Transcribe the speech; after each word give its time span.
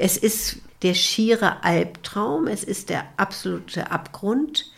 Es 0.00 0.16
ist 0.16 0.56
der 0.80 0.94
schiere 0.94 1.62
Albtraum, 1.62 2.46
es 2.46 2.64
ist 2.64 2.88
der 2.88 3.04
absolute 3.18 3.90
Abgrund, 3.90 4.72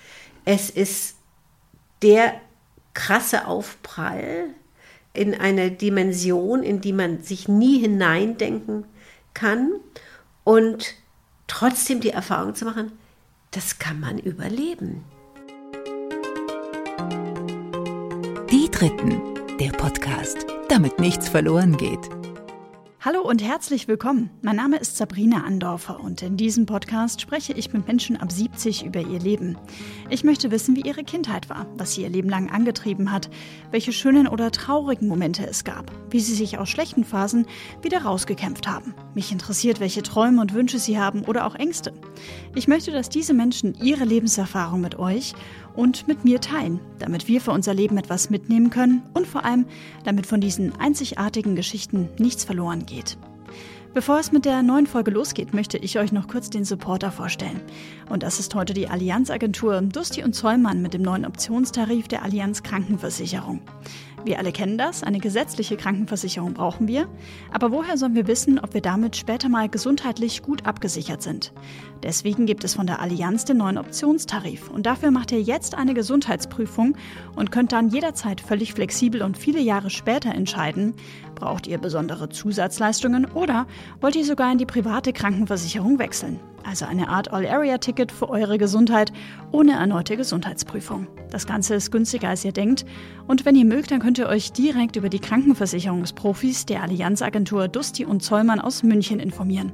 es 0.45 0.68
ist 0.68 1.14
der 2.02 2.41
krasse 2.92 3.46
Aufprall 3.46 4.48
in 5.12 5.32
eine 5.36 5.70
Dimension, 5.70 6.64
in 6.64 6.80
die 6.80 6.92
man 6.92 7.22
sich 7.22 7.46
nie 7.46 7.78
hineindenken 7.78 8.84
kann 9.32 9.70
und 10.43 10.93
trotzdem 11.46 12.00
die 12.00 12.11
Erfahrung 12.11 12.57
zu 12.57 12.64
machen, 12.64 12.91
das 13.52 13.79
kann 13.79 14.00
man 14.00 14.18
überleben. 14.18 15.04
Die 18.50 18.68
Dritten, 18.73 19.20
der 19.61 19.70
Podcast, 19.70 20.46
damit 20.68 20.98
nichts 20.98 21.29
verloren 21.29 21.77
geht. 21.77 22.11
Hallo 23.05 23.21
und 23.21 23.43
herzlich 23.43 23.89
willkommen. 23.89 24.30
Mein 24.43 24.55
Name 24.55 24.77
ist 24.77 24.96
Sabrina 24.96 25.43
Andorfer 25.43 25.98
und 25.98 26.23
in 26.23 26.37
diesem 26.37 26.66
Podcast 26.66 27.20
spreche 27.20 27.52
ich 27.52 27.73
mit 27.73 27.88
Menschen 27.88 28.16
ab 28.16 28.30
70 28.30 28.84
über 28.87 29.01
ihr 29.01 29.19
Leben. 29.19 29.59
Ich 30.09 30.23
möchte 30.23 30.52
wissen, 30.52 30.77
wie 30.77 30.83
ihre 30.83 31.02
Kindheit 31.02 31.51
war, 31.51 31.66
was 31.77 31.95
sie 31.95 32.02
ihr 32.02 32.09
Leben 32.09 32.28
lang 32.28 32.48
angetrieben 32.48 33.11
hat, 33.11 33.28
welche 33.73 33.92
schönen 33.92 34.28
oder 34.28 34.52
traurigen 34.52 35.09
Momente 35.09 35.45
es 35.45 35.65
gab, 35.65 35.91
wie 36.11 36.20
sie 36.20 36.37
sich 36.37 36.59
aus 36.59 36.69
schlechten 36.69 37.02
Phasen 37.02 37.47
wieder 37.83 38.02
rausgekämpft 38.02 38.69
haben. 38.69 38.95
Mich 39.16 39.33
interessiert, 39.33 39.80
welche 39.80 40.05
Träume 40.05 40.41
und 40.41 40.55
Wünsche 40.55 40.78
sie 40.78 40.97
haben 40.97 41.25
oder 41.25 41.48
auch 41.48 41.56
Ängste. 41.56 41.92
Ich 42.55 42.69
möchte, 42.69 42.92
dass 42.92 43.09
diese 43.09 43.34
Menschen 43.34 43.75
ihre 43.83 44.05
Lebenserfahrung 44.05 44.80
mit 44.80 44.97
euch 45.00 45.34
und 45.75 46.09
mit 46.09 46.25
mir 46.25 46.41
teilen, 46.41 46.81
damit 46.99 47.29
wir 47.29 47.41
für 47.41 47.53
unser 47.53 47.75
Leben 47.75 47.97
etwas 47.99 48.31
mitnehmen 48.31 48.71
können 48.71 49.03
und 49.15 49.27
vor 49.27 49.45
allem, 49.45 49.67
damit 50.05 50.27
von 50.27 50.41
diesen 50.41 50.75
einzigartigen 50.79 51.57
Geschichten 51.57 52.09
nichts 52.19 52.45
verloren 52.45 52.87
geht. 52.87 53.17
Bevor 53.95 54.19
es 54.19 54.33
mit 54.33 54.47
der 54.47 54.62
neuen 54.62 54.87
Folge 54.87 55.11
losgeht, 55.11 55.53
möchte 55.53 55.77
ich 55.77 55.98
euch 55.98 56.12
noch 56.12 56.27
kurz 56.27 56.48
den 56.48 56.65
Supporter 56.65 57.12
vorstellen. 57.12 57.61
Und 58.09 58.23
das 58.23 58.41
ist 58.41 58.55
heute 58.55 58.73
die 58.73 58.89
Allianzagentur 58.89 59.83
Dusti 59.83 60.25
und 60.25 60.34
Zollmann 60.34 60.81
mit 60.81 60.95
dem 60.95 61.03
neuen 61.03 61.27
Optionstarif 61.27 62.09
der 62.09 62.23
Allianz 62.23 62.62
Krankenversicherung. 62.62 63.61
Wir 64.25 64.39
alle 64.39 64.53
kennen 64.53 64.78
das, 64.78 65.03
eine 65.03 65.19
gesetzliche 65.19 65.77
Krankenversicherung 65.77 66.55
brauchen 66.55 66.87
wir. 66.87 67.09
Aber 67.53 67.73
woher 67.73 67.97
sollen 67.97 68.15
wir 68.15 68.29
wissen, 68.29 68.61
ob 68.61 68.73
wir 68.73 68.81
damit 68.81 69.17
später 69.17 69.48
mal 69.48 69.69
gesundheitlich 69.69 70.42
gut 70.42 70.64
abgesichert 70.64 71.23
sind? 71.23 71.53
Deswegen 72.05 72.47
gibt 72.47 72.62
es 72.62 72.75
von 72.75 72.87
der 72.87 73.01
Allianz 73.01 73.45
den 73.45 73.56
neuen 73.56 73.79
Optionstarif. 73.79 74.70
Und 74.70 74.87
dafür 74.87 75.11
macht 75.11 75.33
ihr 75.33 75.42
jetzt 75.42 75.75
eine 75.75 75.92
Gesundheitsprüfung 75.92 76.97
und 77.34 77.51
könnt 77.51 77.73
dann 77.73 77.89
jederzeit 77.89 78.41
völlig 78.41 78.75
flexibel 78.75 79.23
und 79.23 79.37
viele 79.37 79.61
Jahre 79.61 79.91
später 79.91 80.33
entscheiden, 80.33 80.95
braucht 81.34 81.67
ihr 81.67 81.79
besondere 81.79 82.29
Zusatzleistungen 82.29 83.25
oder 83.25 83.67
wollt 84.01 84.14
ihr 84.14 84.25
sogar 84.25 84.53
in 84.53 84.59
die 84.59 84.67
private 84.67 85.12
Krankenversicherung 85.12 85.98
wechseln? 85.98 86.39
Also 86.66 86.84
eine 86.84 87.08
Art 87.08 87.32
All-Area-Ticket 87.32 88.12
für 88.12 88.28
eure 88.28 88.58
Gesundheit 88.58 89.12
ohne 89.50 89.72
erneute 89.72 90.16
Gesundheitsprüfung. 90.16 91.06
Das 91.30 91.46
Ganze 91.46 91.74
ist 91.74 91.91
günstiger, 91.91 92.28
als 92.28 92.44
ihr 92.44 92.52
denkt. 92.52 92.84
Und 93.27 93.44
wenn 93.44 93.56
ihr 93.56 93.64
mögt, 93.64 93.91
dann 93.91 94.00
könnt 94.00 94.18
ihr 94.18 94.28
euch 94.28 94.52
direkt 94.52 94.96
über 94.96 95.08
die 95.08 95.18
Krankenversicherungsprofis 95.18 96.66
der 96.66 96.83
Allianzagentur 96.83 97.68
Dusti 97.68 98.05
und 98.05 98.22
Zollmann 98.22 98.60
aus 98.60 98.83
München 98.83 99.20
informieren. 99.20 99.72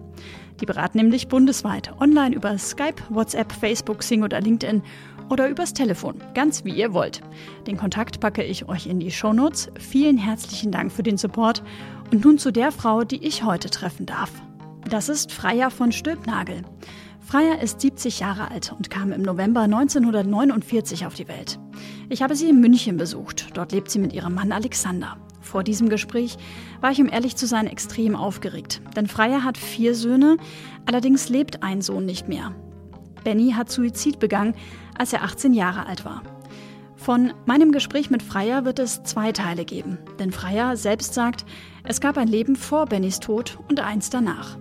Die 0.60 0.66
beraten 0.66 0.98
nämlich 0.98 1.28
bundesweit, 1.28 1.92
online 2.00 2.34
über 2.34 2.58
Skype, 2.58 3.02
WhatsApp, 3.10 3.52
Facebook, 3.52 4.02
Sing 4.02 4.22
oder 4.22 4.40
LinkedIn 4.40 4.82
oder 5.28 5.48
übers 5.48 5.72
Telefon, 5.72 6.20
ganz 6.34 6.64
wie 6.64 6.72
ihr 6.72 6.92
wollt. 6.92 7.20
Den 7.66 7.76
Kontakt 7.76 8.20
packe 8.20 8.42
ich 8.42 8.68
euch 8.68 8.86
in 8.86 8.98
die 8.98 9.10
Shownotes. 9.10 9.70
Vielen 9.78 10.18
herzlichen 10.18 10.72
Dank 10.72 10.90
für 10.90 11.02
den 11.02 11.18
Support. 11.18 11.62
Und 12.10 12.24
nun 12.24 12.38
zu 12.38 12.50
der 12.50 12.72
Frau, 12.72 13.04
die 13.04 13.24
ich 13.24 13.44
heute 13.44 13.68
treffen 13.68 14.06
darf. 14.06 14.30
Das 14.88 15.10
ist 15.10 15.32
Freya 15.32 15.68
von 15.68 15.92
Stülpnagel. 15.92 16.62
Freya 17.20 17.56
ist 17.56 17.82
70 17.82 18.20
Jahre 18.20 18.50
alt 18.50 18.72
und 18.72 18.88
kam 18.88 19.12
im 19.12 19.20
November 19.20 19.60
1949 19.60 21.04
auf 21.04 21.12
die 21.12 21.28
Welt. 21.28 21.58
Ich 22.08 22.22
habe 22.22 22.34
sie 22.34 22.48
in 22.48 22.60
München 22.60 22.96
besucht. 22.96 23.48
Dort 23.52 23.72
lebt 23.72 23.90
sie 23.90 23.98
mit 23.98 24.14
ihrem 24.14 24.34
Mann 24.34 24.50
Alexander. 24.50 25.18
Vor 25.42 25.62
diesem 25.62 25.90
Gespräch 25.90 26.38
war 26.80 26.90
ich, 26.90 27.02
um 27.02 27.08
ehrlich 27.10 27.36
zu 27.36 27.46
sein, 27.46 27.66
extrem 27.66 28.16
aufgeregt. 28.16 28.80
Denn 28.96 29.08
Freya 29.08 29.44
hat 29.44 29.58
vier 29.58 29.94
Söhne, 29.94 30.38
allerdings 30.86 31.28
lebt 31.28 31.62
ein 31.62 31.82
Sohn 31.82 32.06
nicht 32.06 32.26
mehr. 32.26 32.54
Benny 33.24 33.52
hat 33.52 33.70
Suizid 33.70 34.18
begangen, 34.18 34.54
als 34.96 35.12
er 35.12 35.22
18 35.22 35.52
Jahre 35.52 35.84
alt 35.84 36.06
war. 36.06 36.22
Von 36.96 37.34
meinem 37.44 37.72
Gespräch 37.72 38.08
mit 38.08 38.22
Freya 38.22 38.64
wird 38.64 38.78
es 38.78 39.02
zwei 39.02 39.32
Teile 39.32 39.66
geben. 39.66 39.98
Denn 40.18 40.32
Freya 40.32 40.76
selbst 40.76 41.12
sagt, 41.12 41.44
es 41.84 42.00
gab 42.00 42.16
ein 42.16 42.28
Leben 42.28 42.56
vor 42.56 42.86
Bennys 42.86 43.20
Tod 43.20 43.58
und 43.68 43.80
eins 43.80 44.08
danach. 44.08 44.56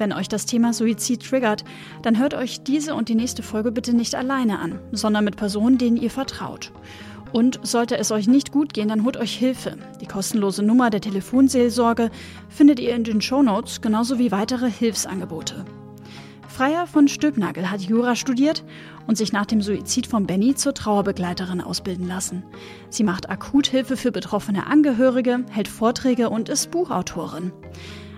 Wenn 0.00 0.14
euch 0.14 0.28
das 0.28 0.46
Thema 0.46 0.72
Suizid 0.72 1.22
triggert, 1.22 1.62
dann 2.00 2.18
hört 2.18 2.32
euch 2.32 2.62
diese 2.62 2.94
und 2.94 3.10
die 3.10 3.14
nächste 3.14 3.42
Folge 3.42 3.70
bitte 3.70 3.94
nicht 3.94 4.14
alleine 4.14 4.58
an, 4.58 4.78
sondern 4.92 5.26
mit 5.26 5.36
Personen, 5.36 5.76
denen 5.76 5.98
ihr 5.98 6.10
vertraut. 6.10 6.72
Und 7.34 7.60
sollte 7.62 7.98
es 7.98 8.10
euch 8.10 8.26
nicht 8.26 8.50
gut 8.50 8.72
gehen, 8.72 8.88
dann 8.88 9.04
holt 9.04 9.18
euch 9.18 9.36
Hilfe. 9.36 9.76
Die 10.00 10.06
kostenlose 10.06 10.62
Nummer 10.62 10.88
der 10.88 11.02
Telefonseelsorge 11.02 12.10
findet 12.48 12.80
ihr 12.80 12.94
in 12.96 13.04
den 13.04 13.20
Shownotes, 13.20 13.82
genauso 13.82 14.18
wie 14.18 14.32
weitere 14.32 14.70
Hilfsangebote. 14.70 15.66
Freier 16.48 16.86
von 16.86 17.06
Stülpnagel 17.06 17.70
hat 17.70 17.82
Jura 17.82 18.16
studiert 18.16 18.64
und 19.06 19.18
sich 19.18 19.34
nach 19.34 19.44
dem 19.44 19.60
Suizid 19.60 20.06
von 20.06 20.26
Benny 20.26 20.54
zur 20.54 20.72
Trauerbegleiterin 20.72 21.60
ausbilden 21.60 22.08
lassen. 22.08 22.42
Sie 22.88 23.04
macht 23.04 23.28
Akuthilfe 23.28 23.98
für 23.98 24.12
betroffene 24.12 24.66
Angehörige, 24.66 25.44
hält 25.50 25.68
Vorträge 25.68 26.30
und 26.30 26.48
ist 26.48 26.70
Buchautorin. 26.70 27.52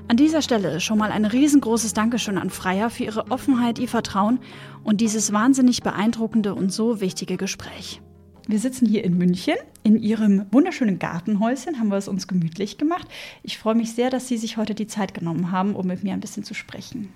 An 0.08 0.16
dieser 0.16 0.42
Stelle 0.42 0.80
schon 0.80 0.98
mal 0.98 1.10
ein 1.10 1.24
riesengroßes 1.24 1.94
Dankeschön 1.94 2.36
an 2.36 2.50
Freier 2.50 2.90
für 2.90 3.04
ihre 3.04 3.30
Offenheit, 3.30 3.78
ihr 3.78 3.88
Vertrauen 3.88 4.40
und 4.84 5.00
dieses 5.00 5.32
wahnsinnig 5.32 5.82
beeindruckende 5.82 6.54
und 6.54 6.72
so 6.72 7.00
wichtige 7.00 7.36
Gespräch. 7.36 8.02
Wir 8.48 8.58
sitzen 8.58 8.86
hier 8.86 9.04
in 9.04 9.16
München. 9.16 9.54
In 9.84 9.96
Ihrem 9.96 10.46
wunderschönen 10.50 10.98
Gartenhäuschen 10.98 11.78
haben 11.78 11.88
wir 11.88 11.96
es 11.96 12.08
uns 12.08 12.26
gemütlich 12.26 12.76
gemacht. 12.76 13.06
Ich 13.42 13.56
freue 13.56 13.76
mich 13.76 13.92
sehr, 13.92 14.10
dass 14.10 14.28
Sie 14.28 14.36
sich 14.36 14.56
heute 14.56 14.74
die 14.74 14.86
Zeit 14.88 15.14
genommen 15.14 15.52
haben, 15.52 15.74
um 15.76 15.86
mit 15.86 16.02
mir 16.02 16.12
ein 16.12 16.20
bisschen 16.20 16.44
zu 16.44 16.54
sprechen. 16.54 17.08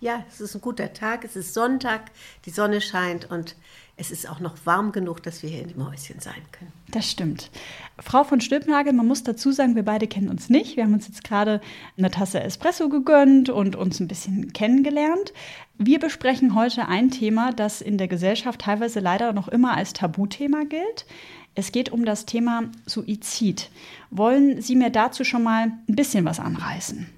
Ja, 0.00 0.24
es 0.28 0.40
ist 0.40 0.54
ein 0.54 0.60
guter 0.60 0.92
Tag, 0.92 1.24
es 1.24 1.34
ist 1.34 1.54
Sonntag, 1.54 2.12
die 2.44 2.50
Sonne 2.50 2.80
scheint 2.80 3.30
und 3.30 3.56
es 3.96 4.12
ist 4.12 4.30
auch 4.30 4.38
noch 4.38 4.54
warm 4.64 4.92
genug, 4.92 5.24
dass 5.24 5.42
wir 5.42 5.50
hier 5.50 5.62
in 5.62 5.70
dem 5.70 5.84
Häuschen 5.84 6.20
sein 6.20 6.40
können. 6.52 6.72
Das 6.92 7.10
stimmt. 7.10 7.50
Frau 7.98 8.22
von 8.22 8.40
Stülpnagel, 8.40 8.92
man 8.92 9.08
muss 9.08 9.24
dazu 9.24 9.50
sagen, 9.50 9.74
wir 9.74 9.84
beide 9.84 10.06
kennen 10.06 10.28
uns 10.28 10.48
nicht. 10.48 10.76
Wir 10.76 10.84
haben 10.84 10.94
uns 10.94 11.08
jetzt 11.08 11.24
gerade 11.24 11.60
eine 11.96 12.12
Tasse 12.12 12.40
Espresso 12.40 12.88
gegönnt 12.88 13.50
und 13.50 13.74
uns 13.74 13.98
ein 13.98 14.06
bisschen 14.06 14.52
kennengelernt. 14.52 15.32
Wir 15.78 15.98
besprechen 15.98 16.54
heute 16.54 16.86
ein 16.86 17.10
Thema, 17.10 17.52
das 17.52 17.80
in 17.80 17.98
der 17.98 18.06
Gesellschaft 18.06 18.60
teilweise 18.60 19.00
leider 19.00 19.32
noch 19.32 19.48
immer 19.48 19.76
als 19.76 19.94
Tabuthema 19.94 20.62
gilt. 20.62 21.06
Es 21.56 21.72
geht 21.72 21.90
um 21.90 22.04
das 22.04 22.24
Thema 22.24 22.70
Suizid. 22.86 23.68
Wollen 24.10 24.62
Sie 24.62 24.76
mir 24.76 24.90
dazu 24.90 25.24
schon 25.24 25.42
mal 25.42 25.72
ein 25.88 25.96
bisschen 25.96 26.24
was 26.24 26.38
anreißen? 26.38 27.08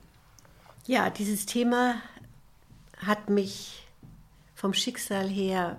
Ja, 0.87 1.11
dieses 1.11 1.45
Thema 1.45 1.97
hat 3.05 3.31
mich 3.31 3.87
vom 4.55 4.75
Schicksal 4.75 5.29
her 5.29 5.79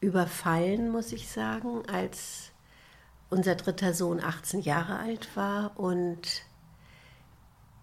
überfallen, 0.00 0.90
muss 0.90 1.12
ich 1.12 1.28
sagen, 1.28 1.82
als 1.88 2.52
unser 3.28 3.54
dritter 3.54 3.94
Sohn 3.94 4.20
18 4.20 4.60
Jahre 4.60 4.98
alt 4.98 5.36
war 5.36 5.78
und 5.78 6.42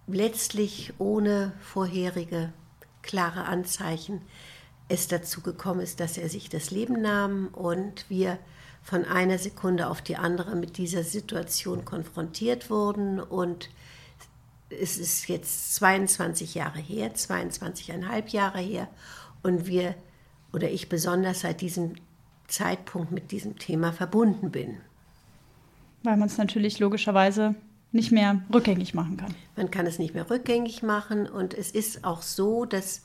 letztlich 0.08 0.94
ohne 0.98 1.54
vorherige 1.60 2.54
klare 3.02 3.46
Anzeichen 3.46 4.22
es 4.90 5.08
dazu 5.08 5.42
gekommen 5.42 5.82
ist, 5.82 6.00
dass 6.00 6.18
er 6.18 6.30
sich 6.30 6.50
das 6.50 6.72
Leben 6.72 7.02
nahm 7.02 7.50
und 7.50 8.10
wir 8.10 8.40
von 8.82 9.04
einer 9.04 9.38
Sekunde 9.38 9.88
auf 9.88 10.02
die 10.02 10.16
andere 10.16 10.56
mit 10.56 10.78
dieser 10.78 11.04
Situation 11.04 11.84
konfrontiert 11.84 12.70
wurden 12.70 13.20
und 13.20 13.70
es 14.70 14.98
ist 14.98 15.28
jetzt 15.28 15.76
22 15.76 16.56
Jahre 16.56 16.80
her, 16.80 17.14
22,5 17.14 18.30
Jahre 18.32 18.60
her 18.60 18.88
und 19.44 19.68
wir 19.68 19.96
oder 20.54 20.70
ich 20.70 20.90
besonders 20.90 21.42
seit 21.42 21.62
diesem 21.62 21.96
Zeitpunkt 22.48 23.12
mit 23.12 23.32
diesem 23.32 23.58
Thema 23.60 23.94
verbunden 23.94 24.52
bin. 24.52 24.78
Weil 26.04 26.18
man 26.18 26.28
es 26.28 26.38
natürlich 26.38 26.80
logischerweise 26.80 27.56
nicht 27.92 28.12
mehr 28.12 28.42
rückgängig 28.54 28.94
machen 28.94 29.18
kann. 29.18 29.34
Man 29.56 29.72
kann 29.72 29.86
es 29.86 30.00
nicht 30.00 30.14
mehr 30.14 30.30
rückgängig 30.30 30.84
machen 30.84 31.28
und 31.28 31.54
es 31.54 31.72
ist 31.72 32.04
auch 32.04 32.22
so, 32.22 32.66
dass 32.66 33.02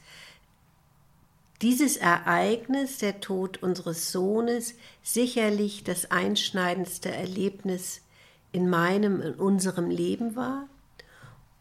dieses 1.62 1.97
Ereignis, 1.97 2.99
der 2.99 3.20
Tod 3.20 3.62
unseres 3.62 4.11
Sohnes, 4.11 4.75
sicherlich 5.03 5.85
das 5.85 6.11
einschneidendste 6.11 7.12
Erlebnis 7.12 8.03
in 8.50 8.69
meinem, 8.69 9.20
in 9.20 9.35
unserem 9.35 9.88
Leben 9.88 10.35
war. 10.35 10.67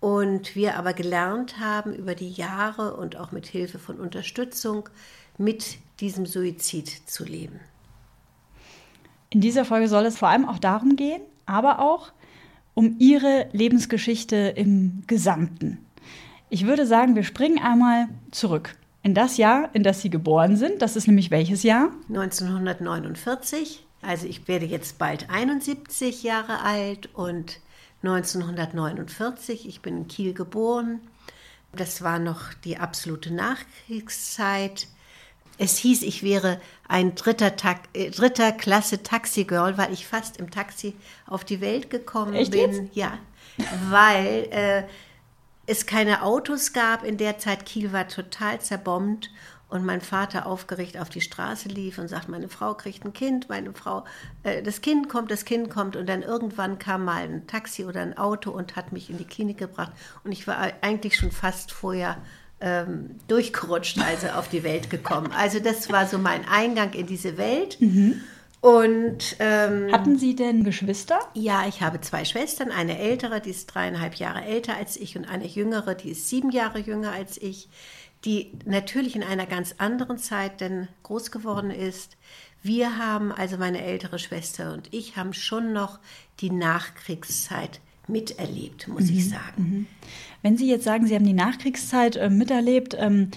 Und 0.01 0.55
wir 0.55 0.77
aber 0.77 0.93
gelernt 0.93 1.59
haben 1.59 1.93
über 1.93 2.15
die 2.15 2.31
Jahre 2.31 2.97
und 2.97 3.15
auch 3.15 3.31
mit 3.31 3.45
Hilfe 3.45 3.79
von 3.79 3.99
Unterstützung 3.99 4.89
mit 5.37 5.77
diesem 5.99 6.25
Suizid 6.25 6.89
zu 7.07 7.23
leben. 7.23 7.59
In 9.29 9.39
dieser 9.39 9.63
Folge 9.63 9.87
soll 9.87 10.05
es 10.05 10.17
vor 10.17 10.27
allem 10.27 10.49
auch 10.49 10.59
darum 10.59 10.97
gehen, 10.97 11.21
aber 11.45 11.79
auch 11.79 12.11
um 12.73 12.95
ihre 12.99 13.47
Lebensgeschichte 13.53 14.35
im 14.35 15.03
Gesamten. 15.07 15.77
Ich 16.49 16.65
würde 16.65 16.85
sagen, 16.85 17.15
wir 17.15 17.23
springen 17.23 17.59
einmal 17.59 18.07
zurück 18.31 18.75
in 19.03 19.13
das 19.13 19.37
Jahr, 19.37 19.69
in 19.73 19.83
das 19.83 20.01
Sie 20.01 20.09
geboren 20.09 20.57
sind. 20.57 20.81
Das 20.81 20.95
ist 20.95 21.07
nämlich 21.07 21.31
welches 21.31 21.63
Jahr? 21.63 21.91
1949. 22.09 23.85
Also 24.01 24.27
ich 24.27 24.47
werde 24.47 24.65
jetzt 24.65 24.97
bald 24.97 25.29
71 25.29 26.23
Jahre 26.23 26.61
alt 26.61 27.09
und 27.13 27.59
1949, 28.03 29.67
ich 29.67 29.81
bin 29.81 29.97
in 29.97 30.07
Kiel 30.07 30.33
geboren. 30.33 31.01
Das 31.73 32.01
war 32.01 32.19
noch 32.19 32.53
die 32.65 32.77
absolute 32.77 33.33
Nachkriegszeit. 33.33 34.87
Es 35.57 35.77
hieß, 35.77 36.01
ich 36.01 36.23
wäre 36.23 36.59
ein 36.87 37.13
dritter, 37.15 37.55
Ta 37.55 37.75
äh, 37.93 38.09
dritter 38.09 38.51
Klasse 38.51 39.03
Taxigirl, 39.03 39.77
weil 39.77 39.93
ich 39.93 40.07
fast 40.07 40.37
im 40.37 40.49
Taxi 40.49 40.95
auf 41.27 41.45
die 41.45 41.61
Welt 41.61 41.89
gekommen 41.89 42.33
Echt 42.33 42.51
bin. 42.51 42.71
jetzt? 42.71 42.95
Ja, 42.95 43.19
weil 43.89 44.47
äh, 44.51 44.83
es 45.67 45.85
keine 45.85 46.23
Autos 46.23 46.73
gab. 46.73 47.03
In 47.03 47.17
der 47.17 47.37
Zeit 47.37 47.65
Kiel 47.65 47.93
war 47.93 48.07
total 48.07 48.59
zerbombt 48.59 49.29
und 49.71 49.85
mein 49.85 50.01
Vater 50.01 50.45
aufgeregt 50.45 50.97
auf 50.97 51.09
die 51.09 51.21
Straße 51.21 51.69
lief 51.69 51.97
und 51.97 52.07
sagt, 52.07 52.29
meine 52.29 52.49
Frau 52.49 52.73
kriegt 52.73 53.05
ein 53.05 53.13
Kind, 53.13 53.49
meine 53.49 53.73
Frau, 53.73 54.03
äh, 54.43 54.61
das 54.61 54.81
Kind 54.81 55.09
kommt, 55.09 55.31
das 55.31 55.45
Kind 55.45 55.69
kommt 55.69 55.95
und 55.95 56.07
dann 56.07 56.21
irgendwann 56.21 56.77
kam 56.77 57.05
mal 57.05 57.23
ein 57.23 57.47
Taxi 57.47 57.85
oder 57.85 58.01
ein 58.01 58.17
Auto 58.17 58.51
und 58.51 58.75
hat 58.75 58.91
mich 58.91 59.09
in 59.09 59.17
die 59.17 59.25
Klinik 59.25 59.57
gebracht 59.57 59.91
und 60.23 60.31
ich 60.31 60.45
war 60.45 60.57
eigentlich 60.81 61.15
schon 61.17 61.31
fast 61.31 61.71
vorher 61.71 62.17
ähm, 62.59 63.11
durchgerutscht, 63.27 63.97
also 63.99 64.27
auf 64.27 64.47
die 64.49 64.63
Welt 64.63 64.89
gekommen. 64.89 65.31
Also 65.35 65.59
das 65.59 65.91
war 65.91 66.05
so 66.05 66.17
mein 66.17 66.47
Eingang 66.47 66.93
in 66.93 67.07
diese 67.07 67.37
Welt. 67.37 67.77
Und 68.61 69.37
ähm, 69.39 69.91
Hatten 69.91 70.19
Sie 70.19 70.35
denn 70.35 70.63
Geschwister? 70.63 71.17
ja, 71.33 71.65
ich 71.67 71.81
habe 71.81 71.99
zwei 72.01 72.25
Schwestern, 72.25 72.69
eine 72.69 72.99
ältere, 72.99 73.41
die 73.41 73.49
ist 73.49 73.65
dreieinhalb 73.65 74.13
Jahre 74.15 74.43
älter 74.45 74.77
als 74.77 74.97
ich 74.97 75.17
und 75.17 75.27
eine 75.27 75.47
jüngere, 75.47 75.95
die 75.95 76.11
ist 76.11 76.29
sieben 76.29 76.51
Jahre 76.51 76.77
jünger 76.77 77.11
als 77.11 77.41
ich, 77.41 77.69
die 78.25 78.51
natürlich 78.65 79.15
in 79.15 79.23
einer 79.23 79.45
ganz 79.45 79.75
anderen 79.77 80.17
Zeit 80.17 80.61
denn 80.61 80.87
groß 81.03 81.31
geworden 81.31 81.71
ist. 81.71 82.17
Wir 82.63 82.97
haben, 82.97 83.31
also 83.31 83.57
meine 83.57 83.81
ältere 83.81 84.19
Schwester 84.19 84.73
und 84.73 84.93
ich, 84.93 85.17
haben 85.17 85.33
schon 85.33 85.73
noch 85.73 85.99
die 86.39 86.51
Nachkriegszeit 86.51 87.79
miterlebt, 88.07 88.87
muss 88.87 89.09
ich 89.09 89.29
sagen. 89.29 89.87
Wenn 90.41 90.57
Sie 90.57 90.69
jetzt 90.69 90.83
sagen, 90.83 91.07
Sie 91.07 91.15
haben 91.15 91.25
die 91.25 91.33
Nachkriegszeit 91.33 92.17
äh, 92.17 92.29
miterlebt, 92.29 92.95
ähm, 92.99 93.31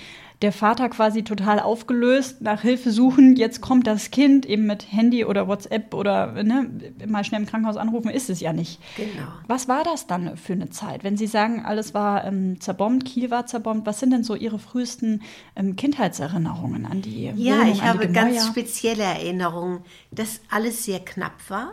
der 0.44 0.52
Vater 0.52 0.91
quasi 0.91 1.25
total 1.25 1.58
aufgelöst, 1.58 2.43
nach 2.43 2.61
Hilfe 2.61 2.91
suchen, 2.91 3.35
jetzt 3.35 3.62
kommt 3.62 3.87
das 3.87 4.11
Kind 4.11 4.44
eben 4.44 4.67
mit 4.67 4.93
Handy 4.93 5.25
oder 5.25 5.49
WhatsApp 5.49 5.94
oder 5.94 6.43
ne, 6.43 6.70
mal 7.06 7.25
schnell 7.25 7.41
im 7.41 7.46
Krankenhaus 7.46 7.79
anrufen, 7.79 8.11
ist 8.11 8.29
es 8.29 8.41
ja 8.41 8.52
nicht. 8.52 8.79
Genau. 8.99 9.26
Was 9.46 9.69
war 9.69 9.85
das 9.85 10.06
dann 10.06 10.37
für 10.37 10.52
eine 10.52 10.69
Zeit? 10.69 11.02
Wenn 11.02 11.17
Sie 11.17 11.26
sagen, 11.26 11.64
alles 11.64 11.94
war 11.94 12.26
ähm, 12.26 12.61
zerbombt, 12.61 13.06
Kiel 13.06 13.31
war 13.31 13.46
zerbombt, 13.46 13.87
was 13.87 14.00
sind 14.00 14.11
denn 14.11 14.23
so 14.23 14.35
Ihre 14.35 14.58
frühesten 14.58 15.23
ähm, 15.56 15.76
Kindheitserinnerungen 15.76 16.85
an 16.85 17.00
die 17.00 17.32
Ja, 17.37 17.61
Wohnung, 17.61 17.73
ich 17.73 17.82
habe 17.82 18.08
ganz 18.08 18.46
spezielle 18.46 19.05
Erinnerungen, 19.05 19.81
dass 20.11 20.43
alles 20.50 20.85
sehr 20.85 21.00
knapp 21.00 21.49
war. 21.49 21.73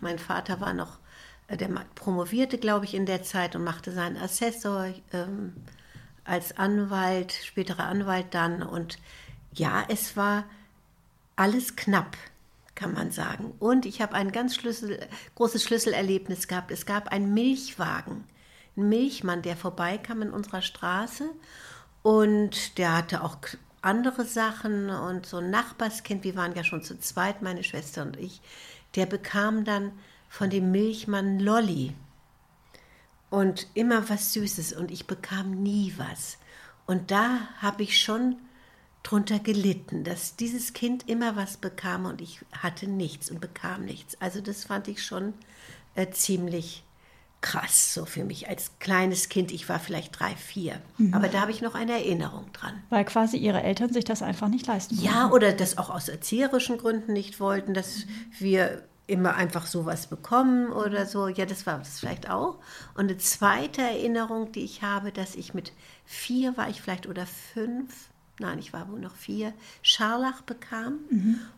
Mein 0.00 0.18
Vater 0.18 0.62
war 0.62 0.72
noch, 0.72 0.98
äh, 1.48 1.58
der 1.58 1.68
promovierte, 1.94 2.56
glaube 2.56 2.86
ich, 2.86 2.94
in 2.94 3.04
der 3.04 3.22
Zeit 3.22 3.54
und 3.54 3.64
machte 3.64 3.92
seinen 3.92 4.16
Assessor 4.16 4.86
ähm, 5.12 5.52
als 6.28 6.56
Anwalt, 6.56 7.32
späterer 7.32 7.86
Anwalt 7.86 8.26
dann. 8.32 8.62
Und 8.62 8.98
ja, 9.52 9.84
es 9.88 10.16
war 10.16 10.44
alles 11.36 11.76
knapp, 11.76 12.16
kann 12.74 12.92
man 12.92 13.10
sagen. 13.10 13.52
Und 13.58 13.86
ich 13.86 14.02
habe 14.02 14.14
ein 14.14 14.32
ganz 14.32 14.54
Schlüssel, 14.54 15.00
großes 15.34 15.62
Schlüsselerlebnis 15.62 16.48
gehabt. 16.48 16.70
Es 16.70 16.86
gab 16.86 17.08
einen 17.08 17.34
Milchwagen, 17.34 18.24
einen 18.76 18.88
Milchmann, 18.88 19.42
der 19.42 19.56
vorbeikam 19.56 20.22
in 20.22 20.30
unserer 20.30 20.62
Straße. 20.62 21.30
Und 22.02 22.78
der 22.78 22.96
hatte 22.96 23.22
auch 23.22 23.38
andere 23.82 24.24
Sachen 24.24 24.90
und 24.90 25.26
so 25.26 25.38
ein 25.38 25.50
Nachbarskind, 25.50 26.24
wir 26.24 26.36
waren 26.36 26.54
ja 26.54 26.64
schon 26.64 26.82
zu 26.82 26.98
zweit, 26.98 27.42
meine 27.42 27.62
Schwester 27.62 28.02
und 28.02 28.16
ich, 28.16 28.40
der 28.96 29.06
bekam 29.06 29.64
dann 29.64 29.92
von 30.28 30.50
dem 30.50 30.70
Milchmann 30.70 31.38
Lolli 31.38 31.94
und 33.30 33.66
immer 33.74 34.08
was 34.08 34.32
Süßes 34.32 34.72
und 34.72 34.90
ich 34.90 35.06
bekam 35.06 35.62
nie 35.62 35.94
was. 35.96 36.38
Und 36.86 37.10
da 37.10 37.40
habe 37.60 37.82
ich 37.82 38.00
schon 38.00 38.36
drunter 39.02 39.38
gelitten, 39.38 40.04
dass 40.04 40.36
dieses 40.36 40.72
Kind 40.72 41.08
immer 41.08 41.36
was 41.36 41.56
bekam 41.56 42.06
und 42.06 42.20
ich 42.20 42.40
hatte 42.52 42.86
nichts 42.86 43.30
und 43.30 43.40
bekam 43.40 43.84
nichts. 43.84 44.20
Also 44.20 44.40
das 44.40 44.64
fand 44.64 44.88
ich 44.88 45.02
schon 45.04 45.34
äh, 45.94 46.10
ziemlich 46.10 46.84
krass 47.40 47.94
so 47.94 48.04
für 48.04 48.24
mich 48.24 48.48
als 48.48 48.72
kleines 48.80 49.28
Kind. 49.28 49.52
Ich 49.52 49.68
war 49.68 49.78
vielleicht 49.78 50.18
drei, 50.18 50.34
vier, 50.34 50.80
aber 51.12 51.28
da 51.28 51.40
habe 51.40 51.52
ich 51.52 51.62
noch 51.62 51.74
eine 51.74 51.92
Erinnerung 51.92 52.52
dran. 52.52 52.82
Weil 52.88 53.04
quasi 53.04 53.36
Ihre 53.36 53.62
Eltern 53.62 53.92
sich 53.92 54.04
das 54.04 54.22
einfach 54.22 54.48
nicht 54.48 54.66
leisten 54.66 54.96
konnten. 54.96 55.10
Ja, 55.10 55.30
oder 55.30 55.52
das 55.52 55.78
auch 55.78 55.88
aus 55.90 56.08
erzieherischen 56.08 56.78
Gründen 56.78 57.12
nicht 57.12 57.38
wollten, 57.38 57.74
dass 57.74 58.06
wir 58.38 58.82
immer 59.08 59.34
einfach 59.34 59.66
sowas 59.66 60.06
bekommen 60.06 60.70
oder 60.70 61.06
so. 61.06 61.28
Ja, 61.28 61.46
das 61.46 61.66
war 61.66 61.78
das 61.78 61.98
vielleicht 61.98 62.30
auch. 62.30 62.58
Und 62.94 63.04
eine 63.04 63.16
zweite 63.16 63.82
Erinnerung, 63.82 64.52
die 64.52 64.62
ich 64.62 64.82
habe, 64.82 65.10
dass 65.10 65.34
ich 65.34 65.54
mit 65.54 65.72
vier 66.04 66.56
war 66.56 66.68
ich 66.68 66.80
vielleicht 66.80 67.06
oder 67.06 67.26
fünf, 67.26 68.10
nein, 68.38 68.58
ich 68.58 68.72
war 68.72 68.88
wohl 68.90 69.00
noch 69.00 69.16
vier, 69.16 69.54
Scharlach 69.82 70.42
bekam 70.42 70.98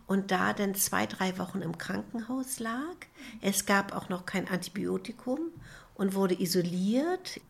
und 0.07 0.31
da 0.31 0.53
dann 0.53 0.75
zwei, 0.77 1.07
drei 1.07 1.39
Wochen 1.39 1.61
im 1.61 1.77
Krankenhaus 1.77 2.61
lag. 2.61 2.97
Es 3.43 3.67
gab 3.67 3.95
auch 3.95 4.09
noch 4.09 4.27
kein 4.27 4.49
Antibiotikum 4.49 5.41
und 5.95 6.15
wurde 6.15 6.41
isoliert. 6.41 7.41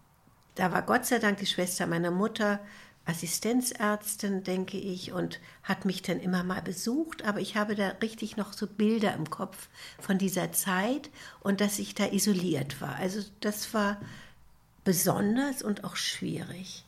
Da 0.55 0.73
war 0.73 0.83
Gott 0.83 1.07
sei 1.07 1.19
Dank 1.19 1.39
die 1.39 1.47
Schwester 1.47 1.87
meiner 1.87 2.11
Mutter 2.11 2.59
Assistenzärztin, 3.07 4.45
denke 4.45 4.77
ich, 4.79 5.13
und 5.13 5.41
hat 5.63 5.85
mich 5.85 6.03
dann 6.03 6.21
immer 6.21 6.45
mal 6.45 6.63
besucht. 6.63 7.25
Aber 7.25 7.41
ich 7.41 7.57
habe 7.57 7.75
da 7.75 7.89
richtig 8.03 8.37
noch 8.37 8.53
so 8.53 8.67
Bilder 8.67 9.15
im 9.15 9.29
Kopf 9.31 9.69
von 9.99 10.19
dieser 10.19 10.53
Zeit 10.53 11.11
und 11.41 11.61
dass 11.61 11.79
ich 11.79 11.95
da 11.95 12.07
isoliert 12.07 12.81
war. 12.81 12.97
Also 12.97 13.21
das 13.41 13.73
war 13.75 13.97
besonders 14.85 15.63
und 15.63 15.85
auch 15.85 15.97
schwierig. 15.97 16.85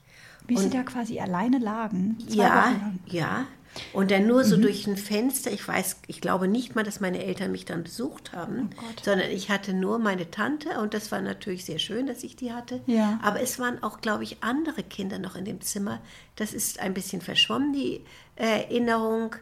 Wie 0.46 0.56
Sie 0.56 0.64
Und- 0.64 0.74
da 0.74 0.82
quasi 0.82 1.20
alleine 1.20 1.58
lagen. 1.58 2.16
Wochen 2.20 2.32
Ja, 2.34 2.92
ja. 3.06 3.46
Und 3.92 4.10
dann 4.10 4.26
nur 4.26 4.44
so 4.44 4.56
durch 4.56 4.86
ein 4.86 4.96
Fenster. 4.96 5.50
Ich 5.50 5.66
weiß, 5.66 5.96
ich 6.06 6.20
glaube 6.20 6.48
nicht 6.48 6.74
mal, 6.74 6.84
dass 6.84 7.00
meine 7.00 7.24
Eltern 7.24 7.52
mich 7.52 7.64
dann 7.64 7.82
besucht 7.82 8.32
haben, 8.32 8.70
Oh 8.76 8.82
sondern 9.02 9.30
ich 9.30 9.50
hatte 9.50 9.72
nur 9.72 9.98
meine 9.98 10.30
Tante 10.30 10.80
und 10.80 10.94
das 10.94 11.10
war 11.10 11.20
natürlich 11.20 11.64
sehr 11.64 11.78
schön, 11.78 12.06
dass 12.06 12.22
ich 12.22 12.36
die 12.36 12.52
hatte. 12.52 12.80
Ja. 12.86 13.18
Aber 13.22 13.40
es 13.40 13.58
waren 13.58 13.82
auch, 13.82 14.00
glaube 14.00 14.24
ich, 14.24 14.42
andere 14.42 14.82
Kinder 14.82 15.18
noch 15.18 15.36
in 15.36 15.44
dem 15.44 15.60
Zimmer. 15.60 16.00
Das 16.36 16.52
ist 16.52 16.80
ein 16.80 16.94
bisschen 16.94 17.22
verschwommen, 17.22 17.72
die 17.72 18.04
Erinnerung. 18.36 19.36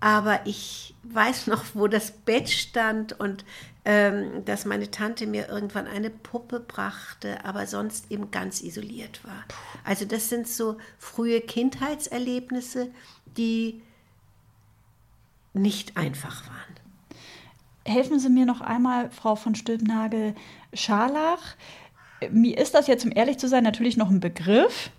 Aber 0.00 0.40
ich 0.44 0.94
weiß 1.04 1.46
noch, 1.46 1.64
wo 1.74 1.86
das 1.88 2.10
Bett 2.10 2.50
stand 2.50 3.18
und 3.18 3.44
ähm, 3.84 4.44
dass 4.44 4.64
meine 4.64 4.90
Tante 4.90 5.26
mir 5.26 5.48
irgendwann 5.48 5.88
eine 5.88 6.10
Puppe 6.10 6.60
brachte, 6.60 7.44
aber 7.44 7.66
sonst 7.66 8.10
eben 8.10 8.30
ganz 8.30 8.62
isoliert 8.62 9.24
war. 9.24 9.44
Also 9.84 10.04
das 10.04 10.28
sind 10.28 10.46
so 10.46 10.76
frühe 10.98 11.40
Kindheitserlebnisse, 11.40 12.92
die 13.36 13.82
nicht 15.54 15.96
einfach 15.96 16.46
waren. 16.46 16.56
Helfen 17.84 18.20
Sie 18.20 18.28
mir 18.28 18.46
noch 18.46 18.60
einmal, 18.60 19.10
Frau 19.10 19.34
von 19.34 19.54
Stülpnagel, 19.54 20.34
Scharlach. 20.72 21.56
Mir 22.30 22.56
ist 22.56 22.74
das 22.74 22.86
jetzt, 22.86 23.04
um 23.04 23.10
ehrlich 23.12 23.38
zu 23.38 23.48
sein, 23.48 23.64
natürlich 23.64 23.96
noch 23.96 24.08
ein 24.08 24.20
Begriff. 24.20 24.90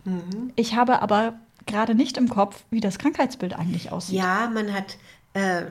Ich 0.55 0.75
habe 0.75 1.01
aber 1.01 1.39
gerade 1.65 1.95
nicht 1.95 2.17
im 2.17 2.27
Kopf, 2.27 2.65
wie 2.69 2.81
das 2.81 2.99
Krankheitsbild 2.99 3.53
eigentlich 3.53 3.91
aussieht. 3.91 4.17
Ja, 4.17 4.49
man 4.53 4.73
hat 4.73 4.97
äh, 5.33 5.67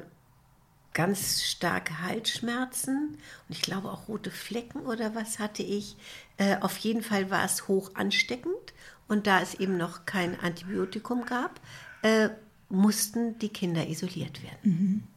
ganz 0.95 1.42
starke 1.42 2.00
Halsschmerzen 2.02 3.19
und 3.49 3.57
ich 3.57 3.62
glaube 3.62 3.90
auch 3.90 4.09
rote 4.09 4.31
Flecken 4.31 4.81
oder 4.81 5.14
was 5.14 5.38
hatte 5.38 5.62
ich. 5.62 5.97
Äh, 6.38 6.57
auf 6.61 6.76
jeden 6.78 7.02
Fall 7.02 7.31
war 7.31 7.45
es 7.45 7.69
hoch 7.69 7.90
ansteckend 7.95 8.73
und 9.09 9.26
da 9.26 9.40
es 9.40 9.54
eben 9.54 9.76
noch 9.76 10.07
kein 10.07 10.38
Antibiotikum 10.40 11.26
gab, 11.26 11.61
äh, 12.02 12.31
mussten 12.73 13.38
die 13.38 13.50
Kinder 13.50 13.87
isoliert 13.87 14.43
werden. 14.43 15.09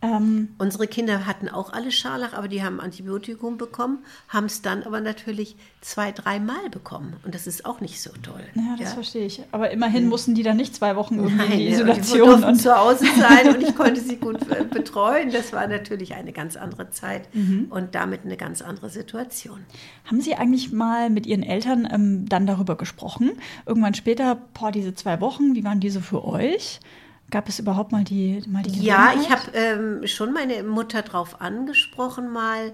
Ähm, 0.00 0.50
Unsere 0.58 0.86
Kinder 0.86 1.26
hatten 1.26 1.48
auch 1.48 1.72
alle 1.72 1.90
Scharlach, 1.90 2.32
aber 2.32 2.46
die 2.46 2.62
haben 2.62 2.78
Antibiotikum 2.80 3.56
bekommen, 3.58 3.98
haben 4.28 4.46
es 4.46 4.62
dann 4.62 4.84
aber 4.84 5.00
natürlich 5.00 5.56
zwei, 5.80 6.12
dreimal 6.12 6.70
bekommen. 6.70 7.16
Und 7.24 7.34
das 7.34 7.48
ist 7.48 7.64
auch 7.64 7.80
nicht 7.80 8.00
so 8.00 8.10
toll. 8.22 8.42
ja, 8.54 8.76
das 8.78 8.94
verstehe 8.94 9.26
ich. 9.26 9.42
Aber 9.50 9.70
immerhin 9.70 10.08
mussten 10.08 10.34
die 10.36 10.44
dann 10.44 10.56
nicht 10.56 10.76
zwei 10.76 10.94
Wochen 10.94 11.16
irgendwie 11.16 11.32
in 11.42 11.48
Nein, 11.48 11.58
die 11.58 11.64
ja, 11.64 11.70
Isolation. 11.72 12.12
Die 12.12 12.18
durften 12.26 12.44
Und, 12.44 12.60
zu 12.62 12.76
Hause 12.78 13.06
sein 13.18 13.54
und 13.56 13.62
ich 13.62 13.74
konnte 13.74 14.00
sie 14.00 14.16
gut 14.16 14.38
betreuen. 14.70 15.32
Das 15.32 15.52
war 15.52 15.66
natürlich 15.66 16.14
eine 16.14 16.32
ganz 16.32 16.56
andere 16.56 16.90
Zeit 16.90 17.28
Mhm. 17.34 17.66
und 17.70 17.94
damit 17.96 18.24
eine 18.24 18.36
ganz 18.36 18.62
andere 18.62 18.90
Situation. 18.90 19.58
haben 20.04 20.20
Sie 20.20 20.34
eigentlich 20.36 20.72
mal 20.72 21.10
mit 21.10 21.26
Ihren 21.26 21.42
Eltern 21.42 21.88
ähm, 21.90 22.28
dann 22.28 22.46
darüber 22.46 22.76
gesprochen? 22.76 23.32
Irgendwann 23.66 23.94
später, 23.94 24.36
boah, 24.54 24.70
diese 24.70 24.94
zwei 24.94 25.20
Wochen, 25.20 25.54
wie 25.56 25.64
waren 25.64 25.80
diese 25.80 26.00
für 26.00 26.24
euch? 26.24 26.80
Gab 27.30 27.48
es 27.48 27.58
überhaupt 27.58 27.92
mal 27.92 28.04
die, 28.04 28.42
mal 28.46 28.62
die 28.62 28.80
Ja, 28.80 29.12
ich 29.14 29.30
habe 29.30 29.50
ähm, 29.52 30.06
schon 30.06 30.32
meine 30.32 30.62
Mutter 30.62 31.02
drauf 31.02 31.40
angesprochen 31.40 32.30
mal 32.30 32.72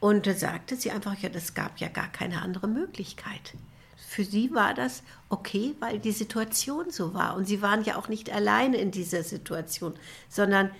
und 0.00 0.26
da 0.26 0.34
sagte 0.34 0.74
sie 0.74 0.90
einfach, 0.90 1.16
ja, 1.18 1.28
das 1.28 1.54
gab 1.54 1.78
ja 1.78 1.88
gar 1.88 2.08
keine 2.08 2.42
andere 2.42 2.66
Möglichkeit. 2.66 3.54
für 3.96 4.24
sie 4.24 4.52
war 4.52 4.74
das 4.74 5.02
okay, 5.30 5.74
weil 5.80 5.98
die 5.98 6.12
Situation 6.12 6.90
so 6.90 7.14
war. 7.14 7.34
Und 7.36 7.46
sie 7.46 7.62
waren 7.62 7.82
ja 7.84 7.96
auch 7.96 8.08
nicht 8.08 8.30
alleine 8.30 8.76
in 8.76 8.90
dieser 8.90 9.22
Situation, 9.22 9.94
sondern 10.28 10.70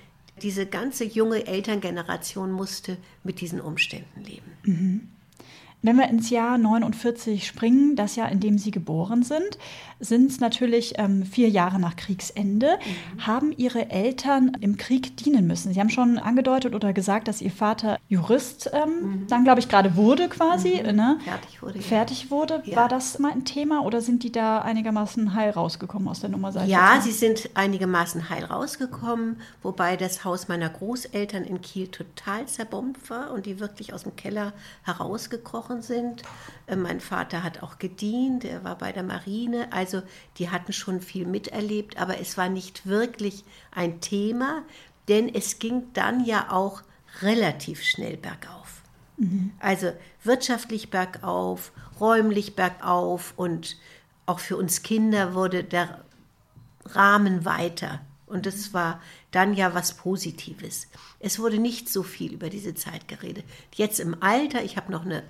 diese 0.42 0.66
ganze 0.66 1.04
junge 1.04 1.46
Elterngeneration 1.46 2.52
musste 2.52 2.96
mit 3.22 3.40
diesen 3.40 3.60
Umständen 3.60 4.22
leben. 4.22 4.52
Mhm. 4.64 5.08
Wenn 5.84 5.96
wir 5.96 6.08
ins 6.08 6.30
Jahr 6.30 6.58
49 6.58 7.44
springen, 7.44 7.96
das 7.96 8.14
Jahr, 8.14 8.30
in 8.30 8.38
dem 8.38 8.56
Sie 8.56 8.70
geboren 8.70 9.24
sind, 9.24 9.58
sind 10.02 10.30
es 10.30 10.40
natürlich 10.40 10.94
ähm, 10.98 11.24
vier 11.24 11.48
Jahre 11.48 11.78
nach 11.78 11.96
Kriegsende. 11.96 12.78
Mhm. 13.16 13.26
Haben 13.26 13.52
Ihre 13.56 13.90
Eltern 13.90 14.56
im 14.60 14.76
Krieg 14.76 15.16
dienen 15.16 15.46
müssen? 15.46 15.72
Sie 15.72 15.80
haben 15.80 15.90
schon 15.90 16.18
angedeutet 16.18 16.74
oder 16.74 16.92
gesagt, 16.92 17.28
dass 17.28 17.40
Ihr 17.40 17.52
Vater 17.52 17.98
Jurist 18.08 18.70
ähm, 18.72 18.90
mhm. 18.90 19.26
dann, 19.28 19.44
glaube 19.44 19.60
ich, 19.60 19.68
gerade 19.68 19.96
wurde 19.96 20.28
quasi. 20.28 20.82
Mhm. 20.82 20.96
Ne? 20.96 21.18
Fertig 21.24 21.62
wurde. 21.62 21.80
Fertig 21.80 22.30
wurde. 22.30 22.62
Ja. 22.64 22.76
War 22.76 22.88
das 22.88 23.18
mal 23.18 23.32
ein 23.32 23.44
Thema 23.44 23.84
oder 23.84 24.00
sind 24.00 24.24
die 24.24 24.32
da 24.32 24.60
einigermaßen 24.60 25.34
heil 25.34 25.50
rausgekommen 25.50 26.08
aus 26.08 26.20
der 26.20 26.30
Nummer? 26.30 26.52
Ja, 26.66 27.00
sie 27.00 27.12
sind 27.12 27.50
einigermaßen 27.54 28.28
heil 28.28 28.44
rausgekommen, 28.44 29.36
wobei 29.62 29.96
das 29.96 30.24
Haus 30.24 30.48
meiner 30.48 30.68
Großeltern 30.68 31.44
in 31.44 31.60
Kiel 31.60 31.88
total 31.88 32.46
zerbombt 32.46 33.08
war 33.08 33.32
und 33.32 33.46
die 33.46 33.60
wirklich 33.60 33.94
aus 33.94 34.02
dem 34.02 34.16
Keller 34.16 34.52
herausgekrochen 34.82 35.82
sind. 35.82 36.22
Äh, 36.66 36.76
mein 36.76 37.00
Vater 37.00 37.42
hat 37.42 37.62
auch 37.62 37.78
gedient, 37.78 38.44
er 38.44 38.64
war 38.64 38.76
bei 38.76 38.92
der 38.92 39.02
Marine. 39.02 39.68
Also 39.70 39.91
die 40.38 40.50
hatten 40.50 40.72
schon 40.72 41.00
viel 41.00 41.26
miterlebt, 41.26 41.98
aber 41.98 42.18
es 42.18 42.36
war 42.36 42.48
nicht 42.48 42.86
wirklich 42.86 43.44
ein 43.70 44.00
Thema, 44.00 44.62
denn 45.08 45.32
es 45.32 45.58
ging 45.58 45.92
dann 45.92 46.24
ja 46.24 46.50
auch 46.50 46.82
relativ 47.20 47.82
schnell 47.82 48.16
bergauf. 48.16 48.82
Mhm. 49.16 49.52
Also 49.58 49.92
wirtschaftlich 50.24 50.90
bergauf, 50.90 51.72
räumlich 52.00 52.56
bergauf 52.56 53.34
und 53.36 53.76
auch 54.26 54.38
für 54.38 54.56
uns 54.56 54.82
Kinder 54.82 55.34
wurde 55.34 55.64
der 55.64 56.04
Rahmen 56.86 57.44
weiter. 57.44 58.00
Und 58.26 58.46
das 58.46 58.72
war 58.72 59.00
dann 59.30 59.52
ja 59.52 59.74
was 59.74 59.94
Positives. 59.94 60.88
Es 61.20 61.38
wurde 61.38 61.58
nicht 61.58 61.88
so 61.88 62.02
viel 62.02 62.32
über 62.32 62.48
diese 62.48 62.74
Zeit 62.74 63.06
geredet. 63.06 63.44
Jetzt 63.74 64.00
im 64.00 64.22
Alter, 64.22 64.64
ich 64.64 64.76
habe 64.76 64.90
noch 64.90 65.04
eine 65.04 65.22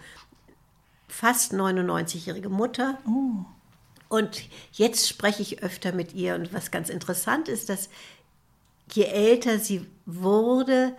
fast 1.09 1.53
99-jährige 1.53 2.49
Mutter. 2.49 2.99
Oh. 3.07 3.45
Und 4.13 4.43
jetzt 4.73 5.09
spreche 5.09 5.41
ich 5.41 5.63
öfter 5.63 5.93
mit 5.93 6.13
ihr. 6.13 6.35
Und 6.35 6.53
was 6.53 6.71
ganz 6.71 6.91
interessant 6.91 7.49
ist, 7.49 7.71
dass 7.71 7.89
je 8.93 9.05
älter 9.05 9.59
sie 9.59 9.87
wurde, 10.05 10.95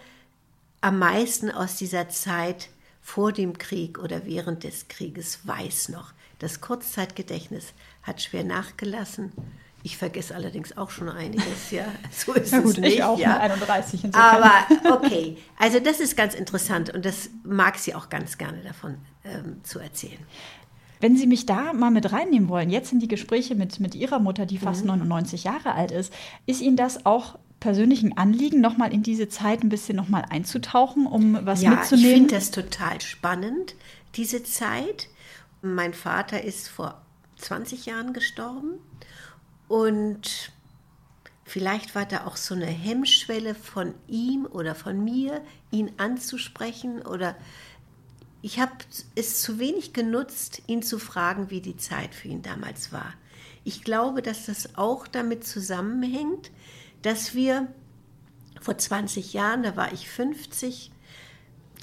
am 0.82 0.98
meisten 0.98 1.52
aus 1.52 1.76
dieser 1.76 2.10
Zeit 2.10 2.70
vor 3.04 3.32
dem 3.32 3.60
Krieg 3.60 4.00
oder 4.00 4.26
während 4.26 4.64
des 4.64 4.88
Krieges 4.88 5.46
weiß 5.46 5.90
noch. 5.90 6.12
Das 6.40 6.60
Kurzzeitgedächtnis 6.60 7.76
hat 8.02 8.20
schwer 8.20 8.44
nachgelassen. 8.44 9.32
Ich 9.84 9.96
vergesse 9.96 10.34
allerdings 10.34 10.76
auch 10.76 10.90
schon 10.90 11.08
einiges, 11.08 11.70
ja. 11.70 11.86
So 12.12 12.34
ist 12.34 12.52
ja, 12.52 12.62
gut, 12.62 12.72
es 12.72 12.78
nicht. 12.80 12.96
Ich 12.96 13.04
auch 13.04 13.20
ja. 13.20 13.38
31 13.38 14.06
insofern. 14.06 14.44
Aber 14.44 14.96
okay, 15.06 15.38
also 15.60 15.80
das 15.80 16.00
ist 16.00 16.18
ganz 16.18 16.34
interessant 16.34 16.90
und 16.90 17.06
das 17.06 17.30
mag 17.44 17.78
sie 17.78 17.94
auch 17.94 18.10
ganz 18.10 18.40
gerne 18.40 18.64
davon 18.64 18.98
ähm, 19.24 19.64
zu 19.64 19.78
erzählen. 19.78 20.26
Wenn 21.04 21.18
Sie 21.18 21.28
mich 21.28 21.46
da 21.46 21.74
mal 21.74 21.92
mit 21.92 22.14
reinnehmen 22.14 22.48
wollen, 22.48 22.70
jetzt 22.70 22.94
in 22.94 23.00
die 23.00 23.10
Gespräche 23.10 23.56
mit, 23.56 23.82
mit 23.82 23.94
Ihrer 23.94 24.20
Mutter, 24.20 24.46
die 24.46 24.58
fast 24.58 24.84
mhm. 24.84 24.92
99 24.92 25.44
Jahre 25.44 25.76
alt 25.76 25.92
ist, 25.92 26.14
ist 26.46 26.62
Ihnen 26.62 26.78
das 26.78 27.06
auch 27.06 27.38
persönlich 27.60 28.04
ein 28.04 28.18
Anliegen, 28.18 28.62
nochmal 28.62 28.94
in 28.94 29.04
diese 29.04 29.28
Zeit 29.28 29.64
ein 29.64 29.70
bisschen 29.70 29.98
nochmal 29.98 30.24
einzutauchen, 30.30 31.06
um 31.06 31.46
was 31.46 31.62
ja, 31.62 31.72
mitzunehmen? 31.72 32.10
Ich 32.10 32.16
finde 32.16 32.36
das 32.36 32.52
total 32.52 33.02
spannend, 33.02 33.76
diese 34.16 34.44
Zeit. 34.44 35.10
Mein 35.62 35.94
Vater 35.94 36.42
ist 36.42 36.70
vor 36.70 37.02
20 37.36 37.86
Jahren 37.86 38.14
gestorben 38.14 38.80
und 39.68 40.54
vielleicht 41.44 41.96
war 41.96 42.06
da 42.06 42.28
auch 42.28 42.38
so 42.38 42.56
eine 42.56 42.66
Hemmschwelle 42.66 43.56
von 43.56 43.94
ihm 44.08 44.46
oder 44.46 44.74
von 44.74 45.04
mir, 45.04 45.42
ihn 45.70 45.92
anzusprechen 45.98 47.02
oder 47.02 47.36
ich 48.44 48.60
habe 48.60 48.74
es 49.16 49.42
zu 49.42 49.58
wenig 49.58 49.94
genutzt, 49.94 50.62
ihn 50.68 50.84
zu 50.84 51.00
fragen, 51.00 51.50
wie 51.50 51.62
die 51.62 51.78
Zeit 51.78 52.14
für 52.14 52.28
ihn 52.28 52.42
damals 52.42 52.92
war. 52.92 53.14
Ich 53.64 53.86
glaube, 53.86 54.22
dass 54.22 54.48
das 54.48 54.78
auch 54.78 55.08
damit 55.08 55.48
zusammenhängt, 55.48 56.52
dass 57.04 57.34
wir 57.36 57.70
vor 58.60 58.78
20 58.78 59.32
Jahren, 59.32 59.64
da 59.64 59.78
war 59.78 59.94
ich 59.94 60.10
50, 60.10 60.92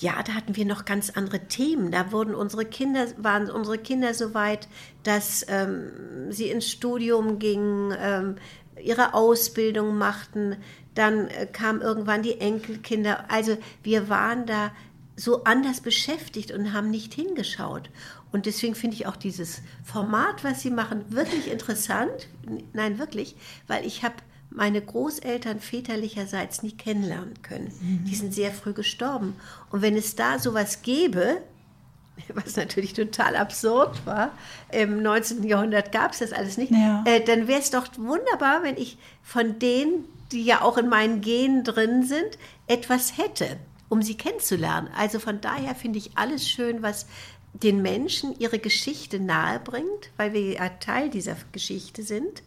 ja, 0.00 0.22
da 0.22 0.34
hatten 0.34 0.54
wir 0.54 0.66
noch 0.66 0.84
ganz 0.84 1.08
andere 1.08 1.46
Themen. 1.48 1.90
Da 1.90 2.12
wurden 2.12 2.34
unsere 2.34 2.66
Kinder, 2.66 3.06
waren 3.16 3.50
unsere 3.50 3.78
Kinder 3.78 4.12
so 4.12 4.34
weit, 4.34 4.68
dass 5.02 5.46
ähm, 5.48 6.30
sie 6.30 6.50
ins 6.50 6.68
Studium 6.68 7.38
gingen, 7.38 7.94
ähm, 7.98 8.36
ihre 8.82 9.14
Ausbildung 9.14 9.96
machten. 9.96 10.56
Dann 10.94 11.28
äh, 11.28 11.46
kamen 11.46 11.80
irgendwann 11.80 12.22
die 12.22 12.38
Enkelkinder. 12.38 13.30
Also 13.30 13.56
wir 13.82 14.10
waren 14.10 14.44
da 14.44 14.72
so 15.20 15.44
anders 15.44 15.80
beschäftigt 15.80 16.50
und 16.50 16.72
haben 16.72 16.90
nicht 16.90 17.12
hingeschaut. 17.12 17.90
Und 18.32 18.46
deswegen 18.46 18.74
finde 18.74 18.96
ich 18.96 19.06
auch 19.06 19.16
dieses 19.16 19.60
Format, 19.84 20.44
was 20.44 20.62
Sie 20.62 20.70
machen, 20.70 21.04
wirklich 21.08 21.50
interessant. 21.50 22.28
Nein, 22.72 22.98
wirklich, 22.98 23.36
weil 23.66 23.84
ich 23.86 24.02
habe 24.02 24.16
meine 24.50 24.80
Großeltern 24.80 25.60
väterlicherseits 25.60 26.62
nie 26.62 26.72
kennenlernen 26.72 27.42
können. 27.42 27.70
Mhm. 27.80 28.04
Die 28.04 28.14
sind 28.14 28.34
sehr 28.34 28.50
früh 28.50 28.72
gestorben. 28.72 29.36
Und 29.70 29.82
wenn 29.82 29.96
es 29.96 30.16
da 30.16 30.38
sowas 30.38 30.82
gäbe, 30.82 31.42
was 32.34 32.56
natürlich 32.56 32.94
total 32.94 33.36
absurd 33.36 34.06
war, 34.06 34.32
im 34.72 35.02
19. 35.02 35.44
Jahrhundert 35.44 35.92
gab 35.92 36.12
es 36.12 36.20
das 36.20 36.32
alles 36.32 36.56
nicht, 36.56 36.72
ja. 36.72 37.04
äh, 37.06 37.22
dann 37.22 37.46
wäre 37.46 37.60
es 37.60 37.70
doch 37.70 37.86
wunderbar, 37.96 38.62
wenn 38.62 38.76
ich 38.76 38.96
von 39.22 39.58
denen, 39.58 40.04
die 40.32 40.44
ja 40.44 40.62
auch 40.62 40.78
in 40.78 40.88
meinen 40.88 41.20
Genen 41.20 41.62
drin 41.62 42.04
sind, 42.04 42.38
etwas 42.66 43.18
hätte 43.18 43.58
um 43.90 44.00
sie 44.00 44.16
kennenzulernen. 44.16 44.88
Also 44.96 45.18
von 45.18 45.42
daher 45.42 45.74
finde 45.74 45.98
ich 45.98 46.16
alles 46.16 46.48
schön, 46.48 46.80
was 46.80 47.06
den 47.52 47.82
Menschen 47.82 48.38
ihre 48.38 48.60
Geschichte 48.60 49.20
nahebringt, 49.20 50.10
weil 50.16 50.32
wir 50.32 50.52
ja 50.52 50.68
Teil 50.68 51.10
dieser 51.10 51.36
Geschichte 51.52 52.02
sind. 52.02 52.42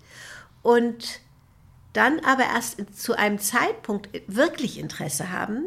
Und 0.63 1.19
dann 1.91 2.21
aber 2.21 2.43
erst 2.43 2.77
zu 2.95 3.15
einem 3.15 3.37
Zeitpunkt 3.37 4.09
wirklich 4.27 4.79
Interesse 4.79 5.31
haben, 5.31 5.65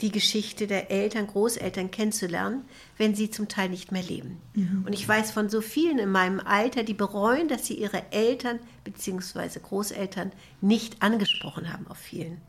die 0.00 0.12
Geschichte 0.12 0.66
der 0.66 0.90
Eltern, 0.90 1.26
Großeltern 1.26 1.90
kennenzulernen, 1.90 2.64
wenn 2.96 3.14
sie 3.14 3.30
zum 3.30 3.48
Teil 3.48 3.68
nicht 3.68 3.90
mehr 3.90 4.02
leben. 4.02 4.40
Mhm. 4.54 4.84
Und 4.86 4.92
ich 4.92 5.06
weiß 5.06 5.32
von 5.32 5.48
so 5.48 5.60
vielen 5.60 5.98
in 5.98 6.10
meinem 6.10 6.40
Alter, 6.40 6.84
die 6.84 6.94
bereuen, 6.94 7.48
dass 7.48 7.66
sie 7.66 7.74
ihre 7.74 8.12
Eltern 8.12 8.60
bzw. 8.84 9.58
Großeltern 9.60 10.32
nicht 10.60 11.02
angesprochen 11.02 11.72
haben 11.72 11.86
auf 11.88 11.98
vielen 11.98 12.40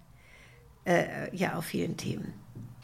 äh, 0.86 1.36
ja 1.36 1.56
auf 1.56 1.66
vielen 1.66 1.98
Themen. 1.98 2.34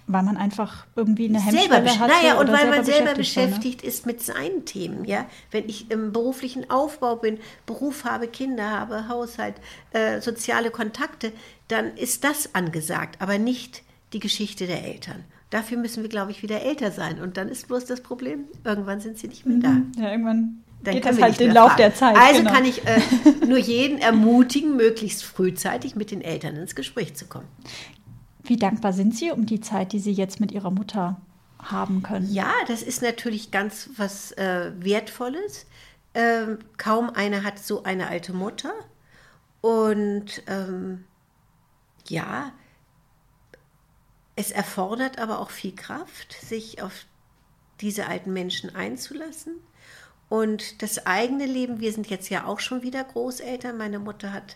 Weil 0.08 0.24
man 0.24 0.36
einfach 0.36 0.88
irgendwie 0.96 1.30
eine 1.30 1.40
Hemmschwelle 1.40 1.88
selber, 1.88 2.00
hat. 2.00 2.10
Naja, 2.10 2.40
und 2.40 2.52
weil 2.52 2.70
man 2.70 2.84
selber 2.84 3.14
beschäftigt 3.14 3.84
ne? 3.84 3.88
ist 3.88 4.06
mit 4.06 4.22
seinen 4.22 4.66
Themen. 4.66 5.06
Ja? 5.06 5.26
Wenn 5.52 5.70
ich 5.70 5.90
im 5.90 6.12
beruflichen 6.12 6.70
Aufbau 6.70 7.16
bin, 7.16 7.38
Beruf 7.66 8.04
habe, 8.04 8.28
Kinder 8.28 8.70
habe, 8.70 9.08
Haushalt, 9.08 9.56
äh, 9.94 10.20
soziale 10.20 10.70
Kontakte, 10.70 11.32
dann 11.70 11.96
ist 11.96 12.26
das 12.26 12.54
angesagt, 12.56 13.22
aber 13.22 13.38
nicht 13.38 13.84
die 14.12 14.20
Geschichte 14.20 14.68
der 14.68 14.84
Eltern. 14.84 15.24
Dafür 15.50 15.78
müssen 15.78 16.02
wir, 16.02 16.10
glaube 16.10 16.32
ich, 16.32 16.44
wieder 16.44 16.62
älter 16.62 16.92
sein. 16.92 17.22
Und 17.22 17.38
dann 17.38 17.48
ist 17.48 17.68
bloß 17.68 17.86
das 17.86 18.02
Problem, 18.02 18.46
irgendwann 18.66 19.00
sind 19.00 19.18
sie 19.18 19.28
nicht 19.28 19.46
mehr 19.46 19.60
da. 19.60 19.70
Mhm. 19.70 19.92
Ja, 19.98 20.12
irgendwann 20.12 20.64
dann 20.84 20.96
geht 20.96 21.06
das 21.06 21.22
halt 21.22 21.40
den 21.40 21.52
Lauf 21.52 21.76
der 21.76 21.94
Zeit. 21.94 22.18
Also 22.18 22.40
genau. 22.40 22.54
kann 22.54 22.66
ich 22.66 22.86
äh, 22.86 23.00
nur 23.46 23.58
jeden 23.58 24.00
ermutigen, 24.00 24.76
möglichst 24.76 25.24
frühzeitig 25.24 25.96
mit 25.96 26.12
den 26.12 26.22
Eltern 26.22 26.56
ins 26.56 26.76
Gespräch 26.76 27.16
zu 27.16 27.26
kommen. 27.26 27.48
Wie 28.44 28.58
dankbar 28.58 28.94
sind 28.94 29.16
Sie 29.16 29.32
um 29.32 29.46
die 29.46 29.62
Zeit, 29.62 29.94
die 29.94 30.00
Sie 30.00 30.12
jetzt 30.12 30.40
mit 30.40 30.52
Ihrer 30.52 30.72
Mutter 30.72 31.22
haben 31.60 32.02
können? 32.02 32.32
Ja, 32.32 32.52
das 32.68 32.82
ist 32.82 33.02
natürlich 33.02 33.52
ganz 33.52 33.90
was 33.98 34.32
äh, 34.34 34.72
Wertvolles. 34.80 35.68
Ähm, 36.14 36.60
kaum 36.78 37.10
einer 37.12 37.44
hat 37.44 37.60
so 37.60 37.84
eine 37.84 38.08
alte 38.08 38.34
Mutter. 38.34 38.74
Und 39.62 40.44
ähm, 40.48 41.06
ja, 42.08 42.52
es 44.36 44.52
erfordert 44.52 45.20
aber 45.20 45.40
auch 45.40 45.52
viel 45.52 45.76
Kraft, 45.76 46.34
sich 46.34 46.82
auf 46.82 47.06
diese 47.80 48.08
alten 48.08 48.34
Menschen 48.34 48.76
einzulassen. 48.76 49.54
Und 50.32 50.82
das 50.82 51.06
eigene 51.06 51.46
Leben, 51.46 51.82
wir 51.82 51.92
sind 51.92 52.08
jetzt 52.08 52.30
ja 52.30 52.46
auch 52.46 52.62
schon 52.62 52.84
wieder 52.84 53.04
Großeltern. 53.04 53.78
Meine 53.78 54.00
Mutter 54.00 54.32
hat 54.32 54.56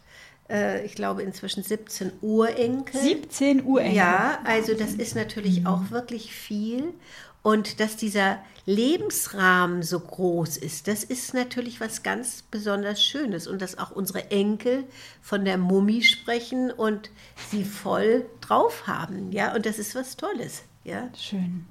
äh, 0.49 0.85
ich 0.85 0.95
glaube 0.95 1.21
inzwischen 1.21 1.63
17 1.63 2.13
Urenkel. 2.21 3.01
17 3.01 3.65
Urenkel. 3.65 3.93
Ja, 3.93 4.39
also 4.45 4.73
das 4.73 4.93
ist 4.93 5.15
natürlich 5.15 5.67
auch 5.67 5.91
wirklich 5.91 6.33
viel. 6.33 6.93
Und 7.41 7.81
dass 7.81 7.97
dieser 7.97 8.39
Lebensrahmen 8.65 9.83
so 9.83 9.99
groß 9.99 10.55
ist, 10.55 10.87
das 10.87 11.03
ist 11.03 11.33
natürlich 11.33 11.81
was 11.81 12.03
ganz 12.03 12.41
besonders 12.49 13.03
Schönes. 13.03 13.45
Und 13.45 13.61
dass 13.61 13.77
auch 13.77 13.91
unsere 13.91 14.31
Enkel 14.31 14.85
von 15.21 15.43
der 15.43 15.57
Mummi 15.57 16.03
sprechen 16.03 16.71
und 16.71 17.09
sie 17.51 17.65
voll 17.65 18.25
drauf 18.39 18.87
haben. 18.87 19.33
Ja, 19.33 19.53
und 19.53 19.65
das 19.65 19.77
ist 19.77 19.93
was 19.93 20.15
Tolles. 20.15 20.63
Ja. 20.85 21.09
Schön. 21.17 21.65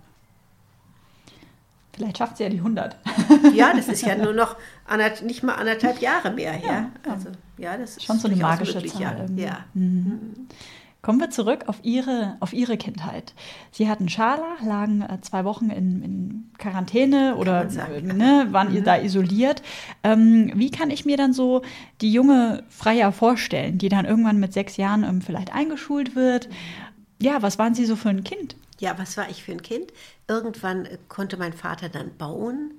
Vielleicht 1.94 2.18
schafft 2.18 2.36
sie 2.36 2.44
ja 2.44 2.48
die 2.48 2.58
100. 2.58 2.96
Ja, 3.54 3.72
das 3.74 3.88
ist 3.88 4.02
ja 4.02 4.16
nur 4.16 4.32
noch 4.32 4.56
nicht 5.22 5.42
mal 5.42 5.54
anderthalb 5.54 6.00
Jahre 6.00 6.30
mehr. 6.30 6.54
Ja, 6.56 6.72
ja. 6.72 6.90
also 7.10 7.28
ja, 7.58 7.76
das 7.76 7.96
ist 7.96 8.04
schon 8.04 8.18
so 8.18 8.28
eine 8.28 8.36
magische 8.36 8.74
möglich, 8.74 8.92
Zahl. 8.94 9.26
Ja. 9.36 9.44
ja. 9.44 9.58
Mhm. 9.74 10.48
Kommen 11.04 11.20
wir 11.20 11.28
zurück 11.28 11.64
auf 11.66 11.80
Ihre, 11.82 12.38
auf 12.40 12.54
Ihre 12.54 12.78
Kindheit. 12.78 13.34
Sie 13.70 13.90
hatten 13.90 14.08
Scharlach, 14.08 14.62
lagen 14.64 15.02
äh, 15.02 15.20
zwei 15.20 15.44
Wochen 15.44 15.68
in, 15.68 16.02
in 16.02 16.50
Quarantäne 16.56 17.36
oder 17.36 17.68
sagen, 17.68 18.08
äh, 18.08 18.14
ne, 18.14 18.46
waren 18.52 18.72
mhm. 18.72 18.84
da 18.84 18.96
isoliert. 18.96 19.60
Ähm, 20.02 20.50
wie 20.54 20.70
kann 20.70 20.88
ich 20.88 21.04
mir 21.04 21.18
dann 21.18 21.34
so 21.34 21.60
die 22.00 22.10
junge 22.10 22.64
Freier 22.70 23.12
vorstellen, 23.12 23.76
die 23.76 23.90
dann 23.90 24.06
irgendwann 24.06 24.40
mit 24.40 24.54
sechs 24.54 24.78
Jahren 24.78 25.04
ähm, 25.04 25.20
vielleicht 25.20 25.54
eingeschult 25.54 26.16
wird? 26.16 26.48
Ja, 27.24 27.40
was 27.40 27.58
waren 27.58 27.74
Sie 27.74 27.86
so 27.86 27.96
für 27.96 28.10
ein 28.10 28.22
Kind? 28.22 28.54
Ja, 28.80 28.98
was 28.98 29.16
war 29.16 29.30
ich 29.30 29.44
für 29.44 29.52
ein 29.52 29.62
Kind? 29.62 29.94
Irgendwann 30.28 30.86
konnte 31.08 31.38
mein 31.38 31.54
Vater 31.54 31.88
dann 31.88 32.14
bauen 32.18 32.72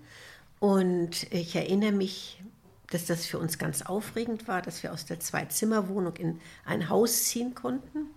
und 0.60 1.34
ich 1.34 1.56
erinnere 1.56 1.92
mich, 1.92 2.44
dass 2.92 3.08
das 3.08 3.26
für 3.26 3.40
uns 3.40 3.58
ganz 3.58 3.82
aufregend 3.82 4.48
war, 4.48 4.62
dass 4.62 4.84
wir 4.84 4.94
aus 4.94 5.08
der 5.08 5.20
Zwei-Zimmer-Wohnung 5.20 6.16
in 6.18 6.42
ein 6.64 6.90
Haus 6.90 7.24
ziehen 7.24 7.56
konnten. 7.56 8.12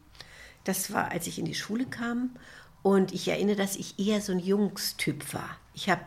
Das 0.64 0.92
war, 0.92 1.12
als 1.12 1.26
ich 1.26 1.38
in 1.38 1.46
die 1.46 1.54
Schule 1.54 1.86
kam. 1.86 2.36
Und 2.82 3.14
ich 3.14 3.26
erinnere, 3.28 3.56
dass 3.56 3.76
ich 3.76 3.98
eher 3.98 4.20
so 4.20 4.32
ein 4.32 4.38
Jungstyp 4.38 5.32
war. 5.32 5.56
Ich 5.72 5.88
habe 5.88 6.02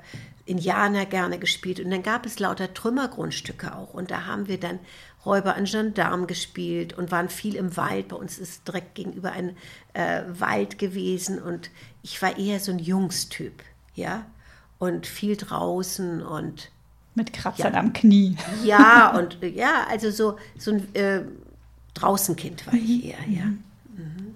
Indianer 0.46 1.08
gerne 1.08 1.40
gespielt 1.40 1.80
und 1.80 1.90
dann 1.90 2.04
gab 2.04 2.28
es 2.28 2.38
lauter 2.38 2.76
Trümmergrundstücke 2.76 3.76
auch. 3.76 3.96
Und 3.96 4.12
da 4.12 4.28
haben 4.28 4.48
wir 4.48 4.60
dann 4.60 4.80
Räuber 5.26 5.56
an 5.56 5.66
Gendarm 5.66 6.28
gespielt 6.28 6.94
und 6.98 7.12
waren 7.12 7.30
viel 7.30 7.56
im 7.56 7.78
Wald. 7.78 8.10
Bei 8.10 8.16
uns 8.16 8.40
ist 8.40 8.68
direkt 8.68 8.96
gegenüber 8.96 9.32
ein 9.32 9.56
äh, 9.94 10.24
Wald 10.28 10.80
gewesen 10.80 11.40
und 11.42 11.70
ich 12.04 12.22
war 12.22 12.38
eher 12.38 12.60
so 12.60 12.72
ein 12.72 12.80
Jungstyp, 12.80 13.64
ja. 13.96 14.26
Und 14.80 15.06
viel 15.06 15.38
draußen 15.38 16.24
und. 16.24 16.72
Mit 17.14 17.34
Kratzern 17.34 17.74
ja. 17.74 17.80
am 17.80 17.94
Knie. 17.94 18.36
Ja, 18.64 19.16
und 19.18 19.38
ja, 19.42 19.86
also 19.90 20.10
so, 20.12 20.38
so 20.58 20.72
ein 20.72 20.96
äh, 20.96 21.22
Draußenkind 21.94 22.66
war 22.68 22.74
ich 22.74 23.06
eher, 23.06 23.20
ja. 23.28 23.46
Mhm. 23.46 24.34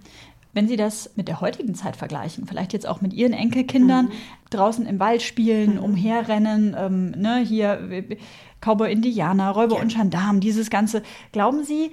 Wenn 0.54 0.68
Sie 0.68 0.78
das 0.78 1.10
mit 1.16 1.28
der 1.28 1.42
heutigen 1.42 1.74
Zeit 1.76 1.96
vergleichen, 1.96 2.46
vielleicht 2.48 2.74
jetzt 2.74 2.88
auch 2.88 3.02
mit 3.02 3.14
Ihren 3.14 3.34
Enkelkindern, 3.34 4.06
mhm. 4.06 4.12
draußen 4.52 4.86
im 4.86 5.00
Wald 5.00 5.22
spielen, 5.22 5.74
mhm. 5.74 5.84
umherrennen, 5.84 6.76
ähm, 6.78 7.12
ne, 7.12 7.38
hier 7.40 8.06
Cowboy 8.66 8.92
Indianer, 8.92 9.52
Räuber 9.52 9.76
ja. 9.76 9.82
und 9.82 9.94
Gendarm, 9.94 10.40
dieses 10.40 10.70
Ganze, 10.70 11.04
glauben 11.32 11.64
Sie, 11.64 11.92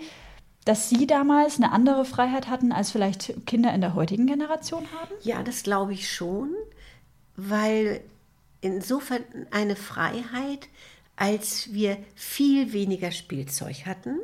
dass 0.65 0.89
Sie 0.89 1.07
damals 1.07 1.57
eine 1.57 1.73
andere 1.73 2.05
Freiheit 2.05 2.49
hatten, 2.49 2.73
als 2.73 2.91
vielleicht 2.91 3.47
Kinder 3.47 3.75
in 3.75 3.81
der 3.81 3.95
heutigen 3.95 4.27
Generation 4.27 4.87
haben? 4.99 5.13
Ja, 5.23 5.43
das 5.43 5.65
glaube 5.65 5.93
ich 5.93 6.11
schon, 6.11 6.51
weil 7.37 8.01
insofern 8.61 9.23
eine 9.51 9.77
Freiheit, 9.77 10.69
als 11.17 11.73
wir 11.73 11.99
viel 12.15 12.73
weniger 12.73 13.11
Spielzeug 13.11 13.85
hatten 13.85 14.19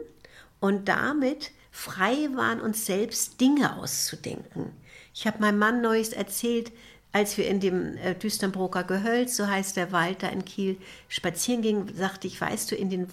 und 0.61 0.89
damit 0.89 1.51
frei 1.71 2.29
waren, 2.35 2.61
uns 2.61 2.87
selbst 2.87 3.41
Dinge 3.41 3.77
auszudenken. 3.77 4.73
Ich 5.15 5.27
habe 5.27 5.41
meinem 5.41 5.59
Mann 5.59 5.81
Neues 5.81 6.13
erzählt, 6.13 6.73
als 7.13 7.37
wir 7.39 7.49
in 7.49 7.61
dem 7.61 7.97
äh, 7.97 8.15
Düsternbroker 8.15 8.85
Gehölz, 8.85 9.37
so 9.37 9.47
heißt 9.47 9.77
der 9.77 9.93
Wald 9.93 10.23
da 10.23 10.29
in 10.29 10.45
Kiel, 10.45 10.77
spazieren 11.09 11.63
gingen, 11.63 11.95
sagte 11.95 12.27
ich, 12.27 12.41
weißt 12.41 12.71
du, 12.71 12.77
in 12.77 12.91
den 12.91 13.09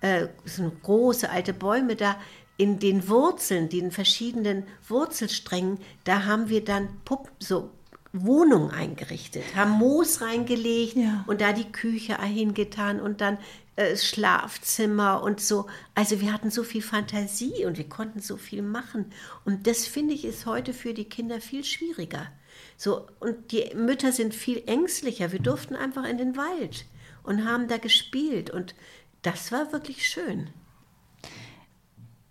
äh, 0.00 0.28
so 0.44 0.70
große 0.82 1.28
alte 1.30 1.52
Bäume 1.52 1.96
da, 1.96 2.16
in 2.56 2.78
den 2.78 3.08
Wurzeln, 3.08 3.68
den 3.68 3.90
verschiedenen 3.90 4.64
Wurzelsträngen, 4.88 5.78
da 6.04 6.24
haben 6.24 6.48
wir 6.48 6.64
dann 6.64 6.88
Puppen, 7.04 7.32
so 7.40 7.70
Wohnungen 8.12 8.70
eingerichtet, 8.70 9.42
haben 9.56 9.72
Moos 9.72 10.20
reingelegt 10.20 10.96
ja. 10.96 11.24
und 11.26 11.40
da 11.40 11.52
die 11.52 11.72
Küche 11.72 12.16
hingetan 12.22 13.00
und 13.00 13.20
dann 13.20 13.38
äh, 13.74 13.96
Schlafzimmer 13.96 15.20
und 15.20 15.40
so. 15.40 15.66
Also 15.96 16.20
wir 16.20 16.32
hatten 16.32 16.52
so 16.52 16.62
viel 16.62 16.82
Fantasie 16.82 17.66
und 17.66 17.76
wir 17.76 17.88
konnten 17.88 18.20
so 18.20 18.36
viel 18.36 18.62
machen. 18.62 19.06
Und 19.44 19.66
das 19.66 19.86
finde 19.88 20.14
ich 20.14 20.24
ist 20.24 20.46
heute 20.46 20.72
für 20.72 20.94
die 20.94 21.06
Kinder 21.06 21.40
viel 21.40 21.64
schwieriger. 21.64 22.28
So, 22.76 23.06
und 23.20 23.52
die 23.52 23.74
Mütter 23.74 24.12
sind 24.12 24.34
viel 24.34 24.62
ängstlicher. 24.66 25.32
Wir 25.32 25.40
durften 25.40 25.76
einfach 25.76 26.04
in 26.04 26.18
den 26.18 26.36
Wald 26.36 26.86
und 27.22 27.44
haben 27.44 27.68
da 27.68 27.78
gespielt. 27.78 28.50
Und 28.50 28.74
das 29.22 29.52
war 29.52 29.72
wirklich 29.72 30.06
schön. 30.08 30.50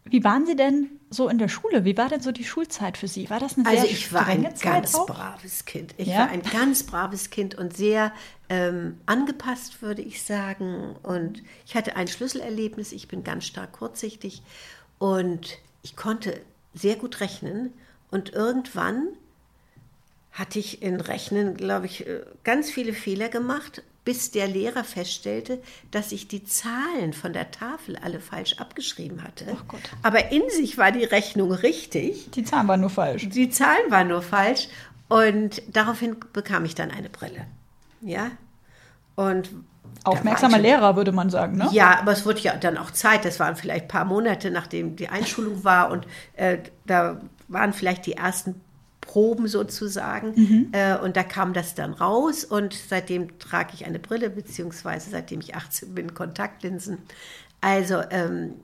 Wie 0.05 0.23
waren 0.23 0.45
Sie 0.45 0.55
denn 0.55 0.91
so 1.09 1.29
in 1.29 1.37
der 1.37 1.47
Schule? 1.47 1.85
Wie 1.85 1.97
war 1.97 2.09
denn 2.09 2.21
so 2.21 2.31
die 2.31 2.43
Schulzeit 2.43 2.97
für 2.97 3.07
Sie? 3.07 3.29
War 3.29 3.39
das 3.39 3.57
eine 3.57 3.65
also 3.67 3.81
sehr 3.81 3.89
Also 3.89 3.95
ich 3.95 4.13
war 4.13 4.27
ein 4.27 4.43
ganz 4.61 4.93
auch? 4.93 5.07
braves 5.07 5.65
Kind. 5.65 5.95
Ich 5.97 6.09
ja? 6.09 6.19
war 6.19 6.29
ein 6.29 6.43
ganz 6.43 6.83
braves 6.83 7.29
Kind 7.29 7.55
und 7.55 7.75
sehr 7.75 8.11
ähm, 8.49 8.99
angepasst, 9.05 9.81
würde 9.81 10.01
ich 10.01 10.21
sagen. 10.21 10.95
Und 11.01 11.41
ich 11.65 11.75
hatte 11.75 11.95
ein 11.95 12.07
Schlüsselerlebnis. 12.07 12.91
Ich 12.91 13.07
bin 13.07 13.23
ganz 13.23 13.45
stark 13.45 13.71
kurzsichtig 13.71 14.43
und 14.99 15.57
ich 15.81 15.95
konnte 15.95 16.39
sehr 16.73 16.95
gut 16.95 17.19
rechnen. 17.19 17.73
Und 18.11 18.33
irgendwann 18.33 19.07
hatte 20.33 20.59
ich 20.59 20.81
in 20.81 20.99
Rechnen, 20.99 21.55
glaube 21.55 21.85
ich, 21.85 22.07
äh, 22.07 22.21
ganz 22.43 22.69
viele 22.69 22.93
Fehler 22.93 23.29
gemacht 23.29 23.83
bis 24.05 24.31
der 24.31 24.47
Lehrer 24.47 24.83
feststellte, 24.83 25.61
dass 25.91 26.11
ich 26.11 26.27
die 26.27 26.43
Zahlen 26.43 27.13
von 27.13 27.33
der 27.33 27.51
Tafel 27.51 27.97
alle 27.97 28.19
falsch 28.19 28.57
abgeschrieben 28.59 29.23
hatte. 29.23 29.45
Oh 29.71 29.77
Aber 30.01 30.31
in 30.31 30.43
sich 30.49 30.77
war 30.77 30.91
die 30.91 31.05
Rechnung 31.05 31.51
richtig. 31.51 32.29
Die 32.31 32.43
Zahlen 32.43 32.67
waren 32.67 32.81
nur 32.81 32.89
falsch. 32.89 33.27
Die 33.29 33.49
Zahlen 33.49 33.89
waren 33.89 34.09
nur 34.09 34.21
falsch. 34.21 34.67
Und 35.07 35.61
daraufhin 35.71 36.17
bekam 36.33 36.65
ich 36.65 36.75
dann 36.75 36.91
eine 36.91 37.09
Brille. 37.09 37.45
Ja. 38.01 38.31
Und 39.15 39.49
Aufmerksamer 40.03 40.57
Lehrer, 40.57 40.95
würde 40.95 41.11
man 41.11 41.29
sagen, 41.29 41.57
ne? 41.57 41.69
Ja, 41.71 41.99
aber 41.99 42.11
es 42.11 42.25
wurde 42.25 42.39
ja 42.41 42.57
dann 42.57 42.77
auch 42.77 42.91
Zeit. 42.91 43.23
Das 43.23 43.39
waren 43.39 43.55
vielleicht 43.55 43.85
ein 43.85 43.89
paar 43.89 44.05
Monate, 44.05 44.51
nachdem 44.51 44.95
die 44.95 45.07
Einschulung 45.07 45.63
war. 45.63 45.91
Und 45.91 46.07
äh, 46.35 46.57
da 46.85 47.21
waren 47.47 47.73
vielleicht 47.73 48.05
die 48.05 48.13
ersten 48.13 48.59
Proben 49.03 49.47
sozusagen. 49.47 50.33
Mhm. 50.35 50.67
Äh, 50.71 50.97
und 50.97 51.17
da 51.17 51.23
kam 51.23 51.53
das 51.53 51.75
dann 51.75 51.93
raus 51.93 52.43
und 52.43 52.73
seitdem 52.73 53.37
trage 53.37 53.71
ich 53.73 53.85
eine 53.85 53.99
Brille, 53.99 54.29
beziehungsweise 54.29 55.11
seitdem 55.11 55.39
ich 55.41 55.55
18 55.55 55.93
bin, 55.93 56.13
Kontaktlinsen. 56.13 56.99
Also 57.61 58.01
ähm, 58.09 58.55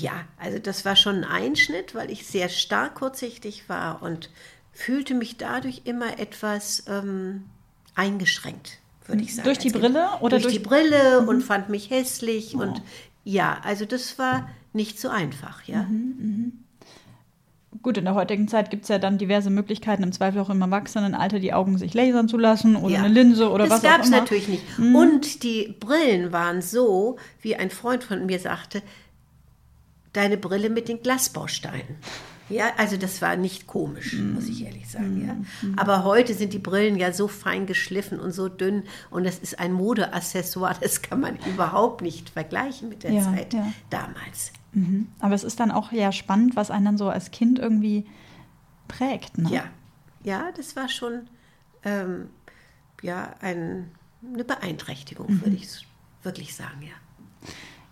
ja, 0.00 0.24
also 0.38 0.58
das 0.58 0.84
war 0.84 0.96
schon 0.96 1.16
ein 1.16 1.24
Einschnitt, 1.24 1.94
weil 1.94 2.10
ich 2.10 2.26
sehr 2.26 2.48
stark 2.48 2.96
kurzsichtig 2.96 3.68
war 3.68 4.02
und 4.02 4.30
fühlte 4.72 5.14
mich 5.14 5.36
dadurch 5.36 5.82
immer 5.84 6.18
etwas 6.18 6.84
ähm, 6.88 7.44
eingeschränkt, 7.94 8.78
würde 9.06 9.22
ich 9.22 9.34
sagen. 9.34 9.44
Durch 9.44 9.58
die 9.58 9.70
Brille 9.70 10.08
oder 10.20 10.38
durch, 10.38 10.42
durch 10.44 10.54
die 10.54 10.60
Brille 10.60 11.22
mhm. 11.22 11.28
und 11.28 11.42
fand 11.42 11.68
mich 11.68 11.90
hässlich 11.90 12.54
oh. 12.56 12.62
und 12.62 12.82
ja, 13.24 13.60
also 13.64 13.84
das 13.84 14.18
war 14.18 14.48
nicht 14.72 14.98
so 14.98 15.08
einfach, 15.08 15.64
ja. 15.64 15.82
Mhm, 15.82 16.14
mhm 16.18 16.57
gut, 17.82 17.98
in 17.98 18.04
der 18.04 18.14
heutigen 18.14 18.48
Zeit 18.48 18.70
gibt 18.70 18.84
es 18.84 18.88
ja 18.88 18.98
dann 18.98 19.18
diverse 19.18 19.50
Möglichkeiten, 19.50 20.02
im 20.02 20.12
Zweifel 20.12 20.40
auch 20.40 20.50
im 20.50 20.60
Erwachsenenalter 20.60 21.38
die 21.38 21.52
Augen 21.52 21.78
sich 21.78 21.94
lasern 21.94 22.28
zu 22.28 22.36
lassen 22.36 22.76
oder 22.76 22.94
ja. 22.94 22.98
eine 23.00 23.08
Linse 23.08 23.50
oder 23.50 23.64
das 23.64 23.70
was 23.72 23.80
auch 23.80 23.84
immer. 23.84 23.98
Das 23.98 24.10
gab 24.10 24.18
es 24.20 24.20
natürlich 24.20 24.48
nicht. 24.48 24.78
Mhm. 24.78 24.94
Und 24.96 25.42
die 25.42 25.74
Brillen 25.78 26.32
waren 26.32 26.62
so, 26.62 27.16
wie 27.40 27.56
ein 27.56 27.70
Freund 27.70 28.04
von 28.04 28.26
mir 28.26 28.38
sagte, 28.38 28.82
deine 30.12 30.36
Brille 30.36 30.70
mit 30.70 30.88
den 30.88 31.02
Glasbausteinen. 31.02 31.96
Ja, 32.48 32.72
also 32.76 32.96
das 32.96 33.20
war 33.20 33.36
nicht 33.36 33.66
komisch, 33.66 34.14
mm. 34.14 34.34
muss 34.34 34.48
ich 34.48 34.64
ehrlich 34.64 34.88
sagen. 34.88 35.26
Ja. 35.26 35.68
Mm. 35.68 35.78
Aber 35.78 36.04
heute 36.04 36.34
sind 36.34 36.52
die 36.52 36.58
Brillen 36.58 36.96
ja 36.96 37.12
so 37.12 37.28
fein 37.28 37.66
geschliffen 37.66 38.18
und 38.18 38.32
so 38.32 38.48
dünn 38.48 38.84
und 39.10 39.24
das 39.24 39.38
ist 39.38 39.58
ein 39.58 39.72
Modeaccessoire, 39.72 40.76
das 40.80 41.02
kann 41.02 41.20
man 41.20 41.36
überhaupt 41.52 42.02
nicht 42.02 42.30
vergleichen 42.30 42.88
mit 42.88 43.02
der 43.02 43.12
ja, 43.12 43.22
Zeit 43.22 43.54
ja. 43.54 43.72
damals. 43.90 44.52
Mhm. 44.72 45.08
Aber 45.20 45.34
es 45.34 45.44
ist 45.44 45.60
dann 45.60 45.70
auch 45.70 45.92
ja 45.92 46.12
spannend, 46.12 46.56
was 46.56 46.70
einen 46.70 46.84
dann 46.84 46.98
so 46.98 47.08
als 47.08 47.30
Kind 47.30 47.58
irgendwie 47.58 48.06
prägt. 48.86 49.38
Ne? 49.38 49.50
Ja, 49.50 49.64
ja, 50.24 50.50
das 50.56 50.76
war 50.76 50.88
schon 50.88 51.28
ähm, 51.84 52.28
ja, 53.02 53.34
ein, 53.40 53.90
eine 54.22 54.44
Beeinträchtigung, 54.44 55.26
mhm. 55.28 55.40
würde 55.42 55.56
ich 55.56 55.86
wirklich 56.22 56.54
sagen, 56.54 56.82
ja. 56.82 56.94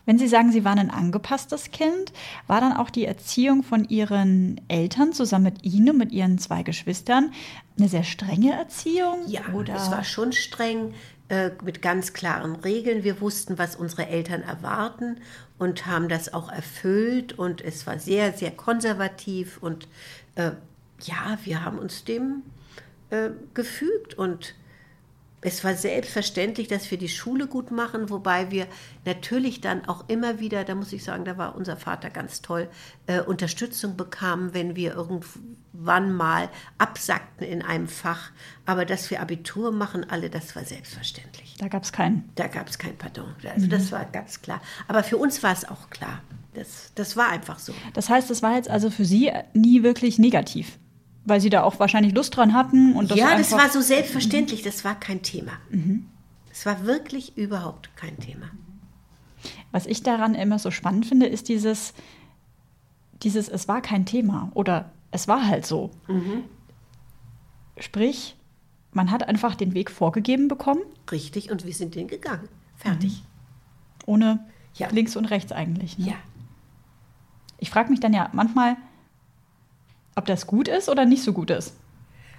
Wenn 0.06 0.18
Sie 0.18 0.28
sagen, 0.28 0.52
Sie 0.52 0.64
waren 0.64 0.78
ein 0.78 0.90
angepasstes 0.90 1.72
Kind, 1.72 2.12
war 2.46 2.60
dann 2.60 2.72
auch 2.72 2.90
die 2.90 3.04
Erziehung 3.04 3.64
von 3.64 3.84
Ihren 3.88 4.60
Eltern 4.68 5.12
zusammen 5.12 5.44
mit 5.44 5.64
Ihnen, 5.64 5.98
mit 5.98 6.12
Ihren 6.12 6.38
zwei 6.38 6.62
Geschwistern, 6.62 7.32
eine 7.76 7.88
sehr 7.88 8.04
strenge 8.04 8.52
Erziehung? 8.52 9.24
Ja, 9.26 9.42
oder? 9.52 9.74
es 9.74 9.90
war 9.90 10.04
schon 10.04 10.32
streng 10.32 10.94
äh, 11.28 11.50
mit 11.64 11.82
ganz 11.82 12.12
klaren 12.12 12.54
Regeln. 12.54 13.02
Wir 13.02 13.20
wussten, 13.20 13.58
was 13.58 13.74
unsere 13.74 14.06
Eltern 14.06 14.42
erwarten 14.42 15.18
und 15.58 15.86
haben 15.86 16.08
das 16.08 16.32
auch 16.32 16.50
erfüllt 16.52 17.36
und 17.36 17.60
es 17.60 17.84
war 17.86 17.98
sehr, 17.98 18.32
sehr 18.32 18.52
konservativ 18.52 19.58
und 19.60 19.88
äh, 20.36 20.52
ja, 21.02 21.36
wir 21.42 21.64
haben 21.64 21.78
uns 21.78 22.04
dem 22.04 22.42
äh, 23.10 23.30
gefügt 23.54 24.14
und 24.14 24.54
es 25.46 25.62
war 25.62 25.76
selbstverständlich, 25.76 26.66
dass 26.66 26.90
wir 26.90 26.98
die 26.98 27.09
Schule 27.09 27.46
gut 27.46 27.70
machen, 27.70 28.11
wobei 28.11 28.50
wir 28.50 28.66
natürlich 29.04 29.61
dann 29.61 29.85
auch 29.85 30.09
immer 30.09 30.40
wieder, 30.40 30.64
da 30.64 30.74
muss 30.74 30.92
ich 30.92 31.04
sagen, 31.04 31.24
da 31.24 31.38
war 31.38 31.54
unser 31.54 31.76
Vater 31.76 32.11
ganz 32.11 32.42
toll, 32.42 32.68
äh, 33.06 33.20
Unterstützung 33.20 33.96
bekamen, 33.96 34.54
wenn 34.54 34.74
wir 34.74 34.94
irgendwann 34.94 36.12
mal 36.12 36.48
absackten 36.78 37.46
in 37.46 37.62
einem 37.62 37.87
Fach. 37.87 38.32
Aber 38.64 38.85
dass 38.85 39.09
wir 39.12 39.20
Abitur 39.20 39.70
machen, 39.70 40.04
alle, 40.11 40.30
das 40.30 40.56
war 40.56 40.64
selbstverständlich. 40.64 41.54
Da 41.59 41.68
gab 41.68 41.85
es 41.85 41.92
keinen. 41.92 42.28
Da 42.35 42.48
gab 42.48 42.68
es 42.68 42.76
kein 42.76 42.98
Pardon. 42.98 43.32
Also 43.48 43.66
mhm. 43.66 43.70
das 43.70 43.92
war 43.92 44.04
ganz 44.06 44.42
klar. 44.42 44.61
Aber 44.88 45.04
für 45.04 45.16
uns 45.16 45.44
war 45.44 45.52
es 45.52 45.64
auch 45.64 45.90
klar. 45.90 46.22
Das, 46.54 46.90
das 46.96 47.16
war 47.16 47.28
einfach 47.28 47.61
so. 47.61 47.72
Das 47.94 48.09
heißt, 48.09 48.28
das 48.30 48.42
war 48.42 48.56
jetzt 48.56 48.68
also 48.68 48.90
für 48.90 49.04
Sie 49.04 49.30
nie 49.54 49.85
wirklich 49.85 50.18
negativ? 50.18 50.76
Weil 51.26 51.40
sie 51.40 51.50
da 51.50 51.64
auch 51.64 51.78
wahrscheinlich 51.78 52.14
Lust 52.14 52.36
dran 52.36 52.54
hatten. 52.54 52.94
Und 52.94 53.10
das 53.10 53.18
ja, 53.18 53.36
das 53.36 53.52
war 53.52 53.68
so 53.68 53.80
selbstverständlich, 53.80 54.62
das 54.62 54.84
war 54.84 54.98
kein 54.98 55.22
Thema. 55.22 55.52
Mhm. 55.70 56.06
Es 56.50 56.64
war 56.64 56.86
wirklich 56.86 57.36
überhaupt 57.36 57.94
kein 57.96 58.18
Thema. 58.18 58.46
Was 59.72 59.86
ich 59.86 60.02
daran 60.02 60.34
immer 60.34 60.58
so 60.58 60.70
spannend 60.70 61.04
finde, 61.04 61.26
ist 61.26 61.48
dieses, 61.48 61.92
dieses 63.22 63.48
es 63.48 63.68
war 63.68 63.82
kein 63.82 64.06
Thema 64.06 64.50
oder 64.54 64.92
es 65.10 65.28
war 65.28 65.46
halt 65.46 65.66
so. 65.66 65.90
Mhm. 66.06 66.44
Sprich, 67.78 68.36
man 68.92 69.10
hat 69.10 69.28
einfach 69.28 69.54
den 69.54 69.74
Weg 69.74 69.90
vorgegeben 69.90 70.48
bekommen. 70.48 70.80
Richtig, 71.10 71.50
und 71.50 71.66
wir 71.66 71.74
sind 71.74 71.94
den 71.94 72.08
gegangen. 72.08 72.48
Fertig. 72.76 73.22
Mhm. 73.22 74.06
Ohne 74.06 74.46
ja. 74.74 74.88
links 74.90 75.16
und 75.16 75.26
rechts 75.26 75.52
eigentlich. 75.52 75.98
Ne? 75.98 76.08
Ja. 76.08 76.14
Ich 77.58 77.70
frage 77.70 77.90
mich 77.90 78.00
dann 78.00 78.12
ja 78.12 78.30
manchmal, 78.32 78.76
ob 80.16 80.24
das 80.24 80.46
gut 80.46 80.66
ist 80.66 80.88
oder 80.88 81.05
nicht 81.05 81.22
so 81.22 81.33
gut 81.33 81.50
ist? 81.50 81.74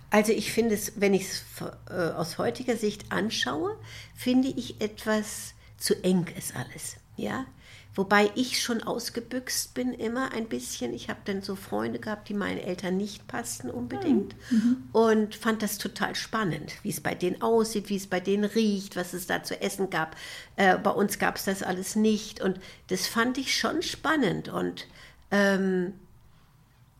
Also 0.10 0.32
ich 0.32 0.52
finde 0.52 0.76
es, 0.76 0.94
wenn 0.96 1.13
ich 1.13 1.24
es 1.24 1.44
äh, 1.90 2.12
aus 2.12 2.38
heutiger 2.38 2.76
Sicht 2.78 3.12
anschaue, 3.12 3.78
finde 4.16 4.48
ich 4.50 4.82
etwas 4.82 5.54
zu 5.78 6.02
eng 6.04 6.26
ist 6.38 6.56
alles. 6.56 6.98
Ja, 7.18 7.46
wobei 7.94 8.32
ich 8.36 8.62
schon 8.62 8.84
ausgebüxt 8.84 9.74
bin 9.74 9.94
immer 9.94 10.32
ein 10.32 10.48
bisschen. 10.48 10.94
Ich 10.94 11.10
habe 11.10 11.20
dann 11.26 11.42
so 11.42 11.56
Freunde 11.56 12.00
gehabt, 12.00 12.30
die 12.30 12.36
meinen 12.36 12.60
Eltern 12.60 12.96
nicht 12.96 13.28
passten 13.28 13.70
unbedingt 13.70 14.36
mhm. 14.50 14.88
und 14.94 15.36
fand 15.36 15.62
das 15.62 15.78
total 15.78 16.16
spannend, 16.16 16.74
wie 16.84 16.90
es 16.90 17.02
bei 17.02 17.16
denen 17.16 17.42
aussieht, 17.42 17.90
wie 17.90 17.98
es 17.98 18.08
bei 18.08 18.20
denen 18.20 18.46
riecht, 18.46 18.96
was 18.96 19.13
es 19.13 19.28
da 19.28 19.44
zu 19.44 19.60
essen 19.62 19.90
gab. 19.90 20.16
Äh, 20.56 20.78
bei 20.78 20.92
uns 20.92 21.20
gab 21.20 21.36
es 21.36 21.46
das 21.46 21.63
alles 21.63 21.96
nicht 21.96 22.40
und 22.40 22.60
das 22.88 23.08
fand 23.08 23.38
ich 23.38 23.58
schon 23.58 23.82
spannend 23.82 24.48
und 24.48 24.88
ähm, 25.32 25.94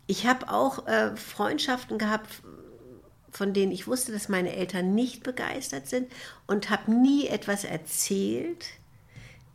ich 0.08 0.26
habe 0.26 0.50
auch 0.50 0.88
äh, 0.88 1.16
Freundschaften 1.16 1.98
gehabt, 1.98 2.42
von 3.30 3.54
denen 3.54 3.72
ich 3.72 3.88
wusste, 3.88 4.12
dass 4.12 4.30
meine 4.30 4.56
Eltern 4.56 4.96
nicht 4.96 5.24
begeistert 5.24 5.88
sind 5.88 6.12
und 6.48 6.70
habe 6.70 6.92
nie 6.92 7.28
etwas 7.28 7.66
erzählt, 7.66 8.66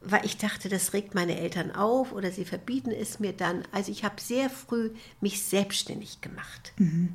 weil 0.03 0.25
ich 0.25 0.37
dachte, 0.37 0.69
das 0.69 0.93
regt 0.93 1.15
meine 1.15 1.39
Eltern 1.39 1.75
auf 1.75 2.13
oder 2.13 2.31
sie 2.31 2.45
verbieten 2.45 2.91
es 2.91 3.19
mir 3.19 3.33
dann. 3.33 3.63
Also 3.73 3.91
ich 3.91 4.05
habe 4.05 4.21
sehr 4.21 4.51
früh 4.51 4.91
mich 5.21 5.43
selbstständig 5.43 6.21
gemacht. 6.21 6.73
Mhm. 6.77 7.15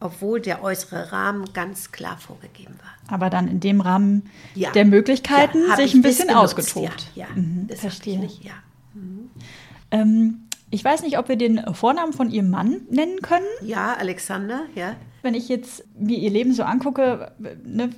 Obwohl 0.00 0.40
der 0.40 0.62
äußere 0.62 1.10
Rahmen 1.10 1.52
ganz 1.52 1.90
klar 1.90 2.18
vorgegeben 2.18 2.74
war. 2.80 3.12
Aber 3.12 3.30
dann 3.30 3.48
in 3.48 3.58
dem 3.58 3.80
Rahmen 3.80 4.30
ja. 4.54 4.70
der 4.70 4.84
Möglichkeiten 4.84 5.58
ja, 5.68 5.76
sich 5.76 5.92
ein 5.92 6.02
bisschen 6.02 6.30
ausgetobt. 6.30 7.10
Ja, 7.16 7.26
ja 7.26 7.34
mhm, 7.34 7.66
das 7.66 7.80
verstehe 7.80 8.14
ich 8.14 8.20
nicht, 8.20 8.44
ja. 8.44 8.52
Mhm. 8.94 9.30
Ähm, 9.90 10.47
ich 10.70 10.84
weiß 10.84 11.02
nicht, 11.02 11.18
ob 11.18 11.28
wir 11.28 11.36
den 11.36 11.74
Vornamen 11.74 12.12
von 12.12 12.30
Ihrem 12.30 12.50
Mann 12.50 12.82
nennen 12.90 13.20
können. 13.22 13.46
Ja, 13.62 13.94
Alexander, 13.94 14.62
ja. 14.74 14.96
Wenn 15.22 15.34
ich 15.34 15.48
jetzt 15.48 15.84
mir 15.98 16.18
Ihr 16.18 16.30
Leben 16.30 16.52
so 16.52 16.62
angucke, 16.62 17.32
ne, 17.64 17.90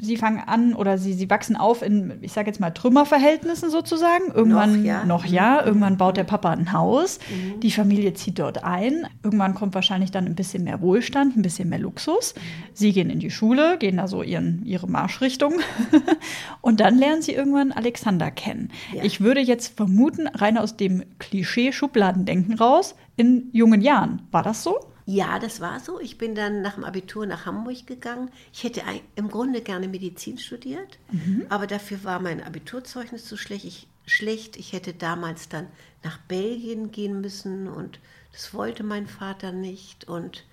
sie 0.00 0.16
fangen 0.16 0.40
an 0.46 0.74
oder 0.74 0.98
sie, 0.98 1.12
sie 1.12 1.28
wachsen 1.30 1.56
auf 1.56 1.82
in, 1.82 2.18
ich 2.20 2.32
sage 2.32 2.48
jetzt 2.48 2.60
mal, 2.60 2.70
Trümmerverhältnissen 2.70 3.70
sozusagen. 3.70 4.32
Irgendwann 4.32 4.78
noch 4.78 4.84
ja, 4.84 5.04
noch 5.04 5.24
ja. 5.24 5.64
irgendwann 5.64 5.96
baut 5.96 6.16
der 6.16 6.24
Papa 6.24 6.50
ein 6.50 6.72
Haus, 6.72 7.18
mhm. 7.30 7.60
die 7.60 7.70
Familie 7.70 8.14
zieht 8.14 8.38
dort 8.38 8.64
ein. 8.64 9.06
Irgendwann 9.22 9.54
kommt 9.54 9.74
wahrscheinlich 9.74 10.10
dann 10.10 10.26
ein 10.26 10.34
bisschen 10.34 10.64
mehr 10.64 10.80
Wohlstand, 10.80 11.36
ein 11.36 11.42
bisschen 11.42 11.68
mehr 11.68 11.78
Luxus. 11.78 12.34
Sie 12.72 12.92
gehen 12.92 13.10
in 13.10 13.20
die 13.20 13.30
Schule, 13.30 13.78
gehen 13.78 13.96
da 13.96 14.08
so 14.08 14.22
ihren, 14.22 14.64
ihre 14.64 14.88
Marschrichtung 14.88 15.54
und 16.60 16.80
dann 16.80 16.98
lernen 16.98 17.22
sie 17.22 17.32
irgendwann 17.32 17.72
Alexander 17.72 18.30
kennen. 18.30 18.70
Ja. 18.94 19.04
Ich 19.04 19.20
würde 19.20 19.40
jetzt 19.40 19.76
vermuten, 19.76 20.26
rein 20.26 20.58
aus 20.58 20.76
dem 20.76 21.04
Klischee-Schubladendenken 21.18 22.54
raus, 22.54 22.94
in 23.16 23.48
jungen 23.52 23.80
Jahren. 23.80 24.22
War 24.30 24.42
das 24.42 24.62
so? 24.62 24.78
Ja, 25.10 25.38
das 25.38 25.62
war 25.62 25.80
so. 25.80 25.98
Ich 25.98 26.18
bin 26.18 26.34
dann 26.34 26.60
nach 26.60 26.74
dem 26.74 26.84
Abitur 26.84 27.24
nach 27.24 27.46
Hamburg 27.46 27.86
gegangen. 27.86 28.30
Ich 28.52 28.62
hätte 28.62 28.82
im 29.14 29.28
Grunde 29.30 29.62
gerne 29.62 29.88
Medizin 29.88 30.36
studiert, 30.36 30.98
mhm. 31.10 31.46
aber 31.48 31.66
dafür 31.66 32.04
war 32.04 32.20
mein 32.20 32.42
Abiturzeugnis 32.42 33.24
zu 33.24 33.38
schlecht. 33.38 33.64
Ich, 33.64 33.86
schlecht. 34.04 34.58
ich 34.58 34.74
hätte 34.74 34.92
damals 34.92 35.48
dann 35.48 35.66
nach 36.04 36.18
Belgien 36.18 36.90
gehen 36.90 37.22
müssen 37.22 37.68
und 37.68 38.00
das 38.32 38.52
wollte 38.52 38.82
mein 38.82 39.06
Vater 39.06 39.50
nicht. 39.50 40.06
Und 40.06 40.44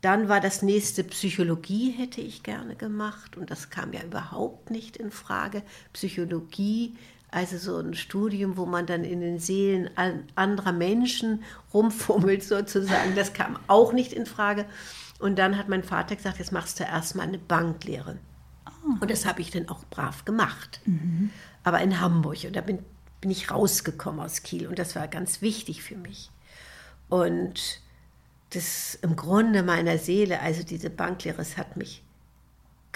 dann 0.00 0.28
war 0.28 0.40
das 0.40 0.62
nächste 0.62 1.04
Psychologie 1.04 1.92
hätte 1.92 2.20
ich 2.20 2.42
gerne 2.42 2.74
gemacht 2.74 3.36
und 3.36 3.52
das 3.52 3.70
kam 3.70 3.92
ja 3.92 4.02
überhaupt 4.02 4.72
nicht 4.72 4.96
in 4.96 5.12
Frage. 5.12 5.62
Psychologie 5.92 6.96
also 7.30 7.58
so 7.58 7.78
ein 7.78 7.94
Studium, 7.94 8.56
wo 8.56 8.66
man 8.66 8.86
dann 8.86 9.04
in 9.04 9.20
den 9.20 9.38
Seelen 9.38 9.90
anderer 10.34 10.72
Menschen 10.72 11.42
rumfummelt 11.74 12.42
sozusagen, 12.42 13.14
das 13.14 13.32
kam 13.32 13.58
auch 13.66 13.92
nicht 13.92 14.12
in 14.12 14.26
Frage. 14.26 14.66
Und 15.18 15.38
dann 15.38 15.56
hat 15.56 15.68
mein 15.68 15.82
Vater 15.82 16.16
gesagt, 16.16 16.38
jetzt 16.38 16.52
machst 16.52 16.78
du 16.78 16.84
erstmal 16.84 17.26
eine 17.26 17.38
Banklehre. 17.38 18.18
Oh. 18.66 19.00
Und 19.00 19.10
das 19.10 19.26
habe 19.26 19.40
ich 19.40 19.50
dann 19.50 19.68
auch 19.68 19.84
brav 19.86 20.24
gemacht. 20.24 20.80
Mhm. 20.84 21.30
Aber 21.64 21.80
in 21.80 22.00
Hamburg. 22.00 22.44
Und 22.44 22.54
da 22.54 22.60
bin, 22.60 22.80
bin 23.20 23.30
ich 23.30 23.50
rausgekommen 23.50 24.20
aus 24.20 24.42
Kiel. 24.42 24.66
Und 24.66 24.78
das 24.78 24.94
war 24.94 25.08
ganz 25.08 25.40
wichtig 25.42 25.82
für 25.82 25.96
mich. 25.96 26.30
Und 27.08 27.80
das 28.50 28.98
im 29.02 29.16
Grunde 29.16 29.62
meiner 29.62 29.98
Seele, 29.98 30.40
also 30.40 30.62
diese 30.62 30.90
Banklehre, 30.90 31.42
es 31.42 31.56
hat 31.56 31.76
mich 31.76 32.02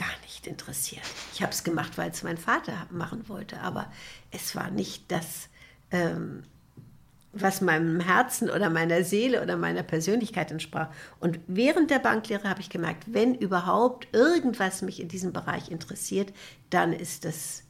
gar 0.01 0.21
nicht 0.23 0.47
interessiert. 0.47 1.05
Ich 1.35 1.43
habe 1.43 1.53
es 1.53 1.63
gemacht, 1.63 1.99
weil 1.99 2.11
es 2.11 2.23
mein 2.23 2.39
Vater 2.39 2.87
machen 2.91 3.29
wollte, 3.29 3.61
aber 3.61 3.93
es 4.31 4.57
war 4.57 4.71
nicht 4.71 5.13
das, 5.13 5.51
ähm, 5.91 6.43
was 7.33 7.61
meinem 7.61 8.01
Herzen 8.01 8.49
oder 8.49 8.71
meiner 8.71 9.05
Seele 9.05 9.43
oder 9.43 9.59
meiner 9.59 9.83
Persönlichkeit 9.83 10.51
entsprach. 10.51 10.89
Und 11.21 11.39
während 11.47 11.91
der 11.91 11.99
Banklehre 11.99 12.49
habe 12.49 12.61
ich 12.61 12.71
gemerkt, 12.71 13.05
wenn 13.09 13.35
überhaupt 13.35 14.09
irgendwas 14.13 14.81
mich 14.81 15.01
in 15.01 15.09
diesem 15.09 15.33
Bereich 15.33 15.71
interessiert, 15.71 16.33
dann 16.71 16.95
ist 16.95 17.27
das 17.27 17.63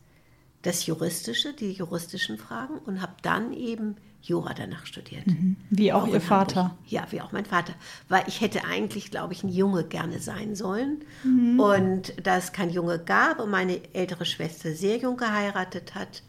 das 0.63 0.87
Juristische, 0.87 1.53
die 1.55 1.73
juristischen 1.73 2.39
Fragen 2.39 2.79
und 2.79 3.01
habe 3.01 3.15
dann 3.23 3.53
eben 3.53 3.97
Jura 4.23 4.53
danach 4.53 4.85
studiert. 4.85 5.27
Mhm. 5.27 5.57
Wie 5.71 5.93
auch, 5.93 6.03
auch 6.03 6.09
Ihr 6.09 6.21
Vater. 6.21 6.65
Hamburg. 6.65 6.79
Ja, 6.87 7.07
wie 7.11 7.21
auch 7.23 7.33
mein 7.33 7.47
Vater. 7.47 7.73
Weil 8.09 8.25
ich 8.27 8.41
hätte 8.43 8.65
eigentlich, 8.65 9.11
glaube 9.11 9.33
ich, 9.33 9.43
ein 9.43 9.49
Junge 9.49 9.85
gerne 9.85 10.19
sein 10.19 10.55
sollen. 10.55 11.05
Mhm. 11.25 11.59
Und 11.59 12.15
da 12.23 12.37
es 12.37 12.53
kein 12.53 12.71
Junge 12.71 12.99
gab 12.99 13.41
und 13.41 13.51
meine 13.51 13.81
ältere 13.95 14.27
Schwester 14.27 14.75
sehr 14.75 14.99
jung 14.99 15.17
geheiratet 15.17 15.95
hat, 15.95 16.23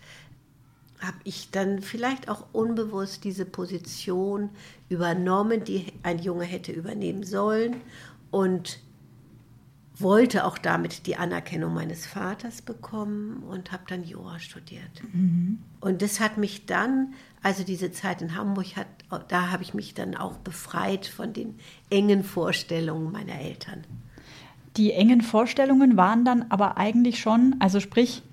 habe 1.01 1.17
ich 1.23 1.51
dann 1.51 1.81
vielleicht 1.81 2.29
auch 2.29 2.45
unbewusst 2.53 3.23
diese 3.23 3.45
Position 3.45 4.49
übernommen, 4.87 5.63
die 5.63 5.87
ein 6.03 6.19
Junge 6.19 6.45
hätte 6.45 6.71
übernehmen 6.71 7.23
sollen. 7.23 7.77
Und 8.29 8.79
wollte 10.01 10.45
auch 10.45 10.57
damit 10.57 11.07
die 11.07 11.15
Anerkennung 11.15 11.73
meines 11.73 12.05
Vaters 12.05 12.61
bekommen 12.61 13.43
und 13.43 13.71
habe 13.71 13.83
dann 13.87 14.03
Jura 14.03 14.39
studiert. 14.39 15.03
Mhm. 15.13 15.59
Und 15.79 16.01
das 16.01 16.19
hat 16.19 16.37
mich 16.37 16.65
dann, 16.65 17.13
also 17.41 17.63
diese 17.63 17.91
Zeit 17.91 18.21
in 18.21 18.35
Hamburg, 18.35 18.75
hat, 18.75 18.87
da 19.29 19.51
habe 19.51 19.63
ich 19.63 19.73
mich 19.73 19.93
dann 19.93 20.15
auch 20.15 20.37
befreit 20.37 21.05
von 21.05 21.33
den 21.33 21.59
engen 21.89 22.23
Vorstellungen 22.23 23.11
meiner 23.11 23.39
Eltern. 23.39 23.83
Die 24.77 24.93
engen 24.93 25.21
Vorstellungen 25.21 25.97
waren 25.97 26.23
dann 26.23 26.45
aber 26.49 26.77
eigentlich 26.77 27.19
schon, 27.19 27.55
also 27.59 27.79
sprich, 27.79 28.23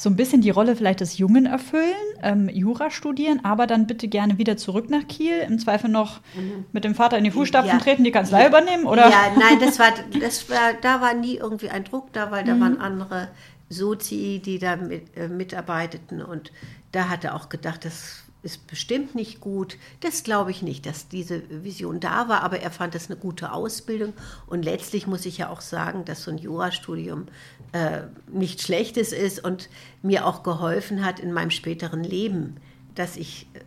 so 0.00 0.08
ein 0.08 0.16
bisschen 0.16 0.40
die 0.40 0.48
Rolle 0.48 0.76
vielleicht 0.76 1.00
des 1.00 1.18
Jungen 1.18 1.44
erfüllen, 1.44 1.92
ähm, 2.22 2.48
Jura 2.48 2.90
studieren, 2.90 3.44
aber 3.44 3.66
dann 3.66 3.86
bitte 3.86 4.08
gerne 4.08 4.38
wieder 4.38 4.56
zurück 4.56 4.88
nach 4.88 5.06
Kiel, 5.06 5.40
im 5.46 5.58
Zweifel 5.58 5.90
noch 5.90 6.20
mhm. 6.34 6.64
mit 6.72 6.84
dem 6.84 6.94
Vater 6.94 7.18
in 7.18 7.24
die 7.24 7.30
Fußstapfen 7.30 7.78
ja. 7.78 7.84
treten, 7.84 8.02
die 8.02 8.10
Kanzlei 8.10 8.40
ja. 8.40 8.48
übernehmen, 8.48 8.86
oder? 8.86 9.10
Ja, 9.10 9.26
nein, 9.38 9.60
das 9.60 9.78
war, 9.78 9.92
das 10.18 10.48
war, 10.48 10.72
da 10.80 11.02
war 11.02 11.12
nie 11.12 11.36
irgendwie 11.36 11.68
ein 11.68 11.84
Druck 11.84 12.14
da, 12.14 12.30
weil 12.30 12.44
da 12.44 12.54
mhm. 12.54 12.60
waren 12.60 12.80
andere 12.80 13.28
Sozi, 13.68 14.40
die 14.42 14.58
da 14.58 14.76
mit, 14.76 15.14
äh, 15.18 15.28
mitarbeiteten 15.28 16.22
und 16.22 16.50
da 16.92 17.10
hat 17.10 17.24
er 17.24 17.34
auch 17.34 17.50
gedacht, 17.50 17.84
das 17.84 18.24
ist 18.42 18.66
bestimmt 18.66 19.14
nicht 19.14 19.40
gut. 19.40 19.76
Das 20.00 20.22
glaube 20.22 20.50
ich 20.50 20.62
nicht, 20.62 20.86
dass 20.86 21.08
diese 21.08 21.42
Vision 21.62 22.00
da 22.00 22.28
war, 22.28 22.42
aber 22.42 22.60
er 22.60 22.70
fand 22.70 22.94
das 22.94 23.10
eine 23.10 23.18
gute 23.18 23.52
Ausbildung. 23.52 24.14
Und 24.46 24.64
letztlich 24.64 25.06
muss 25.06 25.26
ich 25.26 25.38
ja 25.38 25.50
auch 25.50 25.60
sagen, 25.60 26.06
dass 26.06 26.22
so 26.22 26.30
ein 26.30 26.38
Jurastudium 26.38 27.26
äh, 27.72 28.02
nichts 28.32 28.64
Schlechtes 28.64 29.12
ist 29.12 29.42
und 29.44 29.68
mir 30.02 30.26
auch 30.26 30.42
geholfen 30.42 31.04
hat 31.04 31.20
in 31.20 31.32
meinem 31.32 31.50
späteren 31.50 32.02
Leben, 32.02 32.56
dass 32.94 33.16
ich 33.16 33.46
äh, 33.54 33.60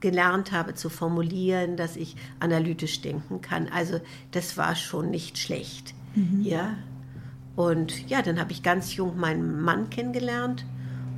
gelernt 0.00 0.52
habe 0.52 0.74
zu 0.74 0.88
formulieren, 0.88 1.76
dass 1.76 1.96
ich 1.96 2.16
analytisch 2.40 3.02
denken 3.02 3.40
kann. 3.40 3.68
Also 3.68 4.00
das 4.32 4.56
war 4.56 4.74
schon 4.74 5.10
nicht 5.10 5.38
schlecht. 5.38 5.94
Mhm. 6.14 6.42
Ja. 6.42 6.76
Und 7.56 8.08
ja, 8.08 8.22
dann 8.22 8.40
habe 8.40 8.52
ich 8.52 8.62
ganz 8.62 8.96
jung 8.96 9.18
meinen 9.18 9.60
Mann 9.60 9.90
kennengelernt 9.90 10.64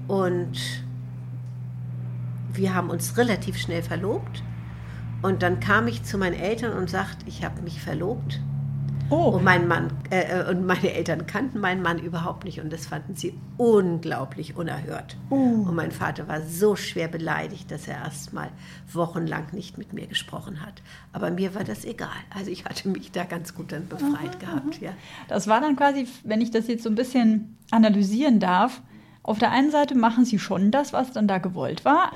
und 0.09 0.59
wir 2.53 2.75
haben 2.75 2.91
uns 2.91 3.17
relativ 3.17 3.57
schnell 3.57 3.83
verlobt. 3.83 4.43
Und 5.23 5.43
dann 5.43 5.61
kam 5.61 5.87
ich 5.87 6.03
zu 6.03 6.19
meinen 6.19 6.35
Eltern 6.35 6.73
und 6.77 6.91
sagte, 6.91 7.25
ich 7.27 7.45
habe 7.45 7.63
mich 7.63 7.81
verlobt. 7.81 8.41
Oh. 9.13 9.37
Und 9.37 9.45
mein 9.45 9.69
Mann 9.69 9.91
äh, 10.11 10.41
äh, 10.41 10.49
und 10.49 10.65
meine 10.65 10.93
Eltern 10.93 11.27
kannten 11.27 11.61
meinen 11.61 11.83
Mann 11.83 11.99
überhaupt 11.99 12.45
nicht 12.45 12.61
und 12.61 12.73
das 12.73 12.87
fanden 12.87 13.15
sie 13.15 13.35
unglaublich 13.59 14.57
unerhört. 14.57 15.17
Oh. 15.29 15.35
Und 15.37 15.75
mein 15.75 15.93
Vater 15.93 16.29
war 16.29 16.41
so 16.41 16.77
schwer 16.77 17.09
beleidigt, 17.09 17.71
dass 17.71 17.87
er 17.87 17.97
erst 17.97 18.33
mal 18.33 18.49
wochenlang 18.91 19.47
nicht 19.53 19.77
mit 19.77 19.93
mir 19.93 20.07
gesprochen 20.07 20.63
hat. 20.65 20.83
Aber 21.13 21.31
mir 21.31 21.55
war 21.55 21.65
das 21.65 21.85
egal. 21.85 22.09
Also 22.35 22.51
ich 22.51 22.65
hatte 22.65 22.89
mich 22.89 23.13
da 23.13 23.25
ganz 23.25 23.55
gut 23.55 23.73
dann 23.73 23.87
befreit 23.87 24.37
aha, 24.37 24.39
gehabt. 24.39 24.81
Ja. 24.81 24.93
Das 25.29 25.47
war 25.47 25.61
dann 25.61 25.77
quasi, 25.77 26.09
wenn 26.25 26.41
ich 26.41 26.51
das 26.51 26.67
jetzt 26.67 26.83
so 26.83 26.89
ein 26.89 26.95
bisschen 26.95 27.59
analysieren 27.71 28.41
darf. 28.41 28.81
Auf 29.23 29.39
der 29.39 29.51
einen 29.51 29.71
Seite 29.71 29.95
machen 29.95 30.25
sie 30.25 30.39
schon 30.39 30.71
das, 30.71 30.93
was 30.93 31.13
dann 31.13 31.29
da 31.29 31.39
gewollt 31.39 31.85
war, 31.85 32.13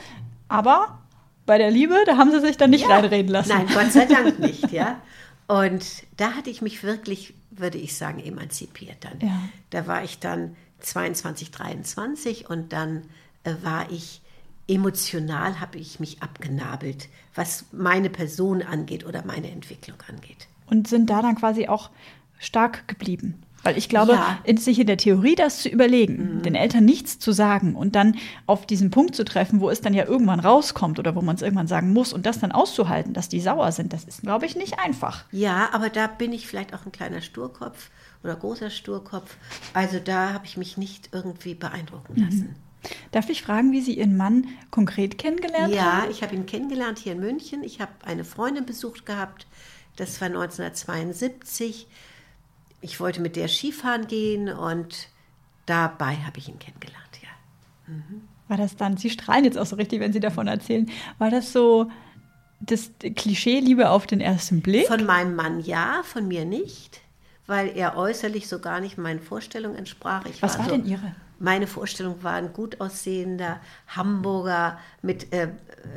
aber 0.49 0.99
bei 1.45 1.59
der 1.59 1.71
Liebe, 1.71 1.95
da 2.07 2.17
haben 2.17 2.33
sie 2.33 2.41
sich 2.41 2.57
dann 2.57 2.71
nicht 2.71 2.89
ja. 2.89 2.97
reinreden 2.97 3.31
lassen. 3.31 3.51
Nein, 3.51 3.67
Gott 3.73 3.93
sei 3.93 4.07
Dank 4.07 4.41
nicht, 4.41 4.73
ja. 4.73 4.97
Und 5.47 6.05
da 6.17 6.33
hatte 6.33 6.51
ich 6.51 6.63
mich 6.63 6.83
wirklich, 6.83 7.35
würde 7.51 7.79
ich 7.79 7.97
sagen, 7.97 8.21
emanzipiert 8.21 8.99
dann. 9.01 9.21
Ja. 9.21 9.49
Da 9.71 9.87
war 9.87 10.03
ich 10.03 10.19
dann 10.19 10.57
22, 10.81 11.51
23 11.51 12.51
und 12.51 12.73
dann 12.73 13.05
äh, 13.45 13.55
war 13.63 13.91
ich 13.91 14.23
emotional, 14.69 15.61
habe 15.61 15.79
ich 15.79 16.01
mich 16.01 16.23
abgenabelt, 16.23 17.09
was 17.35 17.67
meine 17.73 18.11
Person 18.11 18.63
angeht 18.63 19.07
oder 19.07 19.25
meine 19.25 19.51
Entwicklung 19.51 19.99
angeht. 20.09 20.49
Und 20.67 20.89
sind 20.89 21.09
da 21.09 21.23
dann 21.23 21.37
quasi 21.37 21.69
auch 21.69 21.91
stark 22.39 22.89
geblieben? 22.89 23.43
Weil 23.67 23.79
ich 23.79 23.89
glaube, 23.89 24.13
ja. 24.13 24.57
sich 24.57 24.79
in 24.79 24.87
der 24.87 24.97
Theorie 24.97 25.35
das 25.35 25.59
zu 25.59 25.69
überlegen, 25.69 26.37
mhm. 26.37 26.43
den 26.43 26.55
Eltern 26.55 26.85
nichts 26.85 27.19
zu 27.19 27.33
sagen 27.33 27.75
und 27.75 27.95
dann 27.97 28.17
auf 28.47 28.67
diesen 28.67 28.91
Punkt 28.91 29.15
zu 29.15 29.25
treffen, 29.25 29.61
wo 29.61 29.71
es 29.71 29.81
dann 29.81 29.95
ja 29.95 30.05
irgendwann 30.05 30.41
rauskommt 30.41 30.99
oder 30.99 31.15
wo 31.15 31.21
man 31.21 31.37
es 31.37 31.43
irgendwann 31.43 31.67
sagen 31.67 31.93
muss 31.93 32.13
und 32.13 32.27
das 32.27 32.39
dann 32.39 32.53
auszuhalten, 32.53 33.13
dass 33.13 33.29
die 33.29 33.41
sauer 33.41 33.73
sind, 33.73 33.93
das 33.93 34.05
ist, 34.05 34.23
glaube 34.23 34.47
ich, 34.47 34.57
nicht 34.57 34.79
einfach. 34.79 35.25
Ja, 35.33 35.69
aber 35.73 35.91
da 35.91 36.07
bin 36.07 36.33
ich 36.33 36.47
vielleicht 36.47 36.75
auch 36.75 36.87
ein 36.87 36.93
kleiner 36.93 37.21
Sturkopf 37.21 37.91
oder 38.23 38.37
großer 38.37 38.71
Sturkopf. 38.71 39.37
Also 39.75 39.99
da 39.99 40.33
habe 40.33 40.47
ich 40.47 40.57
mich 40.57 40.77
nicht 40.77 41.11
irgendwie 41.13 41.55
beeindrucken 41.55 42.15
mhm. 42.17 42.25
lassen. 42.25 42.49
Mhm. 42.49 42.67
Darf 43.11 43.29
ich 43.31 43.43
fragen, 43.43 43.73
wie 43.73 43.81
Sie 43.81 43.99
Ihren 43.99 44.17
Mann 44.17 44.47
konkret 44.71 45.19
kennengelernt 45.19 45.75
ja, 45.75 45.83
haben? 45.83 46.05
Ja, 46.05 46.11
ich 46.11 46.23
habe 46.23 46.35
ihn 46.35 46.47
kennengelernt 46.47 46.99
hier 46.99 47.13
in 47.13 47.21
München. 47.21 47.65
Ich 47.65 47.81
habe 47.81 47.93
eine 48.05 48.25
Freundin 48.25 48.65
besucht 48.65 49.07
gehabt. 49.07 49.47
Das 49.97 50.21
war 50.21 50.27
1972 50.29 51.89
ich 52.81 53.01
wollte 53.01 53.21
mit 53.21 53.37
der 53.37 53.49
Skifahren 53.49 54.07
gehen 54.07 54.49
und 54.49 55.09
dabei 55.67 56.17
habe 56.17 56.39
ich 56.39 56.49
ihn 56.49 56.59
kennengelernt, 56.59 57.21
ja. 57.23 57.95
Mhm. 57.95 58.23
War 58.49 58.57
das 58.57 58.77
dann, 58.77 58.97
Sie 58.97 59.11
strahlen 59.11 59.45
jetzt 59.45 59.59
auch 59.59 59.67
so 59.67 59.77
richtig, 59.77 60.01
wenn 60.01 60.13
Sie 60.13 60.21
davon 60.21 60.47
erzählen, 60.47 60.91
war 61.19 61.31
das 61.31 61.53
so 61.53 61.91
das 62.61 62.91
Klischee 63.17 63.61
Liebe 63.61 63.91
auf 63.91 64.07
den 64.07 64.21
ersten 64.21 64.63
Blick? 64.63 64.87
Von 64.87 65.05
meinem 65.05 65.35
Mann 65.35 65.61
ja, 65.61 66.03
von 66.05 66.29
mir 66.29 66.45
nicht, 66.45 67.01
weil 67.47 67.69
er 67.77 67.97
äußerlich 67.97 68.49
so 68.49 68.61
gar 68.61 68.81
nicht 68.81 68.99
meinen 68.99 69.21
Vorstellungen 69.21 69.77
entsprach. 69.77 70.25
Ich 70.27 70.41
Was 70.43 70.59
war, 70.59 70.67
war 70.67 70.77
denn 70.77 70.87
Ihre? 70.87 71.15
Meine 71.39 71.67
Vorstellung 71.67 72.23
war 72.23 72.35
ein 72.35 72.53
gut 72.53 72.81
aussehender 72.81 73.61
Hamburger 73.89 74.79
mit 75.03 75.33
äh, 75.33 75.49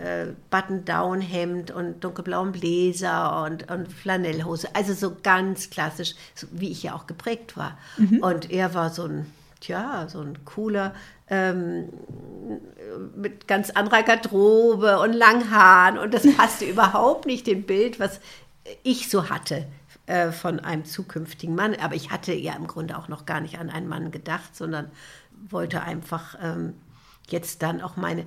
äh, 0.02 0.34
Button-Down-Hemd 0.50 1.72
und 1.72 2.04
dunkelblauem 2.04 2.52
Bläser 2.52 3.44
und, 3.44 3.72
und 3.72 3.92
Flanellhose. 3.92 4.76
Also 4.76 4.94
so 4.94 5.16
ganz 5.24 5.70
klassisch, 5.70 6.16
so 6.36 6.48
wie 6.52 6.70
ich 6.70 6.84
ja 6.84 6.94
auch 6.94 7.08
geprägt 7.08 7.58
war. 7.58 7.78
Mhm. 7.98 8.20
Und 8.22 8.52
er 8.52 8.74
war 8.74 8.90
so 8.90 9.06
ein, 9.06 9.32
tja, 9.62 10.08
so 10.10 10.22
ein 10.22 10.44
cooler, 10.46 10.94
ähm, 11.30 11.90
mit 13.16 13.48
ganz 13.48 13.70
anderer 13.70 14.04
Garderobe 14.04 15.00
und 15.00 15.14
Langhaaren. 15.14 15.98
Und 15.98 16.14
das 16.14 16.24
passte 16.36 16.66
überhaupt 16.70 17.26
nicht 17.26 17.48
dem 17.48 17.64
Bild, 17.64 18.00
was 18.00 18.20
ich 18.84 19.10
so 19.10 19.30
hatte 19.30 19.66
äh, 20.06 20.32
von 20.32 20.60
einem 20.60 20.86
zukünftigen 20.86 21.56
Mann. 21.56 21.76
Aber 21.76 21.96
ich 21.96 22.12
hatte 22.12 22.34
ja 22.34 22.54
im 22.54 22.68
Grunde 22.68 22.98
auch 22.98 23.08
noch 23.08 23.26
gar 23.26 23.42
nicht 23.42 23.60
an 23.60 23.70
einen 23.70 23.88
Mann 23.88 24.12
gedacht, 24.12 24.56
sondern 24.56 24.92
wollte 25.50 25.82
einfach 25.82 26.36
ähm, 26.42 26.74
jetzt 27.30 27.62
dann 27.62 27.82
auch 27.82 27.96
meine 27.96 28.26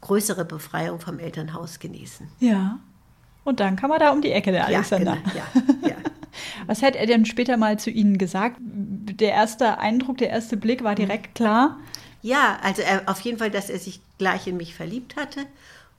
größere 0.00 0.44
Befreiung 0.44 1.00
vom 1.00 1.18
Elternhaus 1.18 1.78
genießen. 1.78 2.28
Ja. 2.40 2.78
Und 3.44 3.60
dann 3.60 3.76
kam 3.76 3.90
er 3.90 3.98
da 3.98 4.12
um 4.12 4.22
die 4.22 4.32
Ecke, 4.32 4.52
der 4.52 4.66
Alexander. 4.66 5.18
Ja, 5.34 5.44
genau. 5.52 5.76
ja, 5.82 5.88
ja. 5.90 5.96
Was 6.66 6.82
hätte 6.82 6.98
er 6.98 7.06
denn 7.06 7.26
später 7.26 7.56
mal 7.56 7.78
zu 7.78 7.90
Ihnen 7.90 8.18
gesagt? 8.18 8.56
Der 8.60 9.32
erste 9.32 9.78
Eindruck, 9.78 10.18
der 10.18 10.30
erste 10.30 10.56
Blick 10.56 10.82
war 10.82 10.94
direkt 10.94 11.34
klar? 11.34 11.78
Ja, 12.22 12.58
also 12.62 12.82
er, 12.82 13.02
auf 13.06 13.20
jeden 13.20 13.38
Fall, 13.38 13.50
dass 13.50 13.70
er 13.70 13.78
sich 13.78 14.00
gleich 14.18 14.46
in 14.46 14.56
mich 14.56 14.74
verliebt 14.74 15.16
hatte. 15.16 15.40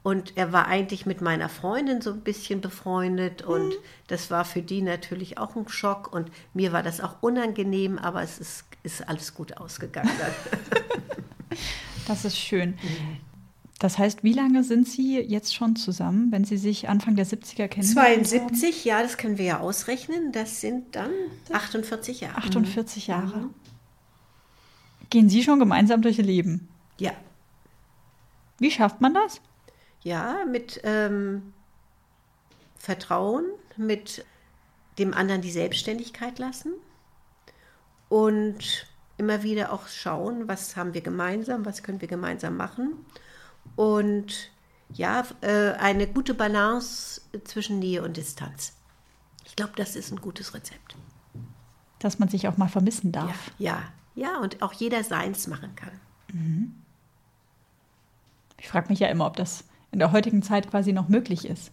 Und 0.05 0.37
er 0.37 0.53
war 0.53 0.67
eigentlich 0.67 1.07
mit 1.07 1.21
meiner 1.21 1.49
Freundin 1.49 1.99
so 1.99 2.11
ein 2.11 2.21
bisschen 2.21 2.61
befreundet. 2.61 3.41
Und 3.41 3.69
mhm. 3.69 3.73
das 4.07 4.29
war 4.29 4.45
für 4.45 4.61
die 4.61 4.81
natürlich 4.81 5.39
auch 5.39 5.55
ein 5.55 5.67
Schock. 5.67 6.13
Und 6.13 6.29
mir 6.53 6.71
war 6.71 6.83
das 6.83 7.01
auch 7.01 7.15
unangenehm, 7.21 7.97
aber 7.97 8.21
es 8.21 8.37
ist 8.37 8.65
ist 8.85 9.07
alles 9.09 9.33
gut 9.33 9.57
ausgegangen. 9.57 10.11
das 12.07 12.23
ist 12.23 12.37
schön. 12.37 12.71
Mhm. 12.71 13.17
Das 13.79 13.97
heißt, 13.97 14.23
wie 14.23 14.31
lange 14.31 14.63
sind 14.63 14.87
Sie 14.87 15.19
jetzt 15.19 15.53
schon 15.53 15.75
zusammen, 15.75 16.31
wenn 16.31 16.45
Sie 16.45 16.57
sich 16.57 16.87
Anfang 16.87 17.15
der 17.15 17.25
70er 17.25 17.67
kennen? 17.67 17.85
72, 17.85 18.63
haben? 18.63 18.87
ja, 18.87 19.01
das 19.01 19.17
können 19.17 19.37
wir 19.37 19.45
ja 19.45 19.59
ausrechnen. 19.59 20.31
Das 20.31 20.61
sind 20.61 20.95
dann 20.95 21.11
48 21.51 22.21
Jahre. 22.21 22.37
48 22.37 23.07
Jahre. 23.07 23.37
Mhm. 23.37 23.53
Gehen 25.09 25.29
Sie 25.29 25.43
schon 25.43 25.59
gemeinsam 25.59 26.01
durch 26.01 26.17
Ihr 26.17 26.23
Leben? 26.23 26.69
Ja. 26.99 27.11
Wie 28.59 28.71
schafft 28.71 29.01
man 29.01 29.13
das? 29.13 29.41
Ja, 30.05 30.45
mit 30.45 30.81
ähm, 30.83 31.51
Vertrauen, 32.77 33.43
mit 33.75 34.23
dem 34.99 35.15
anderen 35.15 35.41
die 35.41 35.51
Selbstständigkeit 35.51 36.37
lassen 36.37 36.73
und 38.07 38.85
immer 39.17 39.41
wieder 39.41 39.73
auch 39.73 39.87
schauen, 39.87 40.47
was 40.47 40.77
haben 40.77 40.93
wir 40.93 41.01
gemeinsam, 41.01 41.65
was 41.65 41.81
können 41.81 42.01
wir 42.01 42.07
gemeinsam 42.07 42.55
machen 42.55 42.93
und 43.75 44.51
ja, 44.93 45.23
äh, 45.41 45.71
eine 45.71 46.05
gute 46.05 46.35
Balance 46.35 47.21
zwischen 47.43 47.79
Nähe 47.79 48.03
und 48.03 48.15
Distanz. 48.15 48.73
Ich 49.43 49.55
glaube, 49.55 49.73
das 49.75 49.95
ist 49.95 50.11
ein 50.11 50.21
gutes 50.21 50.53
Rezept. 50.53 50.95
Dass 51.97 52.19
man 52.19 52.29
sich 52.29 52.47
auch 52.47 52.57
mal 52.57 52.67
vermissen 52.69 53.11
darf. 53.11 53.51
Ja, 53.57 53.81
ja, 54.15 54.27
ja 54.33 54.39
und 54.39 54.61
auch 54.61 54.73
jeder 54.73 55.03
seins 55.03 55.47
machen 55.47 55.75
kann. 55.75 55.99
Mhm. 56.31 56.75
Ich 58.59 58.67
frage 58.67 58.89
mich 58.89 58.99
ja 58.99 59.07
immer, 59.07 59.25
ob 59.25 59.35
das 59.37 59.63
in 59.91 59.99
der 59.99 60.11
heutigen 60.11 60.41
Zeit 60.41 60.69
quasi 60.69 60.93
noch 60.93 61.09
möglich 61.09 61.45
ist, 61.45 61.71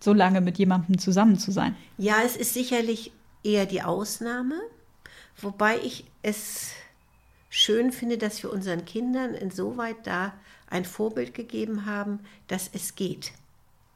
so 0.00 0.12
lange 0.12 0.40
mit 0.40 0.58
jemandem 0.58 0.98
zusammen 0.98 1.38
zu 1.38 1.50
sein. 1.50 1.76
Ja, 1.98 2.16
es 2.24 2.36
ist 2.36 2.54
sicherlich 2.54 3.12
eher 3.42 3.66
die 3.66 3.82
Ausnahme. 3.82 4.60
Wobei 5.40 5.78
ich 5.78 6.04
es 6.22 6.72
schön 7.48 7.92
finde, 7.92 8.18
dass 8.18 8.42
wir 8.42 8.52
unseren 8.52 8.84
Kindern 8.84 9.34
insoweit 9.34 10.06
da 10.06 10.34
ein 10.68 10.84
Vorbild 10.84 11.34
gegeben 11.34 11.86
haben, 11.86 12.20
dass 12.48 12.70
es 12.72 12.94
geht. 12.94 13.32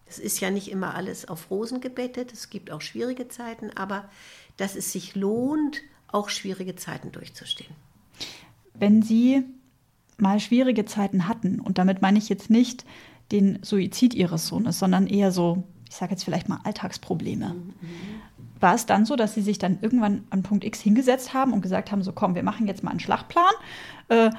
Es 0.07 0.19
ist 0.19 0.41
ja 0.41 0.51
nicht 0.51 0.71
immer 0.71 0.95
alles 0.95 1.27
auf 1.27 1.51
Rosen 1.51 1.81
gebettet, 1.81 2.33
es 2.33 2.51
gibt 2.51 2.71
auch 2.71 2.81
schwierige 2.81 3.29
Zeiten, 3.29 3.71
aber 3.75 4.09
dass 4.57 4.77
es 4.77 4.93
sich 4.93 5.15
lohnt, 5.17 5.83
auch 6.09 6.29
schwierige 6.29 6.77
Zeiten 6.77 7.13
durchzustehen. 7.13 7.75
Wenn 8.75 9.03
Sie 9.03 9.43
mal 10.19 10.39
schwierige 10.39 10.85
Zeiten 10.85 11.29
hatten, 11.29 11.61
und 11.61 11.79
damit 11.79 12.03
meine 12.03 12.19
ich 12.19 12.29
jetzt 12.29 12.51
nicht 12.51 12.85
den 13.33 13.59
Suizid 13.63 14.15
Ihres 14.15 14.47
Sohnes, 14.47 14.79
sondern 14.79 15.07
eher 15.07 15.33
so, 15.33 15.65
ich 15.89 15.97
sage 15.97 16.13
jetzt 16.13 16.25
vielleicht 16.25 16.49
mal 16.49 16.61
Alltagsprobleme. 16.65 17.55
Mhm 17.55 17.77
war 18.61 18.75
es 18.75 18.87
dann 18.87 19.05
so, 19.05 19.17
dass 19.17 19.35
sie 19.35 19.43
sich 19.43 19.59
dann 19.59 19.79
irgendwann 19.81 20.25
an 20.31 20.43
Punkt 20.43 20.65
X 20.65 20.81
hingesetzt 20.81 21.35
haben 21.35 21.53
und 21.53 21.61
gesagt 21.61 21.93
haben, 21.93 22.03
so 22.03 22.13
komm, 22.13 22.35
wir 22.35 22.43
machen 22.43 22.67
jetzt 22.67 22.83
mal 22.83 22.91
einen 22.91 23.01
Schlachtplan, 23.01 23.53
äh, 24.09 24.31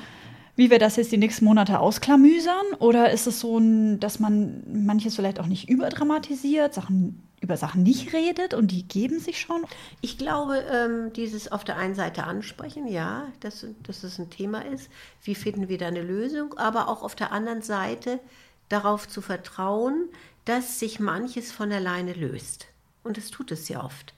wie 0.55 0.71
wir 0.71 0.79
das 0.79 0.95
jetzt 0.95 1.11
die 1.11 1.17
nächsten 1.17 1.45
Monate 1.45 1.79
ausklamüsern? 1.79 2.65
Oder 2.79 3.11
ist 3.11 3.27
es 3.27 3.39
so, 3.39 3.61
dass 3.99 4.19
man 4.19 4.63
manches 4.85 5.15
vielleicht 5.15 5.39
auch 5.39 5.45
nicht 5.45 5.69
überdramatisiert, 5.69 6.73
Sachen, 6.73 7.21
über 7.41 7.57
Sachen 7.57 7.83
nicht 7.83 8.11
redet 8.11 8.55
und 8.55 8.71
die 8.71 8.87
geben 8.87 9.19
sich 9.19 9.39
schon? 9.39 9.61
Ich 10.01 10.17
glaube, 10.17 10.63
ähm, 10.73 11.13
dieses 11.13 11.51
auf 11.51 11.63
der 11.63 11.77
einen 11.77 11.93
Seite 11.93 12.23
ansprechen, 12.23 12.87
ja, 12.87 13.27
dass, 13.39 13.67
dass 13.83 14.03
es 14.03 14.17
ein 14.17 14.31
Thema 14.31 14.65
ist. 14.65 14.89
Wie 15.21 15.35
finden 15.35 15.69
wir 15.69 15.77
da 15.77 15.87
eine 15.87 16.01
Lösung? 16.01 16.55
Aber 16.57 16.87
auch 16.87 17.03
auf 17.03 17.13
der 17.13 17.31
anderen 17.31 17.61
Seite 17.61 18.19
darauf 18.69 19.07
zu 19.07 19.21
vertrauen, 19.21 20.09
dass 20.45 20.79
sich 20.79 20.99
manches 20.99 21.51
von 21.51 21.71
alleine 21.71 22.13
löst. 22.13 22.67
Und 23.03 23.17
es 23.17 23.31
tut 23.31 23.51
es 23.51 23.69
ja 23.69 23.83
oft. 23.83 24.13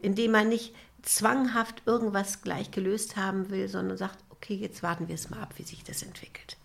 Indem 0.00 0.32
man 0.32 0.48
nicht 0.48 0.74
zwanghaft 1.02 1.82
irgendwas 1.86 2.42
gleich 2.42 2.70
gelöst 2.70 3.16
haben 3.16 3.50
will, 3.50 3.68
sondern 3.68 3.96
sagt, 3.96 4.18
okay, 4.30 4.54
jetzt 4.54 4.82
warten 4.82 5.08
wir 5.08 5.14
es 5.14 5.30
mal 5.30 5.40
ab, 5.40 5.54
wie 5.56 5.62
sich 5.62 5.84
das 5.84 6.02
entwickelt. 6.02 6.56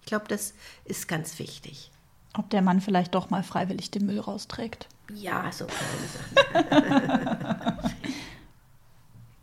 Ich 0.00 0.06
glaube, 0.06 0.26
das 0.28 0.54
ist 0.84 1.08
ganz 1.08 1.38
wichtig. 1.38 1.90
Ob 2.34 2.50
der 2.50 2.62
Mann 2.62 2.80
vielleicht 2.80 3.14
doch 3.14 3.30
mal 3.30 3.42
freiwillig 3.42 3.90
den 3.90 4.06
Müll 4.06 4.20
rausträgt. 4.20 4.88
Ja, 5.14 5.50
so 5.52 5.66
kleine 5.66 6.70
Sachen. 6.70 7.90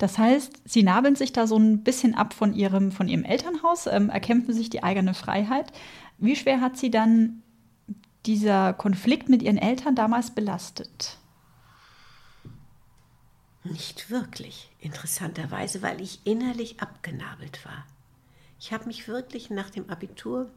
Das 0.04 0.18
heißt, 0.18 0.64
Sie 0.66 0.84
nabeln 0.84 1.16
sich 1.16 1.32
da 1.32 1.48
so 1.48 1.56
ein 1.58 1.82
bisschen 1.82 2.14
ab 2.14 2.34
von 2.34 2.54
Ihrem, 2.54 2.92
von 2.92 3.08
Ihrem 3.08 3.24
Elternhaus, 3.24 3.88
ähm, 3.88 4.10
erkämpfen 4.10 4.54
sich 4.54 4.70
die 4.70 4.84
eigene 4.84 5.14
Freiheit. 5.14 5.72
Wie 6.18 6.36
schwer 6.36 6.60
hat 6.60 6.76
Sie 6.76 6.92
dann 6.92 7.42
dieser 8.26 8.74
Konflikt 8.74 9.30
mit 9.30 9.42
Ihren 9.42 9.58
Eltern 9.58 9.96
damals 9.96 10.32
belastet? 10.32 11.20
Nicht 13.64 14.10
wirklich, 14.10 14.70
interessanterweise, 14.82 15.82
weil 15.82 16.02
ich 16.02 16.20
innerlich 16.26 16.82
abgenabelt 16.82 17.64
war. 17.64 17.86
Ich 18.60 18.74
habe 18.74 18.88
mich 18.88 19.08
wirklich 19.08 19.52
nach 19.52 19.70
dem 19.70 19.90
Abitur, 19.90 20.50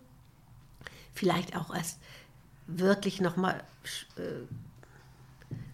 vielleicht 1.15 1.55
auch 1.55 1.73
erst 1.73 2.01
wirklich 2.67 3.21
nochmal 3.21 3.63
äh, 4.17 4.45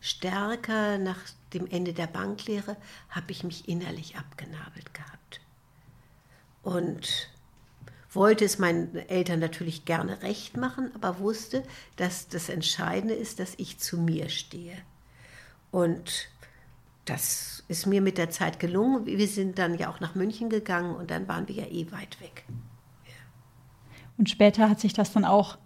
stärker 0.03 0.99
nach 0.99 1.21
dem 1.55 1.67
Ende 1.67 1.93
der 1.93 2.07
Banklehre, 2.07 2.77
habe 3.11 3.33
ich 3.33 3.45
mich 3.45 3.69
innerlich 3.69 4.17
abgenabelt 4.17 4.95
gehabt. 4.95 5.41
Und 6.63 7.29
wollte 8.13 8.45
es 8.45 8.59
meinen 8.59 8.95
Eltern 8.95 9.41
natürlich 9.41 9.85
gerne 9.85 10.23
recht 10.23 10.57
machen, 10.57 10.91
aber 10.95 11.19
wusste, 11.19 11.63
dass 11.97 12.29
das 12.29 12.49
Entscheidende 12.49 13.15
ist, 13.15 13.41
dass 13.41 13.55
ich 13.57 13.79
zu 13.79 13.99
mir 13.99 14.29
stehe. 14.29 14.77
Und 15.71 16.29
das 17.05 17.65
ist 17.69 17.87
mir 17.87 18.01
mit 18.01 18.19
der 18.19 18.31
Zeit 18.31 18.61
gelungen. 18.61 19.07
Wir 19.07 19.27
sind 19.27 19.59
dann 19.59 19.77
ja 19.77 19.91
auch 19.91 20.01
nach 20.01 20.15
München 20.15 20.51
gegangen 20.51 20.95
und 20.95 21.11
dann 21.11 21.27
waren 21.27 21.49
wir 21.49 21.55
ja 21.55 21.67
eh 21.67 21.91
weit 21.91 22.21
weg. 22.21 22.45
Und 24.19 24.29
später 24.31 24.69
hat 24.69 24.79
sich 24.79 24.93
das 24.93 25.13
dann 25.13 25.25
auch 25.25 25.59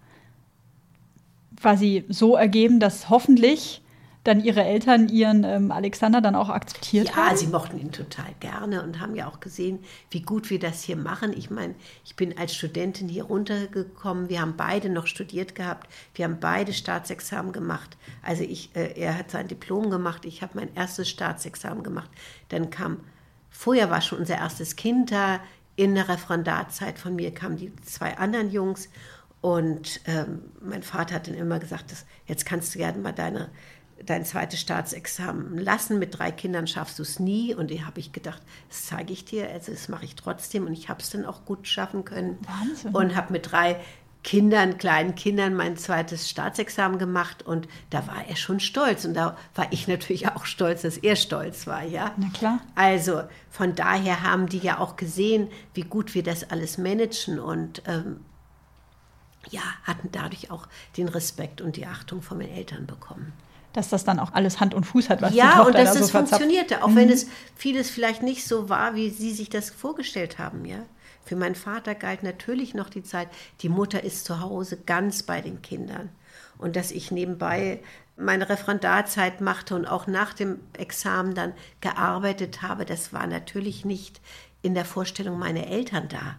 quasi 1.61 2.05
so 2.09 2.37
ergeben, 2.37 2.81
dass 2.81 3.11
hoffentlich 3.11 3.83
dann 4.27 4.43
ihre 4.43 4.65
Eltern 4.65 5.09
ihren 5.09 5.45
ähm, 5.45 5.71
Alexander 5.71 6.21
dann 6.21 6.35
auch 6.35 6.49
akzeptiert 6.49 7.09
ja, 7.09 7.17
haben? 7.17 7.31
Ja, 7.31 7.37
sie 7.37 7.47
mochten 7.47 7.79
ihn 7.79 7.93
total 7.93 8.35
gerne 8.41 8.83
und 8.83 9.01
haben 9.01 9.15
ja 9.15 9.29
auch 9.29 9.41
gesehen, 9.41 9.81
wie 10.11 10.23
gut 10.23 10.51
wir 10.51 10.59
das 10.59 10.83
hier 10.83 10.97
machen. 10.97 11.33
Ich 11.37 11.51
meine, 11.51 11.75
ich 12.05 12.17
bin 12.17 12.37
als 12.37 12.55
Studentin 12.55 13.09
hier 13.09 13.25
runtergekommen. 13.25 14.29
Wir 14.29 14.41
haben 14.41 14.55
beide 14.57 14.89
noch 14.89 15.07
studiert 15.07 15.55
gehabt. 15.55 15.89
Wir 16.15 16.25
haben 16.25 16.39
beide 16.41 16.73
Staatsexamen 16.73 17.53
gemacht. 17.53 17.97
Also 18.23 18.43
ich, 18.43 18.75
äh, 18.75 18.99
er 19.01 19.19
hat 19.19 19.31
sein 19.31 19.49
Diplom 19.49 19.91
gemacht. 19.91 20.25
Ich 20.25 20.43
habe 20.43 20.53
mein 20.55 20.75
erstes 20.75 21.09
Staatsexamen 21.09 21.83
gemacht. 21.83 22.11
Dann 22.49 22.71
kam, 22.71 23.01
vorher 23.51 23.91
war 23.91 24.01
schon 24.01 24.19
unser 24.19 24.37
erstes 24.37 24.77
Kind 24.77 25.12
da. 25.12 25.41
In 25.77 25.95
der 25.95 26.09
Referendarzeit 26.09 26.99
von 26.99 27.17
mir 27.17 27.35
kamen 27.35 27.57
die 27.57 27.75
zwei 27.83 28.17
anderen 28.17 28.51
Jungs. 28.51 28.89
Und 29.43 30.01
ähm, 30.07 30.43
mein 30.61 30.83
Vater 30.83 31.15
hat 31.15 31.29
dann 31.29 31.35
immer 31.35 31.59
gesagt, 31.59 31.93
dass, 31.93 32.07
jetzt 32.27 32.47
kannst 32.47 32.75
du 32.75 32.79
gerne 32.79 32.99
mal 32.99 33.12
deine 33.12 33.51
dein 34.05 34.25
zweites 34.25 34.61
Staatsexamen 34.61 35.59
lassen. 35.59 35.99
Mit 35.99 36.19
drei 36.19 36.31
Kindern 36.31 36.67
schaffst 36.67 36.99
du 36.99 37.03
es 37.03 37.19
nie. 37.19 37.55
Und 37.55 37.71
da 37.71 37.87
habe 37.87 38.01
ich 38.01 38.13
gedacht, 38.13 38.43
das 38.69 38.87
zeige 38.87 39.13
ich 39.13 39.25
dir, 39.25 39.49
also 39.51 39.73
das 39.73 39.89
mache 39.89 40.05
ich 40.05 40.15
trotzdem. 40.15 40.67
Und 40.67 40.73
ich 40.73 40.89
habe 40.89 41.01
es 41.01 41.11
dann 41.11 41.25
auch 41.25 41.45
gut 41.45 41.67
schaffen 41.67 42.05
können. 42.05 42.39
Wahnsinn. 42.43 42.95
Und 42.95 43.17
habe 43.17 43.33
mit 43.33 43.51
drei 43.51 43.81
Kindern, 44.23 44.77
kleinen 44.77 45.15
Kindern, 45.15 45.55
mein 45.55 45.77
zweites 45.77 46.29
Staatsexamen 46.29 46.99
gemacht. 46.99 47.43
Und 47.43 47.69
da 47.91 48.07
war 48.07 48.27
er 48.27 48.37
schon 48.37 48.61
stolz. 48.61 49.05
Und 49.05 49.15
da 49.15 49.37
war 49.55 49.67
ich 49.71 49.89
natürlich 49.89 50.29
auch 50.29 50.45
stolz, 50.45 50.83
dass 50.83 50.99
er 50.99 51.17
stolz 51.17 51.67
war. 51.67 51.83
Ja? 51.83 52.13
Na 52.17 52.29
klar. 52.31 52.61
Also 52.75 53.23
von 53.51 53.75
daher 53.75 54.23
haben 54.23 54.49
die 54.49 54.59
ja 54.59 54.79
auch 54.79 54.97
gesehen, 54.97 55.49
wie 55.75 55.83
gut 55.83 56.15
wir 56.15 56.23
das 56.23 56.51
alles 56.51 56.77
managen. 56.77 57.39
Und 57.39 57.83
ähm, 57.87 58.21
ja, 59.49 59.63
hatten 59.85 60.11
dadurch 60.13 60.51
auch 60.51 60.67
den 60.99 61.09
Respekt 61.09 61.63
und 61.63 61.77
die 61.77 61.87
Achtung 61.87 62.21
von 62.21 62.39
meinen 62.39 62.53
Eltern 62.53 62.87
bekommen 62.87 63.33
dass 63.77 63.89
das 63.89 64.05
dann 64.05 64.19
auch 64.19 64.33
alles 64.33 64.61
Hand 64.61 64.75
und 64.75 64.85
Fuß 64.85 65.11
hat, 65.11 65.23
was 65.23 65.35
ja, 65.35 65.45
die 65.45 65.51
Tochter 65.51 65.67
und 65.67 65.75
dass 65.75 65.93
da 65.93 65.99
so 65.99 66.05
es 66.05 66.11
funktionierte, 66.11 66.83
auch 66.83 66.89
mhm. 66.89 66.97
wenn 66.97 67.11
es 67.11 67.27
vieles 67.55 67.91
vielleicht 67.91 68.23
nicht 68.23 68.47
so 68.47 68.69
war, 68.69 68.95
wie 68.95 69.11
sie 69.11 69.33
sich 69.33 69.51
das 69.51 69.71
vorgestellt 69.71 70.39
haben, 70.39 70.65
ja. 70.65 70.79
Für 71.25 71.37
meinen 71.37 71.57
Vater 71.57 71.97
galt 71.97 72.23
natürlich 72.23 72.75
noch 72.75 72.89
die 72.89 73.03
Zeit, 73.03 73.29
die 73.61 73.69
Mutter 73.69 74.05
ist 74.05 74.25
zu 74.25 74.41
Hause 74.41 74.79
ganz 74.87 75.25
bei 75.25 75.41
den 75.41 75.61
Kindern. 75.61 76.09
Und 76.57 76.77
dass 76.77 76.93
ich 76.93 77.11
nebenbei 77.11 77.81
meine 78.17 78.49
Referendarzeit 78.49 79.41
machte 79.41 79.75
und 79.75 79.87
auch 79.87 80.07
nach 80.07 80.33
dem 80.33 80.61
Examen 80.79 81.35
dann 81.35 81.53
gearbeitet 81.81 82.62
habe, 82.62 82.85
das 82.85 83.12
war 83.12 83.27
natürlich 83.27 83.85
nicht 83.85 84.21
in 84.62 84.75
der 84.75 84.85
Vorstellung 84.85 85.39
meiner 85.39 85.67
Eltern 85.67 86.09
da. 86.09 86.37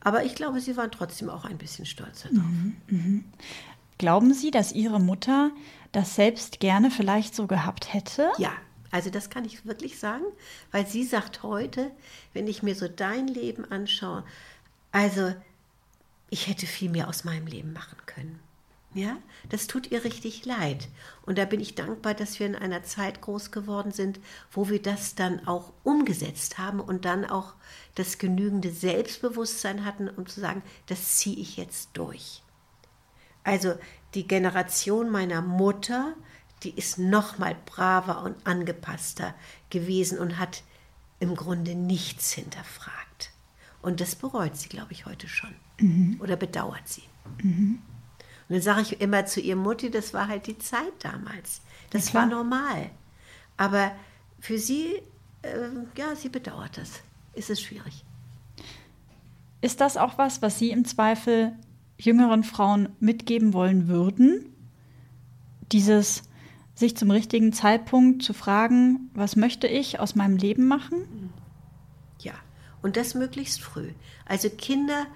Aber 0.00 0.24
ich 0.24 0.36
glaube, 0.36 0.60
sie 0.60 0.76
waren 0.76 0.92
trotzdem 0.92 1.28
auch 1.28 1.44
ein 1.44 1.58
bisschen 1.58 1.84
stolz 1.84 2.22
darauf. 2.22 2.38
Mhm, 2.38 2.76
mh. 2.86 3.20
Glauben 3.98 4.32
Sie, 4.32 4.52
dass 4.52 4.72
Ihre 4.72 5.00
Mutter 5.00 5.50
das 5.92 6.14
selbst 6.14 6.60
gerne 6.60 6.90
vielleicht 6.90 7.34
so 7.34 7.46
gehabt 7.46 7.92
hätte? 7.92 8.30
Ja, 8.38 8.52
also 8.90 9.10
das 9.10 9.30
kann 9.30 9.44
ich 9.44 9.66
wirklich 9.66 9.98
sagen, 9.98 10.24
weil 10.70 10.86
sie 10.86 11.04
sagt 11.04 11.42
heute, 11.42 11.90
wenn 12.32 12.46
ich 12.46 12.62
mir 12.62 12.74
so 12.74 12.88
dein 12.88 13.28
Leben 13.28 13.64
anschaue, 13.70 14.24
also 14.92 15.34
ich 16.30 16.46
hätte 16.46 16.66
viel 16.66 16.90
mehr 16.90 17.08
aus 17.08 17.24
meinem 17.24 17.46
Leben 17.46 17.72
machen 17.72 17.98
können. 18.06 18.40
Ja, 18.94 19.18
das 19.50 19.66
tut 19.66 19.90
ihr 19.90 20.02
richtig 20.04 20.46
leid. 20.46 20.88
Und 21.26 21.36
da 21.36 21.44
bin 21.44 21.60
ich 21.60 21.74
dankbar, 21.74 22.14
dass 22.14 22.40
wir 22.40 22.46
in 22.46 22.56
einer 22.56 22.82
Zeit 22.82 23.20
groß 23.20 23.50
geworden 23.50 23.92
sind, 23.92 24.18
wo 24.50 24.70
wir 24.70 24.80
das 24.80 25.14
dann 25.14 25.46
auch 25.46 25.72
umgesetzt 25.84 26.56
haben 26.56 26.80
und 26.80 27.04
dann 27.04 27.26
auch 27.26 27.52
das 27.96 28.16
genügende 28.16 28.70
Selbstbewusstsein 28.70 29.84
hatten, 29.84 30.08
um 30.08 30.26
zu 30.26 30.40
sagen, 30.40 30.62
das 30.86 31.18
ziehe 31.18 31.36
ich 31.36 31.58
jetzt 31.58 31.90
durch. 31.92 32.42
Also 33.44 33.74
die 34.14 34.26
Generation 34.26 35.10
meiner 35.10 35.42
Mutter, 35.42 36.14
die 36.62 36.70
ist 36.70 36.98
noch 36.98 37.38
mal 37.38 37.56
braver 37.66 38.22
und 38.22 38.46
angepasster 38.46 39.34
gewesen 39.70 40.18
und 40.18 40.38
hat 40.38 40.62
im 41.20 41.34
Grunde 41.34 41.74
nichts 41.74 42.32
hinterfragt. 42.32 43.30
Und 43.82 44.00
das 44.00 44.16
bereut 44.16 44.56
sie, 44.56 44.68
glaube 44.68 44.92
ich, 44.92 45.06
heute 45.06 45.28
schon. 45.28 45.54
Mhm. 45.78 46.20
Oder 46.20 46.36
bedauert 46.36 46.86
sie. 46.86 47.04
Mhm. 47.42 47.80
Und 48.48 48.54
dann 48.54 48.62
sage 48.62 48.82
ich 48.82 49.00
immer 49.00 49.26
zu 49.26 49.40
ihr 49.40 49.56
Mutti, 49.56 49.90
das 49.90 50.14
war 50.14 50.28
halt 50.28 50.46
die 50.46 50.58
Zeit 50.58 50.92
damals. 51.00 51.60
Das 51.90 52.14
war 52.14 52.26
normal. 52.26 52.90
Aber 53.56 53.92
für 54.40 54.58
sie, 54.58 55.02
äh, 55.42 55.68
ja, 55.96 56.14
sie 56.16 56.28
bedauert 56.28 56.76
das. 56.76 57.02
Ist 57.34 57.50
es 57.50 57.60
schwierig. 57.60 58.04
Ist 59.60 59.80
das 59.80 59.96
auch 59.96 60.18
was, 60.18 60.40
was 60.40 60.58
Sie 60.58 60.70
im 60.70 60.84
Zweifel 60.84 61.52
jüngeren 61.98 62.44
Frauen 62.44 62.88
mitgeben 63.00 63.52
wollen 63.52 63.88
würden? 63.88 64.54
Dieses 65.72 66.22
sich 66.74 66.96
zum 66.96 67.10
richtigen 67.10 67.52
Zeitpunkt 67.52 68.22
zu 68.22 68.32
fragen, 68.32 69.10
was 69.12 69.34
möchte 69.34 69.66
ich 69.66 69.98
aus 69.98 70.14
meinem 70.14 70.36
Leben 70.36 70.68
machen? 70.68 71.32
Ja, 72.20 72.34
und 72.82 72.96
das 72.96 73.14
möglichst 73.14 73.60
früh. 73.60 73.90
Also 74.26 74.48
Kinder 74.48 75.06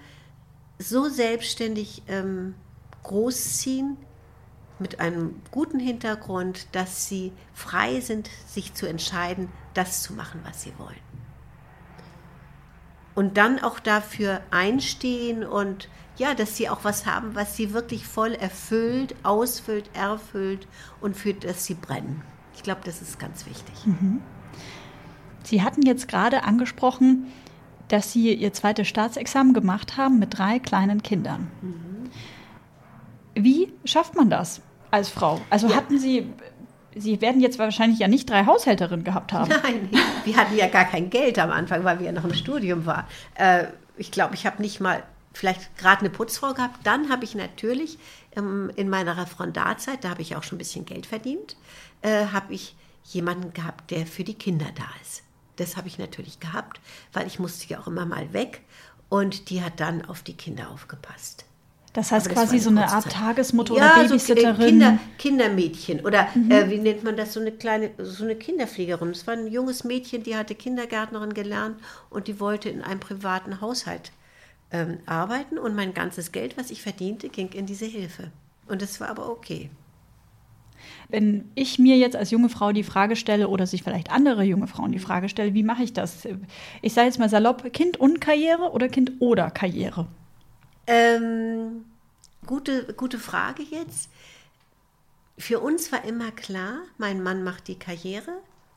so 0.77 1.07
selbstständig 1.07 2.03
ähm, 2.07 2.55
großziehen 3.03 3.97
mit 4.79 4.99
einem 4.99 5.41
guten 5.51 5.79
Hintergrund, 5.79 6.67
dass 6.73 7.07
sie 7.07 7.31
frei 7.53 8.01
sind, 8.01 8.29
sich 8.45 8.73
zu 8.73 8.85
entscheiden, 8.87 9.49
das 9.73 10.03
zu 10.03 10.13
machen, 10.13 10.41
was 10.43 10.63
sie 10.63 10.73
wollen. 10.77 10.99
Und 13.15 13.37
dann 13.37 13.59
auch 13.59 13.79
dafür 13.79 14.41
einstehen 14.51 15.45
und 15.45 15.87
ja, 16.17 16.33
dass 16.33 16.57
sie 16.57 16.69
auch 16.69 16.83
was 16.83 17.05
haben, 17.05 17.35
was 17.35 17.55
sie 17.55 17.73
wirklich 17.73 18.05
voll 18.05 18.33
erfüllt, 18.33 19.15
ausfüllt, 19.23 19.89
erfüllt 19.93 20.67
und 21.01 21.17
für 21.17 21.33
das 21.33 21.65
sie 21.65 21.73
brennen. 21.73 22.21
Ich 22.55 22.63
glaube, 22.63 22.81
das 22.85 23.01
ist 23.01 23.19
ganz 23.19 23.45
wichtig. 23.45 23.73
Mhm. 23.85 24.21
Sie 25.43 25.61
hatten 25.61 25.81
jetzt 25.81 26.07
gerade 26.07 26.43
angesprochen, 26.43 27.27
dass 27.89 28.13
Sie 28.13 28.33
Ihr 28.33 28.53
zweites 28.53 28.87
Staatsexamen 28.87 29.53
gemacht 29.53 29.97
haben 29.97 30.17
mit 30.17 30.37
drei 30.37 30.59
kleinen 30.59 31.03
Kindern. 31.03 31.51
Mhm. 31.61 32.09
Wie 33.35 33.73
schafft 33.83 34.15
man 34.15 34.29
das 34.29 34.61
als 34.89 35.09
Frau? 35.09 35.41
Also 35.49 35.67
ja. 35.67 35.75
hatten 35.75 35.99
Sie 35.99 36.29
Sie 36.95 37.21
werden 37.21 37.41
jetzt 37.41 37.57
wahrscheinlich 37.57 37.99
ja 37.99 38.07
nicht 38.07 38.29
drei 38.29 38.45
Haushälterinnen 38.45 39.03
gehabt 39.03 39.33
haben. 39.33 39.49
Nein, 39.49 39.89
wir 40.25 40.37
hatten 40.37 40.55
ja 40.55 40.67
gar 40.67 40.85
kein 40.85 41.09
Geld 41.09 41.39
am 41.39 41.49
Anfang, 41.49 41.83
weil 41.83 41.99
wir 41.99 42.05
ja 42.05 42.11
noch 42.11 42.23
im 42.23 42.35
Studium 42.35 42.85
waren. 42.85 43.05
Äh, 43.33 43.65
ich 43.97 44.11
glaube, 44.11 44.35
ich 44.35 44.45
habe 44.45 44.61
nicht 44.61 44.79
mal 44.79 45.03
vielleicht 45.33 45.77
gerade 45.77 46.01
eine 46.01 46.09
Putzfrau 46.09 46.53
gehabt. 46.53 46.85
Dann 46.85 47.09
habe 47.09 47.25
ich 47.25 47.35
natürlich 47.35 47.97
ähm, 48.35 48.71
in 48.75 48.89
meiner 48.89 49.17
Referendarzeit, 49.17 50.03
da 50.03 50.09
habe 50.09 50.21
ich 50.21 50.35
auch 50.35 50.43
schon 50.43 50.55
ein 50.55 50.59
bisschen 50.59 50.85
Geld 50.85 51.05
verdient, 51.05 51.57
äh, 52.01 52.27
habe 52.27 52.53
ich 52.53 52.75
jemanden 53.05 53.53
gehabt, 53.53 53.91
der 53.91 54.05
für 54.05 54.23
die 54.23 54.35
Kinder 54.35 54.67
da 54.75 54.85
ist. 55.01 55.23
Das 55.57 55.77
habe 55.77 55.87
ich 55.87 55.99
natürlich 55.99 56.39
gehabt, 56.39 56.79
weil 57.11 57.27
ich 57.27 57.39
musste 57.39 57.67
ja 57.67 57.79
auch 57.79 57.87
immer 57.87 58.05
mal 58.05 58.33
weg 58.33 58.61
und 59.09 59.49
die 59.49 59.61
hat 59.61 59.79
dann 59.79 60.05
auf 60.05 60.23
die 60.23 60.35
Kinder 60.35 60.71
aufgepasst. 60.71 61.45
Das 61.93 62.11
heißt 62.11 62.25
das 62.25 62.33
quasi 62.33 62.57
so 62.57 62.71
eine 62.71 62.87
Art 62.87 63.11
Tagesmutter 63.11 63.75
ja, 63.75 63.93
oder 63.93 64.03
Babysitterin. 64.07 64.55
So 64.55 64.65
Kinder, 64.65 64.99
Kindermädchen 65.19 65.99
oder 65.99 66.27
mhm. 66.33 66.49
äh, 66.49 66.69
wie 66.71 66.79
nennt 66.79 67.03
man 67.03 67.15
das, 67.15 67.33
so 67.33 67.39
eine 67.39 67.51
kleine, 67.51 67.91
so 67.99 68.23
eine 68.23 68.35
Kinderpflegerin. 68.35 69.09
Es 69.09 69.27
war 69.27 69.35
ein 69.35 69.45
junges 69.45 69.83
Mädchen, 69.83 70.23
die 70.23 70.35
hatte 70.35 70.55
Kindergärtnerin 70.55 71.35
gelernt 71.35 71.79
und 72.09 72.27
die 72.27 72.39
wollte 72.39 72.69
in 72.69 72.81
einem 72.81 72.99
privaten 72.99 73.61
Haushalt 73.61 74.11
ähm, 74.73 74.97
arbeiten 75.05 75.57
und 75.57 75.75
mein 75.75 75.93
ganzes 75.93 76.31
Geld, 76.31 76.57
was 76.57 76.71
ich 76.71 76.81
verdiente, 76.81 77.29
ging 77.29 77.49
in 77.49 77.65
diese 77.65 77.85
Hilfe. 77.85 78.31
Und 78.67 78.81
das 78.81 78.99
war 78.99 79.09
aber 79.09 79.29
okay. 79.29 79.69
Wenn 81.07 81.49
ich 81.55 81.79
mir 81.79 81.95
jetzt 81.97 82.15
als 82.15 82.31
junge 82.31 82.49
Frau 82.49 82.71
die 82.71 82.83
Frage 82.83 83.15
stelle 83.15 83.47
oder 83.47 83.67
sich 83.67 83.83
vielleicht 83.83 84.11
andere 84.11 84.43
junge 84.43 84.67
Frauen 84.67 84.91
die 84.91 84.99
Frage 84.99 85.29
stelle, 85.29 85.53
wie 85.53 85.63
mache 85.63 85.83
ich 85.83 85.93
das? 85.93 86.27
Ich 86.81 86.93
sage 86.93 87.07
jetzt 87.07 87.19
mal 87.19 87.29
salopp, 87.29 87.71
Kind 87.71 87.97
und 87.97 88.19
Karriere 88.19 88.71
oder 88.71 88.89
Kind 88.89 89.13
oder 89.19 89.51
Karriere? 89.51 90.07
Ähm, 90.87 91.85
gute, 92.45 92.93
gute 92.95 93.19
Frage 93.19 93.63
jetzt. 93.63 94.09
Für 95.37 95.59
uns 95.59 95.91
war 95.91 96.03
immer 96.03 96.31
klar, 96.31 96.79
mein 96.97 97.21
Mann 97.21 97.43
macht 97.43 97.67
die 97.67 97.79
Karriere 97.79 98.33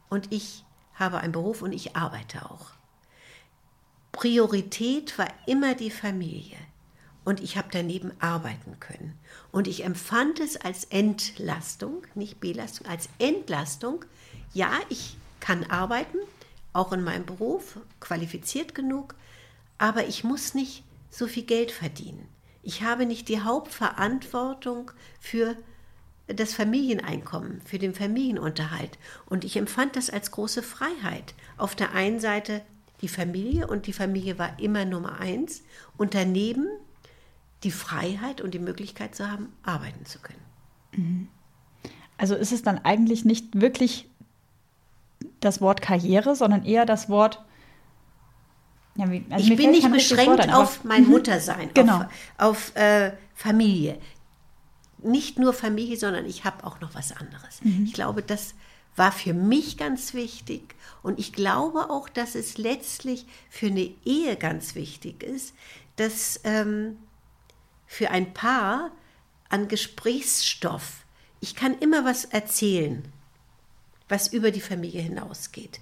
und 0.09 0.33
ich 0.33 0.65
habe 0.95 1.19
einen 1.19 1.33
Beruf 1.33 1.63
und 1.63 1.73
ich 1.73 1.97
arbeite 1.97 2.51
auch. 2.51 2.76
Priorität 4.17 5.19
war 5.19 5.29
immer 5.47 5.75
die 5.75 5.91
Familie 5.91 6.57
und 7.27 7.41
ich 7.41 7.59
habe 7.59 7.69
daneben 7.71 8.13
arbeiten 8.19 8.81
können. 8.81 9.19
Und 9.53 9.69
ich 9.69 9.85
empfand 9.85 10.41
es 10.41 10.57
als 10.57 10.85
Entlastung, 10.85 12.03
nicht 12.15 12.41
Belastung, 12.41 12.87
als 12.87 13.11
Entlastung. 13.19 14.07
Ja, 14.55 14.73
ich 14.89 15.19
kann 15.39 15.65
arbeiten, 15.65 16.17
auch 16.73 16.93
in 16.93 17.05
meinem 17.05 17.27
Beruf, 17.27 17.79
qualifiziert 18.01 18.75
genug, 18.75 19.15
aber 19.77 20.07
ich 20.07 20.25
muss 20.25 20.55
nicht 20.55 20.83
so 21.11 21.27
viel 21.27 21.45
Geld 21.45 21.71
verdienen. 21.71 22.27
Ich 22.63 22.83
habe 22.83 23.05
nicht 23.05 23.29
die 23.29 23.43
Hauptverantwortung 23.43 24.93
für 25.21 25.57
das 26.27 26.55
Familieneinkommen, 26.55 27.61
für 27.67 27.79
den 27.79 27.95
Familienunterhalt. 27.95 28.99
Und 29.27 29.45
ich 29.45 29.57
empfand 29.57 29.95
das 29.95 30.09
als 30.09 30.31
große 30.31 30.63
Freiheit. 30.63 31.35
Auf 31.59 31.77
der 31.77 31.93
einen 31.93 32.19
Seite 32.19 32.63
die 33.07 33.13
Familie 33.13 33.69
und 33.69 33.87
die 33.87 33.93
Familie 33.93 34.37
war 34.37 34.59
immer 34.59 34.85
Nummer 34.85 35.21
eins 35.21 35.63
und 35.97 36.13
daneben 36.13 36.67
die 37.63 37.71
Freiheit 37.71 38.41
und 38.41 38.53
die 38.53 38.59
Möglichkeit 38.59 39.15
zu 39.15 39.31
haben, 39.31 39.53
arbeiten 39.63 40.05
zu 40.07 40.19
können. 40.19 40.41
Mhm. 40.97 41.29
Also 42.19 42.35
ist 42.35 42.51
es 42.51 42.65
dann 42.65 42.79
eigentlich 42.85 43.25
nicht 43.25 43.61
wirklich 43.61 44.09
das 45.39 45.61
Wort 45.61 45.83
Karriere, 45.83 46.35
sondern 46.35 46.65
eher 46.65 46.85
das 46.85 47.09
Wort. 47.09 47.45
Ja, 48.97 49.09
wie, 49.09 49.25
also 49.31 49.53
ich 49.53 49.57
bin 49.57 49.71
nicht 49.71 49.93
beschränkt 49.93 50.41
ein, 50.41 50.51
auf 50.51 50.83
mein 50.83 51.05
mhm. 51.05 51.11
Muttersein, 51.11 51.71
genau. 51.73 52.07
auf, 52.39 52.73
auf 52.73 52.77
äh, 52.77 53.13
Familie. 53.37 54.01
Nicht 54.99 55.39
nur 55.39 55.53
Familie, 55.53 55.97
sondern 55.97 56.27
ich 56.27 56.45
habe 56.45 56.65
auch 56.65 56.81
noch 56.81 56.97
was 56.97 57.13
anderes. 57.13 57.63
Mhm. 57.63 57.85
Ich 57.85 57.93
glaube, 57.93 58.23
das 58.23 58.55
war 58.97 59.13
für 59.13 59.35
mich 59.35 59.77
ganz 59.77 60.15
wichtig 60.15 60.75
und 61.03 61.19
ich 61.19 61.33
glaube 61.33 61.91
auch, 61.91 62.09
dass 62.09 62.35
es 62.35 62.59
letztlich 62.59 63.27
für 63.49 63.67
eine 63.67 63.93
Ehe 64.05 64.37
ganz 64.37 64.75
wichtig 64.75 65.23
ist, 65.23 65.55
dass 65.97 66.41
ähm, 66.45 66.99
für 67.87 68.11
ein 68.11 68.35
Paar 68.35 68.91
an 69.49 69.69
Gesprächsstoff. 69.69 71.05
Ich 71.41 71.55
kann 71.55 71.79
immer 71.79 72.05
was 72.05 72.25
erzählen, 72.25 73.05
was 74.09 74.33
über 74.33 74.51
die 74.51 74.61
Familie 74.61 75.03
hinausgeht. 75.03 75.81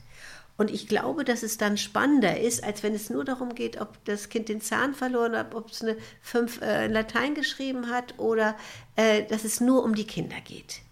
Und 0.56 0.70
ich 0.70 0.86
glaube, 0.86 1.24
dass 1.24 1.42
es 1.42 1.58
dann 1.58 1.76
spannender 1.76 2.38
ist, 2.40 2.62
als 2.62 2.82
wenn 2.82 2.94
es 2.94 3.10
nur 3.10 3.24
darum 3.24 3.56
geht, 3.56 3.80
ob 3.80 4.04
das 4.04 4.28
Kind 4.28 4.48
den 4.48 4.60
Zahn 4.60 4.94
verloren 4.94 5.36
hat, 5.36 5.54
ob 5.54 5.70
es 5.70 5.82
eine 5.82 5.96
fünf 6.22 6.60
äh, 6.60 6.84
in 6.84 6.92
Latein 6.92 7.34
geschrieben 7.34 7.90
hat 7.90 8.18
oder 8.18 8.56
äh, 8.94 9.24
dass 9.24 9.44
es 9.44 9.60
nur 9.60 9.82
um 9.82 9.96
die 9.96 10.06
Kinder 10.06 10.40
geht. 10.44 10.83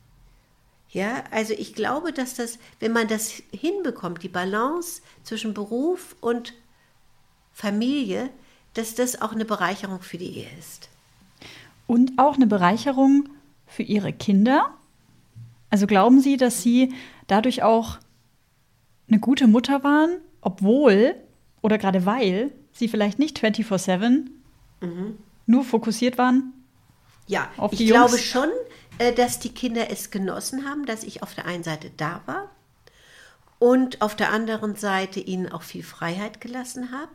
Ja, 0.93 1.25
also 1.31 1.55
ich 1.55 1.75
glaube, 1.75 2.13
dass 2.13 2.35
das, 2.35 2.59
wenn 2.79 2.93
man 2.93 3.09
das 3.09 3.43
hinbekommt, 3.51 4.23
die 4.23 4.29
Balance 4.29 5.03
zwischen 5.25 5.55
Beruf 5.55 6.17
und 6.21 6.55
Familie, 7.53 8.31
dass 8.75 8.95
das 8.95 9.21
auch 9.21 9.33
eine 9.33 9.45
Bereicherung 9.45 10.01
für 10.03 10.19
die 10.19 10.39
Ehe 10.39 10.49
ist 10.59 10.89
und 11.93 12.13
auch 12.17 12.37
eine 12.37 12.47
Bereicherung 12.47 13.29
für 13.67 13.83
ihre 13.83 14.13
Kinder. 14.13 14.71
Also 15.69 15.87
glauben 15.87 16.21
Sie, 16.21 16.39
dass 16.39 16.63
Sie 16.63 16.95
dadurch 17.27 17.63
auch 17.63 17.99
eine 19.09 19.19
gute 19.19 19.47
Mutter 19.47 19.85
waren, 19.85 20.19
obwohl 20.41 21.15
oder 21.61 21.79
gerade 21.79 22.07
weil 22.07 22.53
Sie 22.73 22.89
vielleicht 22.89 23.19
nicht 23.19 23.39
24-7 23.39 24.27
mhm. 24.81 25.19
nur 25.47 25.65
fokussiert 25.65 26.17
waren? 26.17 26.53
Ja, 27.27 27.51
auf 27.59 27.73
die 27.73 27.85
ich 27.85 27.91
Jungs? 27.91 28.11
glaube 28.11 28.19
schon, 28.19 28.49
dass 28.99 29.39
die 29.39 29.53
Kinder 29.53 29.91
es 29.91 30.11
genossen 30.11 30.65
haben, 30.65 30.87
dass 30.87 31.03
ich 31.03 31.23
auf 31.23 31.35
der 31.35 31.47
einen 31.47 31.65
Seite 31.65 31.91
da 31.97 32.23
war 32.27 32.51
und 33.59 34.03
auf 34.03 34.17
der 34.17 34.33
anderen 34.33 34.77
Seite 34.77 35.21
ihnen 35.21 35.51
auch 35.51 35.63
viel 35.63 35.85
Freiheit 35.85 36.41
gelassen 36.41 36.91
habe. 36.93 37.13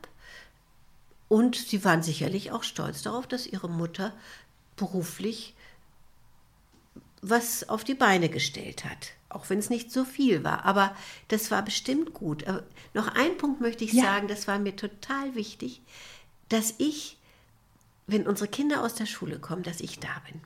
Und 1.27 1.55
sie 1.55 1.83
waren 1.83 2.03
sicherlich 2.03 2.51
auch 2.51 2.63
stolz 2.63 3.01
darauf, 3.01 3.27
dass 3.27 3.47
ihre 3.47 3.69
Mutter 3.69 4.13
beruflich 4.77 5.55
was 7.21 7.67
auf 7.67 7.83
die 7.83 7.95
Beine 7.95 8.29
gestellt 8.29 8.85
hat. 8.85 9.11
Auch 9.29 9.49
wenn 9.49 9.59
es 9.59 9.69
nicht 9.69 9.91
so 9.91 10.05
viel 10.05 10.43
war. 10.43 10.65
Aber 10.65 10.95
das 11.27 11.51
war 11.51 11.63
bestimmt 11.63 12.13
gut. 12.13 12.47
Aber 12.47 12.63
noch 12.93 13.07
ein 13.09 13.37
Punkt 13.37 13.59
möchte 13.59 13.83
ich 13.83 13.93
ja. 13.93 14.03
sagen, 14.03 14.27
das 14.27 14.47
war 14.47 14.59
mir 14.59 14.75
total 14.75 15.35
wichtig, 15.35 15.81
dass 16.49 16.75
ich, 16.77 17.17
wenn 18.05 18.25
unsere 18.25 18.47
Kinder 18.47 18.83
aus 18.83 18.95
der 18.95 19.05
Schule 19.05 19.39
kommen, 19.39 19.63
dass 19.63 19.81
ich 19.81 19.99
da 19.99 20.21
bin. 20.31 20.41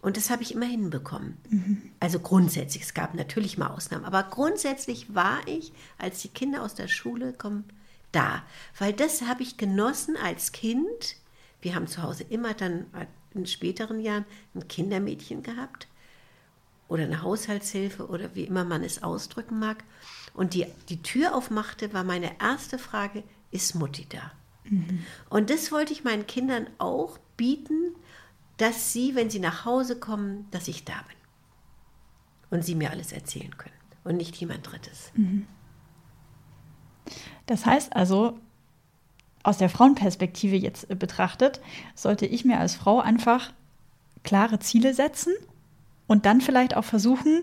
Und 0.00 0.16
das 0.16 0.30
habe 0.30 0.42
ich 0.42 0.54
immer 0.54 0.66
hinbekommen. 0.66 1.36
Mhm. 1.48 1.82
Also 1.98 2.20
grundsätzlich, 2.20 2.84
es 2.84 2.94
gab 2.94 3.14
natürlich 3.14 3.58
mal 3.58 3.68
Ausnahmen, 3.68 4.04
aber 4.04 4.22
grundsätzlich 4.22 5.14
war 5.14 5.40
ich, 5.46 5.72
als 5.98 6.22
die 6.22 6.28
Kinder 6.28 6.62
aus 6.62 6.74
der 6.74 6.88
Schule 6.88 7.32
kommen, 7.32 7.64
da. 8.12 8.42
Weil 8.78 8.92
das 8.92 9.22
habe 9.22 9.42
ich 9.42 9.56
genossen 9.56 10.16
als 10.16 10.52
Kind, 10.52 11.16
wir 11.60 11.74
haben 11.74 11.88
zu 11.88 12.02
Hause 12.02 12.24
immer 12.28 12.54
dann 12.54 12.86
in 13.34 13.46
späteren 13.46 14.00
Jahren 14.00 14.24
ein 14.54 14.68
Kindermädchen 14.68 15.42
gehabt 15.42 15.88
oder 16.88 17.04
eine 17.04 17.22
Haushaltshilfe 17.22 18.06
oder 18.06 18.34
wie 18.34 18.44
immer 18.44 18.64
man 18.64 18.82
es 18.82 19.02
ausdrücken 19.02 19.58
mag. 19.58 19.84
Und 20.32 20.54
die, 20.54 20.66
die 20.88 21.02
Tür 21.02 21.34
aufmachte, 21.34 21.92
war 21.92 22.04
meine 22.04 22.40
erste 22.40 22.78
Frage, 22.78 23.24
ist 23.50 23.74
Mutti 23.74 24.06
da? 24.08 24.32
Mhm. 24.64 25.04
Und 25.28 25.50
das 25.50 25.72
wollte 25.72 25.92
ich 25.92 26.04
meinen 26.04 26.26
Kindern 26.26 26.66
auch 26.78 27.18
bieten, 27.36 27.94
dass 28.58 28.92
sie, 28.92 29.14
wenn 29.14 29.30
sie 29.30 29.40
nach 29.40 29.64
Hause 29.64 29.98
kommen, 29.98 30.46
dass 30.50 30.68
ich 30.68 30.84
da 30.84 30.94
bin. 31.08 31.16
Und 32.50 32.64
sie 32.64 32.74
mir 32.74 32.90
alles 32.90 33.12
erzählen 33.12 33.56
können 33.56 33.74
und 34.04 34.16
nicht 34.16 34.36
jemand 34.36 34.70
Drittes. 34.70 35.12
Mhm. 35.14 35.46
Das 37.46 37.66
heißt 37.66 37.94
also, 37.94 38.38
aus 39.42 39.58
der 39.58 39.70
Frauenperspektive 39.70 40.56
jetzt 40.56 40.90
äh, 40.90 40.94
betrachtet, 40.94 41.60
sollte 41.94 42.26
ich 42.26 42.44
mir 42.44 42.58
als 42.58 42.74
Frau 42.74 43.00
einfach 43.00 43.52
klare 44.22 44.58
Ziele 44.58 44.94
setzen 44.94 45.32
und 46.06 46.26
dann 46.26 46.40
vielleicht 46.40 46.76
auch 46.76 46.84
versuchen, 46.84 47.42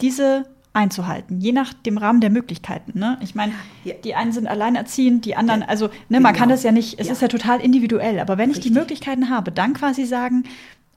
diese 0.00 0.46
einzuhalten, 0.72 1.40
je 1.40 1.52
nach 1.52 1.74
dem 1.74 1.98
Rahmen 1.98 2.20
der 2.20 2.30
Möglichkeiten. 2.30 2.98
Ne? 2.98 3.18
Ich 3.22 3.34
meine, 3.34 3.52
ja. 3.84 3.94
die 3.94 4.14
einen 4.14 4.32
sind 4.32 4.46
alleinerziehend, 4.46 5.24
die 5.24 5.36
anderen, 5.36 5.62
also 5.62 5.90
ne, 6.08 6.20
man 6.20 6.32
kann 6.32 6.44
genau. 6.44 6.54
das 6.54 6.62
ja 6.62 6.72
nicht, 6.72 6.98
es 6.98 7.08
ja. 7.08 7.12
ist 7.12 7.22
ja 7.22 7.28
total 7.28 7.60
individuell, 7.60 8.18
aber 8.20 8.38
wenn 8.38 8.50
Richtig. 8.50 8.66
ich 8.66 8.72
die 8.72 8.78
Möglichkeiten 8.78 9.28
habe, 9.28 9.52
dann 9.52 9.74
quasi 9.74 10.06
sagen, 10.06 10.44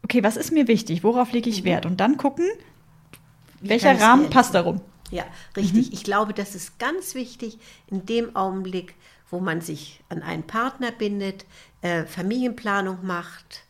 okay, 0.03 0.23
was 0.23 0.37
ist 0.37 0.51
mir 0.51 0.67
wichtig, 0.67 1.03
worauf 1.03 1.31
lege 1.33 1.49
ich 1.49 1.61
mhm. 1.61 1.65
Wert 1.65 1.85
und 1.85 1.99
dann 1.99 2.17
gucken, 2.17 2.45
Wie 3.59 3.69
welcher 3.69 3.99
Rahmen 3.99 4.29
passt 4.29 4.55
darum. 4.55 4.81
Ja, 5.11 5.23
richtig. 5.55 5.87
Mhm. 5.87 5.93
Ich 5.93 6.03
glaube, 6.03 6.33
das 6.33 6.55
ist 6.55 6.79
ganz 6.79 7.13
wichtig, 7.13 7.57
in 7.87 8.05
dem 8.05 8.35
Augenblick 8.35 8.95
wo 9.29 9.39
man 9.39 9.61
sich 9.61 10.01
an 10.09 10.21
einen 10.21 10.43
Partner 10.43 10.91
bindet, 10.91 11.45
äh, 11.81 12.05
Familienplanung 12.05 13.05
macht, 13.05 13.63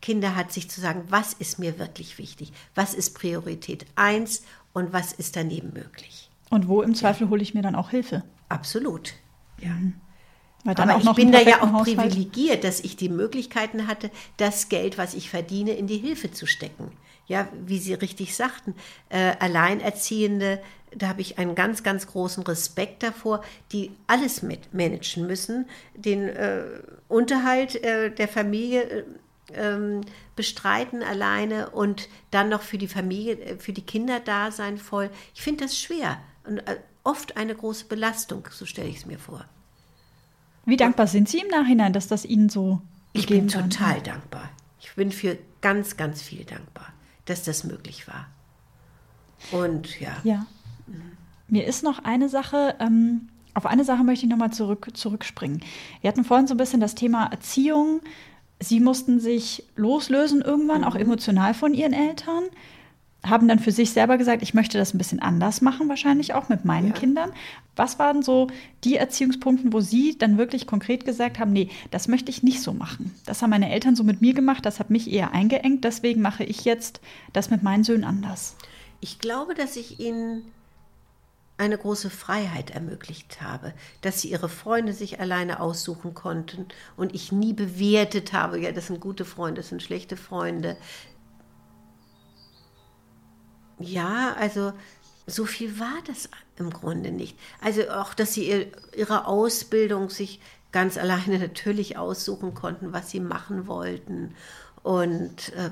Kinder 0.00 0.34
hat, 0.34 0.52
sich 0.52 0.68
zu 0.68 0.80
sagen, 0.80 1.04
was 1.08 1.32
ist 1.34 1.58
mir 1.58 1.78
wirklich 1.78 2.18
wichtig, 2.18 2.52
was 2.74 2.94
ist 2.94 3.14
Priorität 3.14 3.86
1 3.96 4.42
und 4.74 4.92
was 4.92 5.12
ist 5.12 5.36
daneben 5.36 5.72
möglich. 5.72 6.30
Und 6.50 6.68
wo 6.68 6.82
im 6.82 6.94
Zweifel 6.94 7.24
ja. 7.24 7.30
hole 7.30 7.42
ich 7.42 7.54
mir 7.54 7.62
dann 7.62 7.74
auch 7.74 7.90
Hilfe? 7.90 8.22
Absolut, 8.50 9.14
ja. 9.58 9.70
Mhm. 9.70 9.94
Aber 10.66 10.96
ich 10.96 11.12
bin 11.12 11.30
da 11.30 11.40
ja 11.40 11.62
auch 11.62 11.72
Haushalt. 11.72 11.98
privilegiert, 11.98 12.64
dass 12.64 12.80
ich 12.80 12.96
die 12.96 13.10
Möglichkeiten 13.10 13.86
hatte, 13.86 14.10
das 14.38 14.70
Geld, 14.70 14.96
was 14.96 15.12
ich 15.12 15.28
verdiene, 15.28 15.72
in 15.72 15.86
die 15.86 15.98
Hilfe 15.98 16.30
zu 16.30 16.46
stecken. 16.46 16.90
Ja, 17.26 17.48
wie 17.66 17.78
Sie 17.78 17.94
richtig 17.94 18.34
sagten, 18.34 18.74
äh, 19.10 19.32
Alleinerziehende 19.40 20.60
da 20.96 21.08
habe 21.08 21.20
ich 21.20 21.38
einen 21.38 21.54
ganz, 21.54 21.82
ganz 21.82 22.06
großen 22.06 22.42
Respekt 22.44 23.02
davor, 23.02 23.42
die 23.72 23.90
alles 24.06 24.42
mit 24.42 24.72
managen 24.74 25.26
müssen, 25.26 25.66
den 25.94 26.28
äh, 26.28 26.62
Unterhalt 27.08 27.82
äh, 27.82 28.10
der 28.10 28.28
Familie 28.28 28.82
äh, 28.82 29.04
ähm, 29.52 30.02
bestreiten 30.36 31.02
alleine 31.02 31.70
und 31.70 32.08
dann 32.30 32.48
noch 32.48 32.62
für 32.62 32.78
die 32.78 32.88
Familie, 32.88 33.38
äh, 33.38 33.56
für 33.56 33.72
die 33.72 33.82
Kinder 33.82 34.20
da 34.20 34.50
sein 34.50 34.78
voll. 34.78 35.10
Ich 35.34 35.42
finde 35.42 35.64
das 35.64 35.78
schwer 35.78 36.18
und 36.46 36.58
äh, 36.58 36.78
oft 37.02 37.36
eine 37.36 37.54
große 37.54 37.84
Belastung, 37.86 38.48
so 38.50 38.66
stelle 38.66 38.88
ich 38.88 38.96
es 38.98 39.06
mir 39.06 39.18
vor. 39.18 39.44
Wie 40.64 40.76
dankbar 40.76 41.06
sind 41.06 41.28
Sie 41.28 41.40
im 41.40 41.48
Nachhinein, 41.48 41.92
dass 41.92 42.08
das 42.08 42.24
Ihnen 42.24 42.48
so 42.48 42.80
Ich 43.12 43.26
bin 43.26 43.48
total 43.48 43.96
kann? 43.96 44.04
dankbar. 44.04 44.50
Ich 44.80 44.94
bin 44.94 45.12
für 45.12 45.38
ganz, 45.60 45.96
ganz 45.96 46.22
viel 46.22 46.44
dankbar, 46.44 46.92
dass 47.26 47.42
das 47.42 47.64
möglich 47.64 48.08
war. 48.08 48.26
Und 49.52 50.00
ja. 50.00 50.16
Ja. 50.24 50.46
Mir 51.48 51.66
ist 51.66 51.82
noch 51.82 51.98
eine 52.04 52.28
Sache, 52.28 52.76
ähm, 52.80 53.28
auf 53.52 53.66
eine 53.66 53.84
Sache 53.84 54.02
möchte 54.02 54.24
ich 54.26 54.30
nochmal 54.30 54.52
zurück, 54.52 54.88
zurückspringen. 54.94 55.62
Wir 56.00 56.08
hatten 56.08 56.24
vorhin 56.24 56.46
so 56.46 56.54
ein 56.54 56.58
bisschen 56.58 56.80
das 56.80 56.94
Thema 56.94 57.26
Erziehung. 57.26 58.00
Sie 58.64 58.80
mussten 58.80 59.20
sich 59.20 59.64
loslösen 59.76 60.40
irgendwann, 60.40 60.80
mhm. 60.80 60.86
auch 60.86 60.96
emotional 60.96 61.54
von 61.54 61.74
ihren 61.74 61.92
Eltern 61.92 62.44
haben 63.24 63.48
dann 63.48 63.58
für 63.58 63.72
sich 63.72 63.90
selber 63.90 64.18
gesagt, 64.18 64.42
ich 64.42 64.54
möchte 64.54 64.78
das 64.78 64.92
ein 64.92 64.98
bisschen 64.98 65.20
anders 65.20 65.60
machen, 65.60 65.88
wahrscheinlich 65.88 66.34
auch 66.34 66.48
mit 66.48 66.64
meinen 66.64 66.88
ja. 66.88 66.92
Kindern. 66.92 67.32
Was 67.76 67.98
waren 67.98 68.22
so 68.22 68.48
die 68.84 68.96
Erziehungspunkte, 68.96 69.72
wo 69.72 69.80
Sie 69.80 70.16
dann 70.18 70.38
wirklich 70.38 70.66
konkret 70.66 71.04
gesagt 71.04 71.38
haben, 71.38 71.52
nee, 71.52 71.70
das 71.90 72.06
möchte 72.06 72.30
ich 72.30 72.42
nicht 72.42 72.60
so 72.60 72.72
machen. 72.72 73.14
Das 73.26 73.42
haben 73.42 73.50
meine 73.50 73.72
Eltern 73.72 73.96
so 73.96 74.04
mit 74.04 74.20
mir 74.20 74.34
gemacht, 74.34 74.66
das 74.66 74.78
hat 74.78 74.90
mich 74.90 75.10
eher 75.10 75.32
eingeengt, 75.32 75.84
deswegen 75.84 76.20
mache 76.20 76.44
ich 76.44 76.64
jetzt 76.64 77.00
das 77.32 77.50
mit 77.50 77.62
meinen 77.62 77.84
Söhnen 77.84 78.04
anders. 78.04 78.56
Ich 79.00 79.18
glaube, 79.18 79.54
dass 79.54 79.76
ich 79.76 80.00
ihnen 80.00 80.44
eine 81.56 81.78
große 81.78 82.10
Freiheit 82.10 82.70
ermöglicht 82.70 83.40
habe, 83.40 83.74
dass 84.00 84.20
sie 84.20 84.30
ihre 84.30 84.48
Freunde 84.48 84.92
sich 84.92 85.20
alleine 85.20 85.60
aussuchen 85.60 86.12
konnten 86.12 86.66
und 86.96 87.14
ich 87.14 87.30
nie 87.30 87.52
bewertet 87.52 88.32
habe, 88.32 88.58
ja, 88.58 88.72
das 88.72 88.88
sind 88.88 89.00
gute 89.00 89.24
Freunde, 89.24 89.60
das 89.60 89.68
sind 89.68 89.82
schlechte 89.82 90.16
Freunde, 90.16 90.76
ja, 93.78 94.34
also 94.38 94.72
so 95.26 95.46
viel 95.46 95.78
war 95.78 95.98
das 96.06 96.28
im 96.56 96.70
Grunde 96.70 97.10
nicht. 97.10 97.38
Also 97.60 97.88
auch, 97.90 98.14
dass 98.14 98.34
sie 98.34 98.68
ihre 98.96 99.26
Ausbildung 99.26 100.10
sich 100.10 100.40
ganz 100.72 100.96
alleine 100.98 101.38
natürlich 101.40 101.96
aussuchen 101.96 102.54
konnten, 102.54 102.92
was 102.92 103.10
sie 103.10 103.20
machen 103.20 103.66
wollten 103.66 104.34
und 104.82 105.52
äh, 105.54 105.70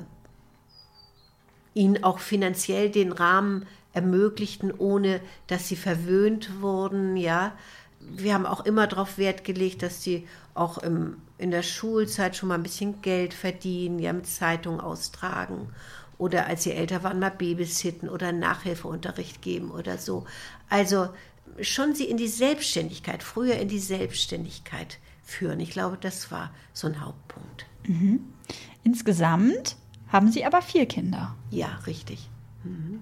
ihnen 1.75 2.03
auch 2.05 2.19
finanziell 2.19 2.91
den 2.91 3.13
Rahmen 3.13 3.67
ermöglichten, 3.93 4.73
ohne 4.77 5.21
dass 5.47 5.69
sie 5.69 5.77
verwöhnt 5.77 6.61
wurden. 6.61 7.17
Ja, 7.17 7.53
wir 8.01 8.35
haben 8.35 8.47
auch 8.47 8.65
immer 8.65 8.87
darauf 8.87 9.19
Wert 9.19 9.45
gelegt, 9.45 9.83
dass 9.83 10.03
sie 10.03 10.27
auch 10.55 10.79
im, 10.79 11.19
in 11.39 11.51
der 11.51 11.63
Schulzeit 11.63 12.37
schon 12.37 12.49
mal 12.49 12.57
ein 12.57 12.63
bisschen 12.63 13.01
Geld 13.03 13.35
verdienen, 13.35 13.99
ja, 13.99 14.13
mit 14.13 14.27
Zeitung 14.27 14.81
austragen 14.81 15.69
oder 16.19 16.47
als 16.47 16.63
sie 16.63 16.73
älter 16.73 17.03
waren, 17.03 17.19
mal 17.19 17.31
Babysitten 17.31 18.09
oder 18.09 18.33
Nachhilfeunterricht 18.33 19.43
geben 19.43 19.71
oder 19.71 19.99
so. 19.99 20.25
Also 20.69 21.09
schon 21.61 21.95
sie 21.95 22.05
in 22.05 22.17
die 22.17 22.29
Selbstständigkeit, 22.29 23.23
früher 23.23 23.57
in 23.57 23.69
die 23.69 23.81
Selbstständigkeit 23.81 24.99
führen. 25.25 25.61
Ich 25.61 25.71
glaube, 25.71 25.99
das 26.01 26.31
war 26.31 26.51
so 26.73 26.87
ein 26.87 27.05
Hauptpunkt. 27.05 27.67
Mhm. 27.87 28.21
Insgesamt 28.85 29.77
haben 30.09 30.31
Sie 30.31 30.45
aber 30.45 30.63
vier 30.63 30.87
Kinder. 30.87 31.35
Ja, 31.51 31.81
richtig. 31.87 32.29
Mhm. 32.65 33.01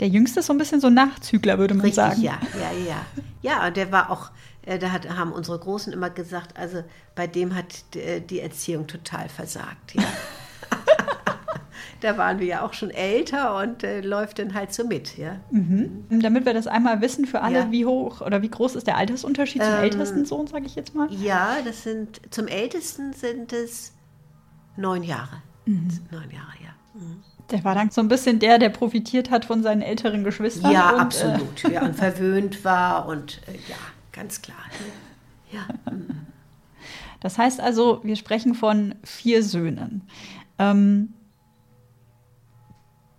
Der 0.00 0.08
jüngste 0.08 0.40
ist 0.40 0.46
so 0.46 0.52
ein 0.52 0.58
bisschen 0.58 0.80
so 0.80 0.90
Nachzügler, 0.90 1.58
würde 1.58 1.74
man 1.74 1.82
richtig, 1.82 1.96
sagen. 1.96 2.22
Ja, 2.22 2.38
ja, 2.60 2.78
ja. 2.86 3.06
Ja, 3.42 3.66
und 3.66 3.76
der 3.76 3.92
war 3.92 4.10
auch, 4.10 4.30
äh, 4.62 4.78
da 4.78 4.92
hat, 4.92 5.08
haben 5.08 5.32
unsere 5.32 5.58
Großen 5.58 5.92
immer 5.92 6.10
gesagt, 6.10 6.58
also 6.58 6.82
bei 7.14 7.26
dem 7.26 7.54
hat 7.54 7.96
äh, 7.96 8.20
die 8.20 8.40
Erziehung 8.40 8.86
total 8.86 9.28
versagt. 9.28 9.94
Ja. 9.94 10.02
da 12.00 12.18
waren 12.18 12.38
wir 12.38 12.46
ja 12.46 12.62
auch 12.62 12.74
schon 12.74 12.90
älter 12.90 13.56
und 13.58 13.82
äh, 13.84 14.00
läuft 14.00 14.38
dann 14.38 14.54
halt 14.54 14.74
so 14.74 14.86
mit. 14.86 15.16
Ja. 15.16 15.40
Mhm. 15.50 16.04
Damit 16.10 16.44
wir 16.44 16.52
das 16.52 16.66
einmal 16.66 17.00
wissen 17.00 17.24
für 17.26 17.40
alle, 17.40 17.60
ja. 17.60 17.70
wie 17.70 17.86
hoch 17.86 18.20
oder 18.20 18.42
wie 18.42 18.50
groß 18.50 18.74
ist 18.76 18.86
der 18.86 18.96
Altersunterschied 18.96 19.62
zum 19.62 19.72
ähm, 19.72 19.82
ältesten 19.82 20.26
Sohn, 20.26 20.46
sage 20.46 20.66
ich 20.66 20.74
jetzt 20.74 20.94
mal? 20.94 21.10
Ja, 21.12 21.56
das 21.64 21.84
sind 21.84 22.20
zum 22.30 22.48
ältesten 22.48 23.12
sind 23.12 23.52
es 23.52 23.92
neun 24.76 25.02
Jahre. 25.02 25.42
Mhm. 25.64 25.88
Neun 26.10 26.30
Jahre, 26.30 26.52
ja. 26.62 26.74
Mhm. 26.94 27.22
Der 27.50 27.62
war 27.62 27.74
dann 27.74 27.90
so 27.90 28.00
ein 28.00 28.08
bisschen 28.08 28.38
der, 28.38 28.58
der 28.58 28.70
profitiert 28.70 29.30
hat 29.30 29.44
von 29.44 29.62
seinen 29.62 29.82
älteren 29.82 30.24
Geschwistern. 30.24 30.72
Ja, 30.72 30.90
und, 30.90 30.96
äh, 30.96 31.00
absolut. 31.00 31.64
Äh, 31.64 31.72
ja, 31.74 31.84
und 31.84 31.94
verwöhnt 31.94 32.64
war 32.64 33.06
und 33.06 33.40
äh, 33.46 33.52
ja, 33.68 33.76
ganz 34.12 34.42
klar. 34.42 34.58
Ja. 35.52 35.66
Das 37.20 37.38
heißt 37.38 37.60
also, 37.60 38.00
wir 38.04 38.14
sprechen 38.14 38.54
von 38.54 38.94
vier 39.02 39.42
Söhnen. 39.42 40.02
Ähm, 40.58 41.14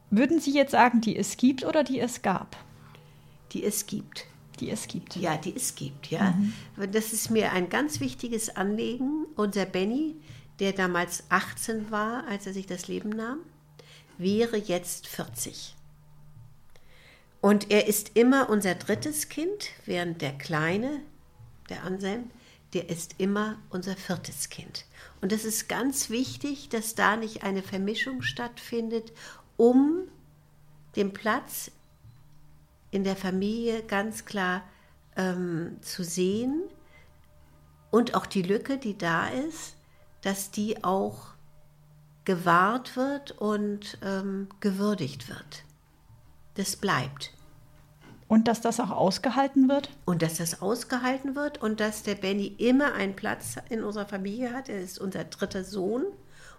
würden 0.09 0.39
Sie 0.39 0.53
jetzt 0.53 0.71
sagen, 0.71 1.01
die 1.01 1.17
es 1.17 1.35
gibt 1.35 1.65
oder 1.65 1.83
die 1.83 1.99
es 1.99 2.21
gab? 2.21 2.55
Die 3.51 3.63
es 3.63 3.85
gibt. 3.85 4.25
Die 4.59 4.69
es 4.69 4.87
gibt. 4.87 5.15
Ja, 5.17 5.37
die 5.37 5.55
es 5.55 5.75
gibt, 5.75 6.09
ja. 6.09 6.31
Mhm. 6.31 6.53
Das 6.91 7.13
ist 7.13 7.29
mir 7.29 7.51
ein 7.51 7.69
ganz 7.69 7.99
wichtiges 7.99 8.55
Anliegen. 8.55 9.25
Unser 9.35 9.65
Benny, 9.65 10.15
der 10.59 10.71
damals 10.71 11.25
18 11.29 11.91
war, 11.91 12.25
als 12.27 12.47
er 12.47 12.53
sich 12.53 12.65
das 12.65 12.87
Leben 12.87 13.09
nahm, 13.09 13.39
wäre 14.17 14.57
jetzt 14.57 15.07
40. 15.07 15.75
Und 17.41 17.71
er 17.71 17.87
ist 17.87 18.11
immer 18.15 18.49
unser 18.49 18.75
drittes 18.75 19.29
Kind, 19.29 19.69
während 19.85 20.21
der 20.21 20.37
Kleine, 20.37 21.01
der 21.69 21.83
Anselm, 21.83 22.31
der 22.73 22.89
ist 22.89 23.15
immer 23.17 23.57
unser 23.69 23.95
viertes 23.95 24.49
Kind. 24.49 24.85
Und 25.21 25.31
es 25.31 25.45
ist 25.45 25.69
ganz 25.69 26.09
wichtig, 26.09 26.69
dass 26.69 26.95
da 26.95 27.15
nicht 27.15 27.43
eine 27.43 27.63
Vermischung 27.63 28.21
stattfindet 28.21 29.13
um 29.57 30.07
den 30.95 31.13
Platz 31.13 31.71
in 32.91 33.03
der 33.03 33.15
Familie 33.15 33.83
ganz 33.83 34.25
klar 34.25 34.63
ähm, 35.15 35.77
zu 35.81 36.03
sehen 36.03 36.63
und 37.91 38.15
auch 38.15 38.25
die 38.25 38.43
Lücke, 38.43 38.77
die 38.77 38.97
da 38.97 39.27
ist, 39.27 39.75
dass 40.21 40.51
die 40.51 40.83
auch 40.83 41.33
gewahrt 42.27 42.97
wird 42.97 43.31
und 43.31 43.97
ähm, 44.03 44.49
gewürdigt 44.59 45.29
wird. 45.29 45.63
Das 46.55 46.75
bleibt. 46.75 47.31
Und 48.27 48.49
dass 48.49 48.59
das 48.59 48.81
auch 48.81 48.89
ausgehalten 48.91 49.69
wird? 49.69 49.89
Und 50.03 50.21
dass 50.21 50.35
das 50.35 50.61
ausgehalten 50.61 51.37
wird 51.37 51.59
und 51.59 51.79
dass 51.79 52.03
der 52.03 52.15
Benny 52.15 52.47
immer 52.57 52.93
einen 52.95 53.15
Platz 53.15 53.55
in 53.69 53.81
unserer 53.81 54.07
Familie 54.07 54.51
hat. 54.51 54.67
Er 54.67 54.81
ist 54.81 54.99
unser 54.99 55.23
dritter 55.23 55.63
Sohn 55.63 56.03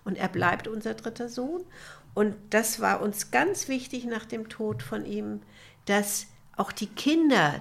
und 0.04 0.16
er 0.16 0.28
bleibt 0.28 0.68
unser 0.68 0.94
dritter 0.94 1.28
Sohn. 1.28 1.66
Und 2.14 2.34
das 2.48 2.80
war 2.80 3.02
uns 3.02 3.30
ganz 3.30 3.68
wichtig 3.68 4.06
nach 4.06 4.24
dem 4.24 4.48
Tod 4.48 4.82
von 4.82 5.04
ihm, 5.04 5.42
dass 5.84 6.28
auch 6.56 6.72
die 6.72 6.86
Kinder 6.86 7.60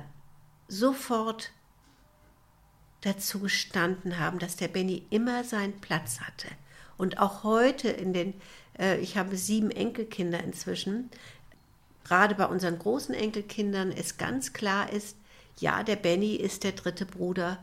sofort 0.69 1.51
dazu 3.01 3.41
gestanden 3.41 4.17
haben, 4.17 4.39
dass 4.39 4.55
der 4.55 4.69
Benny 4.69 5.05
immer 5.09 5.43
seinen 5.43 5.81
Platz 5.81 6.21
hatte. 6.21 6.47
Und 6.97 7.19
auch 7.19 7.43
heute 7.43 7.89
in 7.89 8.13
den, 8.13 8.33
äh, 8.79 8.99
ich 8.99 9.17
habe 9.17 9.35
sieben 9.37 9.71
Enkelkinder 9.71 10.43
inzwischen, 10.43 11.09
gerade 12.03 12.35
bei 12.35 12.45
unseren 12.45 12.79
großen 12.79 13.13
Enkelkindern 13.13 13.91
es 13.91 14.17
ganz 14.17 14.53
klar 14.53 14.91
ist, 14.91 15.17
ja, 15.59 15.83
der 15.83 15.95
Benny 15.95 16.35
ist 16.35 16.63
der 16.63 16.71
dritte 16.73 17.05
Bruder 17.05 17.59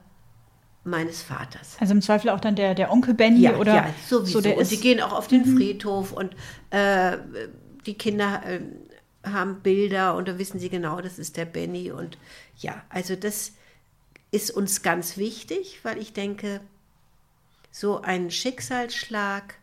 meines 0.85 1.22
Vaters. 1.22 1.76
Also 1.80 1.95
im 1.95 2.03
Zweifel 2.03 2.30
auch 2.30 2.41
dann 2.41 2.57
der, 2.57 2.74
der 2.74 2.93
Onkel 2.93 3.14
Benny 3.14 3.41
ja, 3.41 3.57
oder 3.57 3.74
ja, 3.74 3.95
sowieso. 4.09 4.41
So, 4.41 4.51
und 4.51 4.64
sie 4.64 4.78
gehen 4.78 5.01
auch 5.01 5.12
auf 5.12 5.28
den 5.28 5.51
mhm. 5.51 5.57
Friedhof 5.57 6.12
und 6.12 6.35
äh, 6.70 7.16
die 7.87 7.95
Kinder 7.95 8.43
äh, 8.45 8.61
haben 9.24 9.61
Bilder 9.62 10.14
und 10.14 10.28
da 10.28 10.39
wissen 10.39 10.59
sie 10.59 10.68
genau, 10.68 11.01
das 11.01 11.18
ist 11.18 11.37
der 11.37 11.47
Benny. 11.47 11.91
Und 11.91 12.18
ja, 12.59 12.82
also 12.91 13.16
das 13.16 13.53
ist 14.30 14.51
uns 14.51 14.82
ganz 14.82 15.16
wichtig, 15.16 15.80
weil 15.82 15.99
ich 15.99 16.12
denke, 16.12 16.61
so 17.75 18.01
ein 18.03 18.31
Schicksalsschlag 18.31 19.59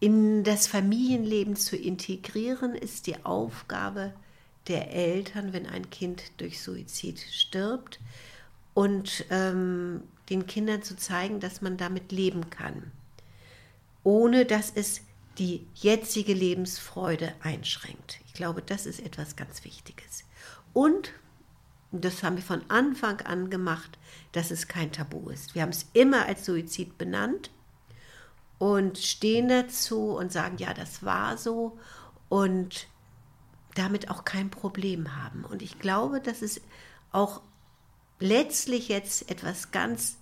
in 0.00 0.42
das 0.42 0.66
Familienleben 0.66 1.54
zu 1.54 1.76
integrieren, 1.76 2.74
ist 2.74 3.06
die 3.06 3.22
Aufgabe 3.26 4.14
der 4.68 4.90
Eltern, 4.90 5.52
wenn 5.52 5.66
ein 5.66 5.90
Kind 5.90 6.22
durch 6.38 6.62
Suizid 6.62 7.20
stirbt 7.30 8.00
und 8.72 9.26
ähm, 9.28 10.02
den 10.30 10.46
Kindern 10.46 10.82
zu 10.82 10.96
zeigen, 10.96 11.40
dass 11.40 11.60
man 11.60 11.76
damit 11.76 12.10
leben 12.10 12.48
kann, 12.48 12.90
ohne 14.02 14.46
dass 14.46 14.72
es 14.74 15.02
die 15.36 15.66
jetzige 15.74 16.32
Lebensfreude 16.32 17.34
einschränkt. 17.42 18.20
Ich 18.26 18.32
glaube, 18.32 18.62
das 18.62 18.86
ist 18.86 19.00
etwas 19.00 19.36
ganz 19.36 19.62
Wichtiges. 19.62 20.24
Und, 20.72 21.12
das 21.92 22.22
haben 22.22 22.36
wir 22.36 22.42
von 22.42 22.62
Anfang 22.68 23.20
an 23.22 23.50
gemacht, 23.50 23.98
dass 24.32 24.50
es 24.50 24.68
kein 24.68 24.92
Tabu 24.92 25.28
ist. 25.30 25.54
Wir 25.54 25.62
haben 25.62 25.70
es 25.70 25.86
immer 25.92 26.26
als 26.26 26.44
Suizid 26.44 26.98
benannt 26.98 27.50
und 28.58 28.98
stehen 28.98 29.48
dazu 29.48 30.10
und 30.10 30.30
sagen, 30.30 30.58
ja, 30.58 30.72
das 30.74 31.02
war 31.02 31.36
so. 31.36 31.78
Und 32.28 32.86
damit 33.74 34.10
auch 34.10 34.24
kein 34.24 34.50
Problem 34.50 35.16
haben. 35.16 35.44
Und 35.44 35.62
ich 35.62 35.78
glaube, 35.78 36.20
dass 36.20 36.42
es 36.42 36.60
auch 37.10 37.40
letztlich 38.20 38.88
jetzt 38.88 39.30
etwas 39.30 39.70
ganz 39.70 40.18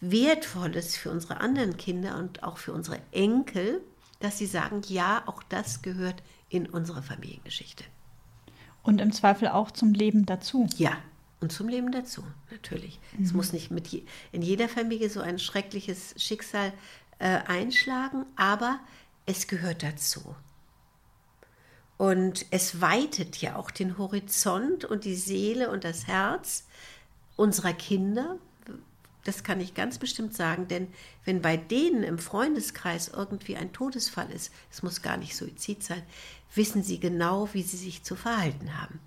Wertvolles 0.00 0.96
für 0.96 1.10
unsere 1.10 1.40
anderen 1.40 1.76
Kinder 1.76 2.16
und 2.18 2.42
auch 2.42 2.58
für 2.58 2.72
unsere 2.72 3.00
Enkel, 3.12 3.82
dass 4.18 4.38
sie 4.38 4.46
sagen, 4.46 4.82
ja, 4.88 5.22
auch 5.26 5.42
das 5.44 5.82
gehört 5.82 6.22
in 6.48 6.68
unsere 6.68 7.02
Familiengeschichte. 7.02 7.84
Und 8.82 9.00
im 9.00 9.12
Zweifel 9.12 9.48
auch 9.48 9.70
zum 9.70 9.92
Leben 9.92 10.26
dazu. 10.26 10.68
Ja, 10.76 10.96
und 11.40 11.52
zum 11.52 11.68
Leben 11.68 11.92
dazu, 11.92 12.22
natürlich. 12.50 13.00
Mhm. 13.16 13.24
Es 13.24 13.32
muss 13.32 13.52
nicht 13.52 13.70
mit 13.70 13.88
je, 13.88 14.02
in 14.30 14.42
jeder 14.42 14.68
Familie 14.68 15.10
so 15.10 15.20
ein 15.20 15.38
schreckliches 15.38 16.14
Schicksal 16.16 16.72
äh, 17.18 17.38
einschlagen, 17.46 18.26
aber 18.36 18.80
es 19.26 19.46
gehört 19.48 19.82
dazu. 19.82 20.34
Und 21.96 22.46
es 22.50 22.80
weitet 22.80 23.36
ja 23.38 23.56
auch 23.56 23.70
den 23.70 23.98
Horizont 23.98 24.84
und 24.84 25.04
die 25.04 25.14
Seele 25.14 25.70
und 25.70 25.84
das 25.84 26.06
Herz 26.06 26.66
unserer 27.36 27.72
Kinder, 27.72 28.38
Das 29.24 29.44
kann 29.44 29.60
ich 29.60 29.74
ganz 29.74 29.98
bestimmt 29.98 30.34
sagen, 30.34 30.66
denn 30.68 30.88
wenn 31.24 31.42
bei 31.42 31.56
denen 31.56 32.02
im 32.02 32.18
Freundeskreis 32.18 33.08
irgendwie 33.08 33.56
ein 33.56 33.72
Todesfall 33.72 34.30
ist, 34.30 34.52
es 34.70 34.82
muss 34.82 35.02
gar 35.02 35.16
nicht 35.16 35.36
Suizid 35.36 35.82
sein, 35.82 36.02
wissen 36.54 36.82
sie 36.82 36.98
genau, 36.98 37.48
wie 37.52 37.62
sie 37.62 37.76
sich 37.76 38.02
zu 38.02 38.16
verhalten 38.16 38.80
haben. 38.80 38.98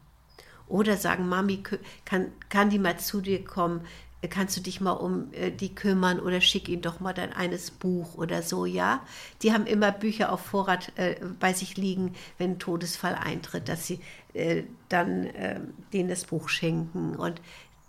Oder 0.68 0.98
sagen, 0.98 1.28
Mami, 1.28 1.62
kann, 2.06 2.32
kann 2.50 2.70
die 2.70 2.80
mal 2.80 2.98
zu 2.98 3.22
dir 3.22 3.44
kommen? 3.44 3.82
Kannst 4.30 4.58
du 4.58 4.62
dich 4.62 4.82
mal 4.82 4.94
um 4.94 5.32
äh, 5.34 5.52
die 5.52 5.76
kümmern 5.76 6.20
oder 6.20 6.42
schick 6.42 6.68
ihnen 6.68 6.82
doch 6.82 7.00
mal 7.00 7.14
dein 7.14 7.32
eines 7.32 7.70
Buch 7.70 8.16
oder 8.16 8.42
so, 8.42 8.66
ja? 8.66 9.06
Die 9.44 9.54
haben 9.54 9.68
immer 9.68 9.92
Bücher 9.92 10.32
auf 10.32 10.42
Vorrat 10.42 10.92
äh, 10.96 11.18
bei 11.40 11.54
sich 11.54 11.78
liegen, 11.78 12.16
wenn 12.40 12.52
ein 12.52 12.60
Todesfall 12.60 13.14
eintritt, 13.14 13.70
dass 13.70 13.86
sie 13.86 14.00
äh, 14.34 14.64
dann 14.90 15.30
ähm, 15.36 15.74
denen 15.94 16.10
das 16.10 16.26
Buch 16.26 16.50
schenken 16.50 17.16
und 17.16 17.40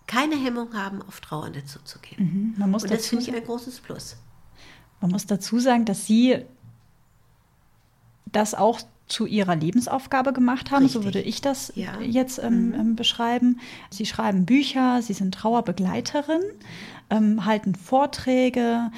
keine 0.07 0.37
Hemmung 0.37 0.75
haben, 0.75 1.03
auf 1.03 1.21
Trauernde 1.21 1.65
zuzugehen. 1.65 2.55
Mhm. 2.57 2.75
und 2.75 2.91
das 2.91 3.09
finde 3.09 3.25
ich 3.25 3.35
ein 3.35 3.45
großes 3.45 3.81
Plus. 3.81 4.17
Man 5.01 5.11
muss 5.11 5.27
dazu 5.27 5.59
sagen, 5.59 5.85
dass 5.85 6.07
Sie 6.07 6.45
das 8.27 8.55
auch 8.55 8.81
zu 9.09 9.27
ihrer 9.27 9.55
Lebensaufgabe 9.55 10.33
gemacht 10.33 10.71
haben, 10.71 10.83
Richtig. 10.83 11.01
so 11.01 11.05
würde 11.05 11.21
ich 11.21 11.41
das 11.41 11.73
ja. 11.77 12.01
jetzt 12.01 12.39
ähm, 12.43 12.69
mhm. 12.69 12.75
Ähm, 12.75 12.97
beschreiben. 12.97 13.61
Sie 13.91 14.05
schreiben 14.05 14.47
Bücher, 14.47 15.01
sie 15.01 15.13
sind 15.13 15.35
Trauerbegleiterin, 15.35 16.43
ähm, 17.11 17.45
halten 17.45 17.75
Vorträge. 17.75 18.91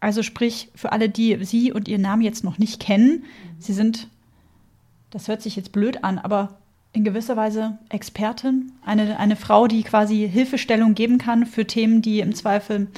Also 0.00 0.22
sprich, 0.22 0.70
für 0.74 0.92
alle, 0.92 1.10
die 1.10 1.44
Sie 1.44 1.72
und 1.72 1.88
Ihren 1.88 2.02
Namen 2.02 2.22
jetzt 2.22 2.42
noch 2.42 2.58
nicht 2.58 2.80
kennen, 2.80 3.24
Sie 3.58 3.74
sind, 3.74 4.08
das 5.10 5.28
hört 5.28 5.42
sich 5.42 5.56
jetzt 5.56 5.72
blöd 5.72 6.04
an, 6.04 6.18
aber 6.18 6.57
in 6.92 7.04
gewisser 7.04 7.36
Weise 7.36 7.78
Expertin, 7.90 8.72
eine, 8.84 9.18
eine 9.18 9.36
Frau, 9.36 9.66
die 9.66 9.82
quasi 9.82 10.28
Hilfestellung 10.28 10.94
geben 10.94 11.18
kann 11.18 11.46
für 11.46 11.66
Themen, 11.66 12.02
die 12.02 12.20
im 12.20 12.34
Zweifel 12.34 12.88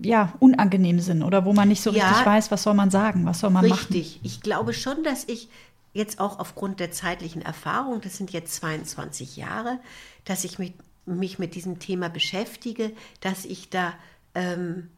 ja, 0.00 0.32
unangenehm 0.38 1.00
sind 1.00 1.22
oder 1.22 1.44
wo 1.44 1.52
man 1.52 1.68
nicht 1.68 1.82
so 1.82 1.90
ja, 1.90 2.08
richtig 2.08 2.26
weiß, 2.26 2.50
was 2.50 2.62
soll 2.62 2.74
man 2.74 2.90
sagen, 2.90 3.26
was 3.26 3.40
soll 3.40 3.50
man 3.50 3.64
richtig. 3.64 3.80
machen. 3.80 3.92
Richtig. 3.92 4.20
Ich 4.22 4.40
glaube 4.40 4.72
schon, 4.72 5.02
dass 5.02 5.24
ich 5.24 5.48
jetzt 5.92 6.20
auch 6.20 6.38
aufgrund 6.38 6.80
der 6.80 6.92
zeitlichen 6.92 7.42
Erfahrung, 7.42 8.00
das 8.00 8.16
sind 8.16 8.32
jetzt 8.32 8.54
22 8.54 9.36
Jahre, 9.36 9.80
dass 10.24 10.44
ich 10.44 10.58
mich, 10.58 10.74
mich 11.06 11.38
mit 11.38 11.54
diesem 11.54 11.78
Thema 11.78 12.08
beschäftige, 12.08 12.92
dass 13.20 13.44
ich 13.44 13.70
da 13.70 13.94
ähm, 14.34 14.88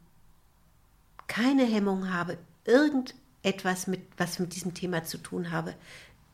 keine 1.28 1.64
Hemmung 1.64 2.12
habe, 2.12 2.36
irgendetwas, 2.64 3.86
mit, 3.86 4.02
was 4.16 4.38
mit 4.38 4.54
diesem 4.54 4.74
Thema 4.74 5.04
zu 5.04 5.18
tun 5.18 5.52
habe, 5.52 5.74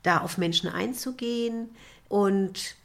da 0.07 0.19
auf 0.19 0.39
Menschen 0.39 0.69
einzugehen. 0.69 1.71
Und 2.09 2.77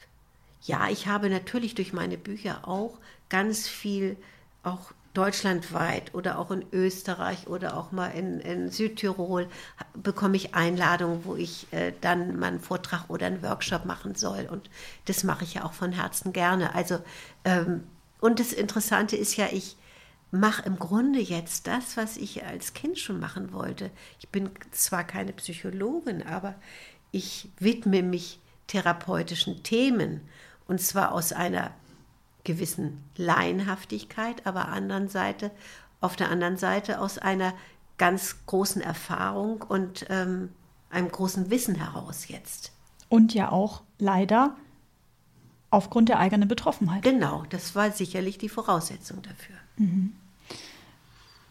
ja, 0.63 0.89
ich 0.89 1.07
habe 1.07 1.29
natürlich 1.29 1.75
durch 1.75 1.93
meine 1.93 2.17
Bücher 2.17 2.67
auch 2.67 2.97
ganz 3.29 3.67
viel 3.67 4.17
auch 4.63 4.91
deutschlandweit 5.13 6.13
oder 6.13 6.39
auch 6.39 6.51
in 6.51 6.65
Österreich 6.71 7.47
oder 7.47 7.75
auch 7.75 7.91
mal 7.91 8.07
in, 8.07 8.39
in 8.39 8.71
Südtirol 8.71 9.47
bekomme 9.93 10.37
ich 10.37 10.55
Einladungen, 10.55 11.25
wo 11.25 11.35
ich 11.35 11.67
äh, 11.71 11.91
dann 11.99 12.39
mal 12.39 12.47
einen 12.47 12.59
Vortrag 12.61 13.09
oder 13.09 13.27
einen 13.27 13.43
Workshop 13.43 13.85
machen 13.85 14.15
soll. 14.15 14.47
Und 14.49 14.69
das 15.05 15.23
mache 15.23 15.43
ich 15.43 15.55
ja 15.55 15.65
auch 15.65 15.73
von 15.73 15.91
Herzen 15.91 16.31
gerne. 16.31 16.73
Also, 16.75 16.99
ähm, 17.43 17.83
und 18.21 18.39
das 18.39 18.53
Interessante 18.53 19.17
ist 19.17 19.35
ja, 19.35 19.47
ich 19.51 19.75
mache 20.31 20.63
im 20.63 20.79
Grunde 20.79 21.19
jetzt 21.19 21.67
das, 21.67 21.97
was 21.97 22.15
ich 22.15 22.45
als 22.45 22.73
Kind 22.73 22.97
schon 22.97 23.19
machen 23.19 23.51
wollte. 23.51 23.91
Ich 24.19 24.29
bin 24.29 24.49
zwar 24.71 25.03
keine 25.03 25.33
Psychologin, 25.33 26.25
aber 26.25 26.55
ich 27.11 27.49
widme 27.59 28.03
mich 28.03 28.39
therapeutischen 28.67 29.63
Themen. 29.63 30.21
Und 30.67 30.79
zwar 30.81 31.11
aus 31.11 31.33
einer 31.33 31.71
gewissen 32.43 33.03
Laienhaftigkeit, 33.17 34.47
aber 34.47 34.69
anderen 34.69 35.09
Seite, 35.09 35.51
auf 35.99 36.15
der 36.15 36.31
anderen 36.31 36.57
Seite 36.57 36.99
aus 36.99 37.17
einer 37.17 37.53
ganz 37.97 38.37
großen 38.47 38.81
Erfahrung 38.81 39.61
und 39.61 40.05
ähm, 40.09 40.49
einem 40.89 41.11
großen 41.11 41.51
Wissen 41.51 41.75
heraus 41.75 42.29
jetzt. 42.29 42.71
Und 43.09 43.33
ja 43.33 43.51
auch 43.51 43.81
leider 43.99 44.55
aufgrund 45.69 46.07
der 46.09 46.19
eigenen 46.19 46.47
Betroffenheit. 46.47 47.03
Genau, 47.03 47.43
das 47.49 47.75
war 47.75 47.91
sicherlich 47.91 48.37
die 48.37 48.49
Voraussetzung 48.49 49.21
dafür. 49.21 49.55
Mhm. 49.77 50.13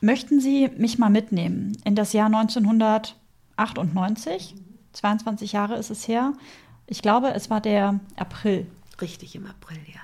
Möchten 0.01 0.41
Sie 0.41 0.69
mich 0.77 0.99
mal 0.99 1.11
mitnehmen 1.11 1.77
in 1.85 1.95
das 1.95 2.15
Jahr 2.15 2.27
1998? 2.27 4.55
22 4.93 5.53
Jahre 5.53 5.77
ist 5.77 5.91
es 5.91 6.07
her. 6.09 6.33
Ich 6.87 7.03
glaube, 7.03 7.33
es 7.35 7.51
war 7.51 7.61
der 7.61 8.01
April. 8.17 8.67
Richtig, 9.01 9.35
im 9.35 9.47
April, 9.47 9.79
ja. 9.87 10.01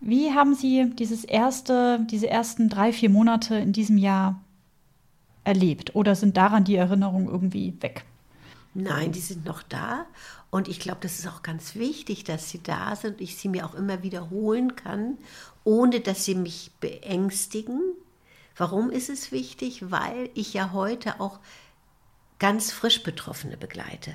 Wie 0.00 0.32
haben 0.32 0.54
Sie 0.54 0.90
dieses 0.94 1.24
erste, 1.24 2.00
diese 2.10 2.28
ersten 2.28 2.68
drei, 2.70 2.92
vier 2.92 3.10
Monate 3.10 3.56
in 3.56 3.72
diesem 3.72 3.98
Jahr 3.98 4.40
erlebt? 5.44 5.94
Oder 5.94 6.14
sind 6.14 6.36
daran 6.36 6.64
die 6.64 6.76
Erinnerungen 6.76 7.28
irgendwie 7.28 7.74
weg? 7.80 8.04
Nein, 8.72 9.12
die 9.12 9.20
sind 9.20 9.44
noch 9.44 9.62
da. 9.62 10.06
Und 10.50 10.68
ich 10.68 10.80
glaube, 10.80 11.00
das 11.02 11.18
ist 11.18 11.28
auch 11.28 11.42
ganz 11.42 11.74
wichtig, 11.74 12.24
dass 12.24 12.50
sie 12.50 12.62
da 12.62 12.96
sind 12.96 13.14
und 13.14 13.20
ich 13.20 13.36
sie 13.36 13.48
mir 13.48 13.66
auch 13.66 13.74
immer 13.74 14.02
wiederholen 14.02 14.76
kann, 14.76 15.18
ohne 15.64 16.00
dass 16.00 16.24
sie 16.24 16.34
mich 16.34 16.70
beängstigen. 16.80 17.80
Warum 18.56 18.90
ist 18.90 19.10
es 19.10 19.32
wichtig? 19.32 19.90
Weil 19.90 20.30
ich 20.34 20.54
ja 20.54 20.72
heute 20.72 21.20
auch 21.20 21.40
ganz 22.40 22.72
frisch 22.72 23.04
Betroffene 23.04 23.56
begleite. 23.56 24.12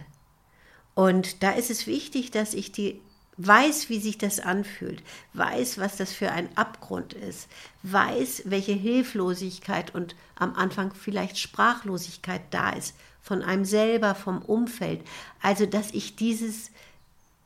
Und 0.94 1.44
da 1.44 1.52
ist 1.52 1.72
es 1.72 1.88
wichtig, 1.88 2.32
dass 2.32 2.54
ich 2.54 2.74
die 2.74 3.02
weiß, 3.38 3.90
wie 3.90 4.00
sich 4.00 4.18
das 4.18 4.40
anfühlt, 4.40 5.04
weiß, 5.34 5.78
was 5.78 5.98
das 5.98 6.14
für 6.14 6.32
ein 6.32 6.50
Abgrund 6.58 7.14
ist, 7.14 7.50
weiß, 7.84 8.44
welche 8.46 8.74
Hilflosigkeit 8.74 9.94
und 9.94 10.16
am 10.36 10.56
Anfang 10.56 10.94
vielleicht 10.94 11.38
Sprachlosigkeit 11.38 12.42
da 12.52 12.72
ist, 12.72 12.96
von 13.22 13.42
einem 13.42 13.66
selber, 13.66 14.16
vom 14.16 14.42
Umfeld. 14.42 15.02
Also, 15.42 15.66
dass 15.66 15.92
ich 15.92 16.16
dieses 16.16 16.72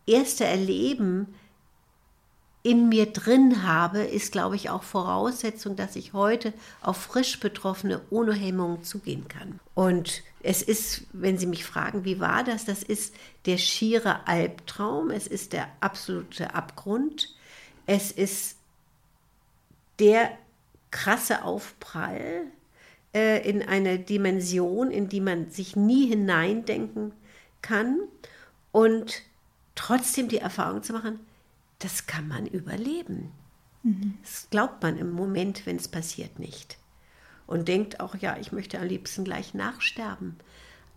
erste 0.05 0.43
Erleben 0.43 1.33
in 2.61 2.89
mir 2.89 3.05
drin 3.07 3.63
habe, 3.63 3.99
ist, 3.99 4.33
glaube 4.33 4.57
ich, 4.57 4.69
auch 4.69 4.83
Voraussetzung, 4.83 5.77
dass 5.77 5.95
ich 5.95 6.13
heute 6.13 6.53
auf 6.81 6.97
frisch 6.97 7.39
Betroffene 7.39 8.01
ohne 8.09 8.33
Hemmungen 8.33 8.83
zugehen 8.83 9.29
kann. 9.29 9.59
Und 9.73 10.21
es 10.41 10.61
ist, 10.61 11.03
wenn 11.13 11.37
Sie 11.37 11.47
mich 11.47 11.65
fragen, 11.65 12.05
wie 12.05 12.19
war 12.19 12.43
das, 12.43 12.65
das 12.65 12.83
ist 12.83 13.13
der 13.45 13.57
schiere 13.57 14.27
Albtraum, 14.27 15.09
es 15.11 15.27
ist 15.27 15.53
der 15.53 15.67
absolute 15.81 16.53
Abgrund, 16.53 17.35
es 17.85 18.11
ist 18.11 18.57
der 19.99 20.31
krasse 20.91 21.43
Aufprall 21.43 22.45
äh, 23.13 23.47
in 23.47 23.61
eine 23.61 23.99
Dimension, 23.99 24.91
in 24.91 25.09
die 25.09 25.21
man 25.21 25.49
sich 25.49 25.75
nie 25.75 26.07
hineindenken 26.07 27.11
kann 27.61 27.99
und 28.71 29.23
trotzdem 29.75 30.29
die 30.29 30.37
Erfahrung 30.37 30.83
zu 30.83 30.93
machen, 30.93 31.19
das 31.79 32.07
kann 32.07 32.27
man 32.27 32.45
überleben. 32.45 33.31
Mhm. 33.83 34.17
Das 34.21 34.47
glaubt 34.49 34.81
man 34.81 34.97
im 34.97 35.11
Moment, 35.11 35.65
wenn 35.65 35.77
es 35.77 35.87
passiert, 35.87 36.39
nicht. 36.39 36.78
Und 37.49 37.67
denkt 37.67 37.99
auch, 37.99 38.13
ja, 38.13 38.37
ich 38.39 38.51
möchte 38.51 38.79
am 38.79 38.87
liebsten 38.87 39.23
gleich 39.23 39.55
nachsterben. 39.55 40.35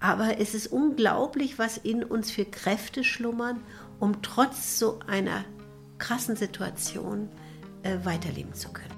Aber 0.01 0.39
es 0.39 0.53
ist 0.53 0.67
unglaublich, 0.67 1.59
was 1.59 1.79
in 1.79 2.05
uns 2.05 2.31
für 2.31 2.45
Kräfte 2.45 3.05
schlummern, 3.05 3.63
um 3.99 4.21
trotz 4.21 4.79
so 4.79 5.01
einer 5.07 5.47
krassen 5.97 6.37
Situation 6.37 7.31
äh, 7.85 7.97
weiterleben 8.05 8.53
zu 8.53 8.69
können. 8.69 8.93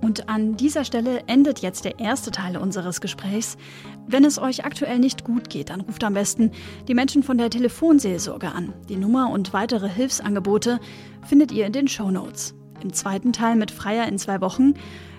Und 0.00 0.30
an 0.30 0.56
dieser 0.56 0.84
Stelle 0.84 1.24
endet 1.26 1.58
jetzt 1.58 1.84
der 1.84 1.98
erste 1.98 2.30
Teil 2.30 2.56
unseres 2.56 3.02
Gesprächs. 3.02 3.58
Wenn 4.06 4.24
es 4.24 4.38
euch 4.38 4.64
aktuell 4.64 4.98
nicht 4.98 5.24
gut 5.24 5.50
geht, 5.50 5.68
dann 5.68 5.82
ruft 5.82 6.02
am 6.04 6.14
besten 6.14 6.52
die 6.86 6.94
Menschen 6.94 7.22
von 7.22 7.36
der 7.36 7.50
Telefonseelsorge 7.50 8.50
an. 8.50 8.72
Die 8.88 8.96
Nummer 8.96 9.28
und 9.28 9.52
weitere 9.52 9.90
Hilfsangebote 9.90 10.80
findet 11.26 11.52
ihr 11.52 11.66
in 11.66 11.74
den 11.74 11.88
Show 11.88 12.10
Notes. 12.10 12.54
Im 12.80 12.94
zweiten 12.94 13.34
Teil 13.34 13.56
mit 13.56 13.72
Freier 13.72 14.08
in 14.08 14.18
zwei 14.18 14.40
Wochen 14.40 14.72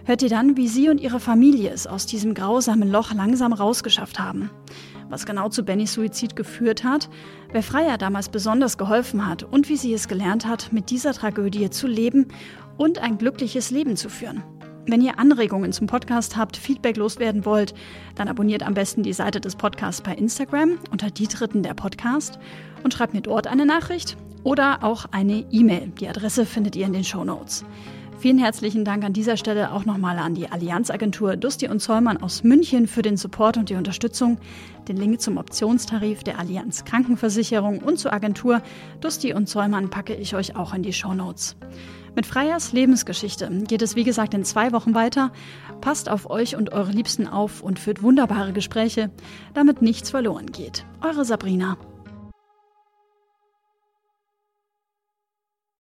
hört 0.09 0.23
ihr 0.23 0.29
dann, 0.29 0.57
wie 0.57 0.67
sie 0.67 0.89
und 0.89 0.99
ihre 0.99 1.19
Familie 1.19 1.69
es 1.69 1.85
aus 1.85 2.07
diesem 2.07 2.33
grausamen 2.33 2.89
Loch 2.89 3.13
langsam 3.13 3.53
rausgeschafft 3.53 4.17
haben. 4.19 4.49
Was 5.07 5.27
genau 5.27 5.49
zu 5.49 5.61
Bennys 5.61 5.93
Suizid 5.93 6.35
geführt 6.35 6.83
hat, 6.83 7.11
wer 7.51 7.61
Freier 7.61 7.99
damals 7.99 8.27
besonders 8.27 8.79
geholfen 8.79 9.27
hat 9.27 9.43
und 9.43 9.69
wie 9.69 9.75
sie 9.75 9.93
es 9.93 10.07
gelernt 10.07 10.47
hat, 10.47 10.73
mit 10.73 10.89
dieser 10.89 11.13
Tragödie 11.13 11.69
zu 11.69 11.85
leben 11.85 12.27
und 12.75 12.97
ein 12.97 13.19
glückliches 13.19 13.69
Leben 13.69 13.95
zu 13.95 14.09
führen. 14.09 14.43
Wenn 14.87 15.01
ihr 15.01 15.19
Anregungen 15.19 15.73
zum 15.73 15.85
Podcast 15.85 16.35
habt, 16.35 16.57
Feedback 16.57 16.97
loswerden 16.97 17.45
wollt, 17.45 17.75
dann 18.15 18.29
abonniert 18.29 18.63
am 18.63 18.73
besten 18.73 19.03
die 19.03 19.13
Seite 19.13 19.39
des 19.39 19.55
Podcasts 19.55 20.01
bei 20.01 20.15
Instagram 20.15 20.79
unter 20.89 21.11
die 21.11 21.27
Dritten 21.27 21.61
der 21.61 21.75
Podcast 21.75 22.39
und 22.83 22.95
schreibt 22.95 23.13
mir 23.13 23.21
dort 23.21 23.45
eine 23.45 23.67
Nachricht 23.67 24.17
oder 24.43 24.83
auch 24.83 25.05
eine 25.11 25.45
E-Mail. 25.51 25.91
Die 25.99 26.09
Adresse 26.09 26.47
findet 26.47 26.75
ihr 26.75 26.87
in 26.87 26.93
den 26.93 27.03
Show 27.03 27.23
Notes. 27.23 27.63
Vielen 28.19 28.37
herzlichen 28.37 28.83
Dank 28.83 29.05
an 29.05 29.13
dieser 29.13 29.37
Stelle 29.37 29.71
auch 29.71 29.85
nochmal 29.85 30.19
an 30.19 30.35
die 30.35 30.51
Allianzagentur 30.51 31.37
Dusti 31.37 31.69
und 31.69 31.79
Zollmann 31.79 32.17
aus 32.17 32.43
München 32.43 32.85
für 32.85 33.01
den 33.01 33.15
Support 33.15 33.55
und 33.55 33.69
die 33.69 33.75
Unterstützung. 33.75 34.39
Den 34.89 34.97
Link 34.97 35.21
zum 35.21 35.37
Optionstarif 35.37 36.25
der 36.25 36.37
Allianz 36.37 36.83
Krankenversicherung 36.83 37.79
und 37.79 37.97
zur 37.97 38.11
Agentur 38.11 38.61
Dusti 38.99 39.33
und 39.33 39.47
Zollmann 39.47 39.89
packe 39.89 40.15
ich 40.15 40.35
euch 40.35 40.57
auch 40.57 40.73
in 40.73 40.83
die 40.83 40.91
Show 40.91 41.13
Notes. 41.13 41.55
Mit 42.13 42.25
Freiers 42.25 42.73
Lebensgeschichte 42.73 43.49
geht 43.65 43.81
es 43.81 43.95
wie 43.95 44.03
gesagt 44.03 44.33
in 44.33 44.43
zwei 44.43 44.73
Wochen 44.73 44.95
weiter. 44.95 45.31
Passt 45.79 46.09
auf 46.09 46.29
euch 46.29 46.57
und 46.57 46.73
eure 46.73 46.91
Liebsten 46.91 47.25
auf 47.25 47.61
und 47.61 47.79
führt 47.79 48.03
wunderbare 48.03 48.51
Gespräche, 48.51 49.11
damit 49.53 49.81
nichts 49.81 50.09
verloren 50.09 50.47
geht. 50.47 50.85
Eure 51.01 51.23
Sabrina. 51.23 51.77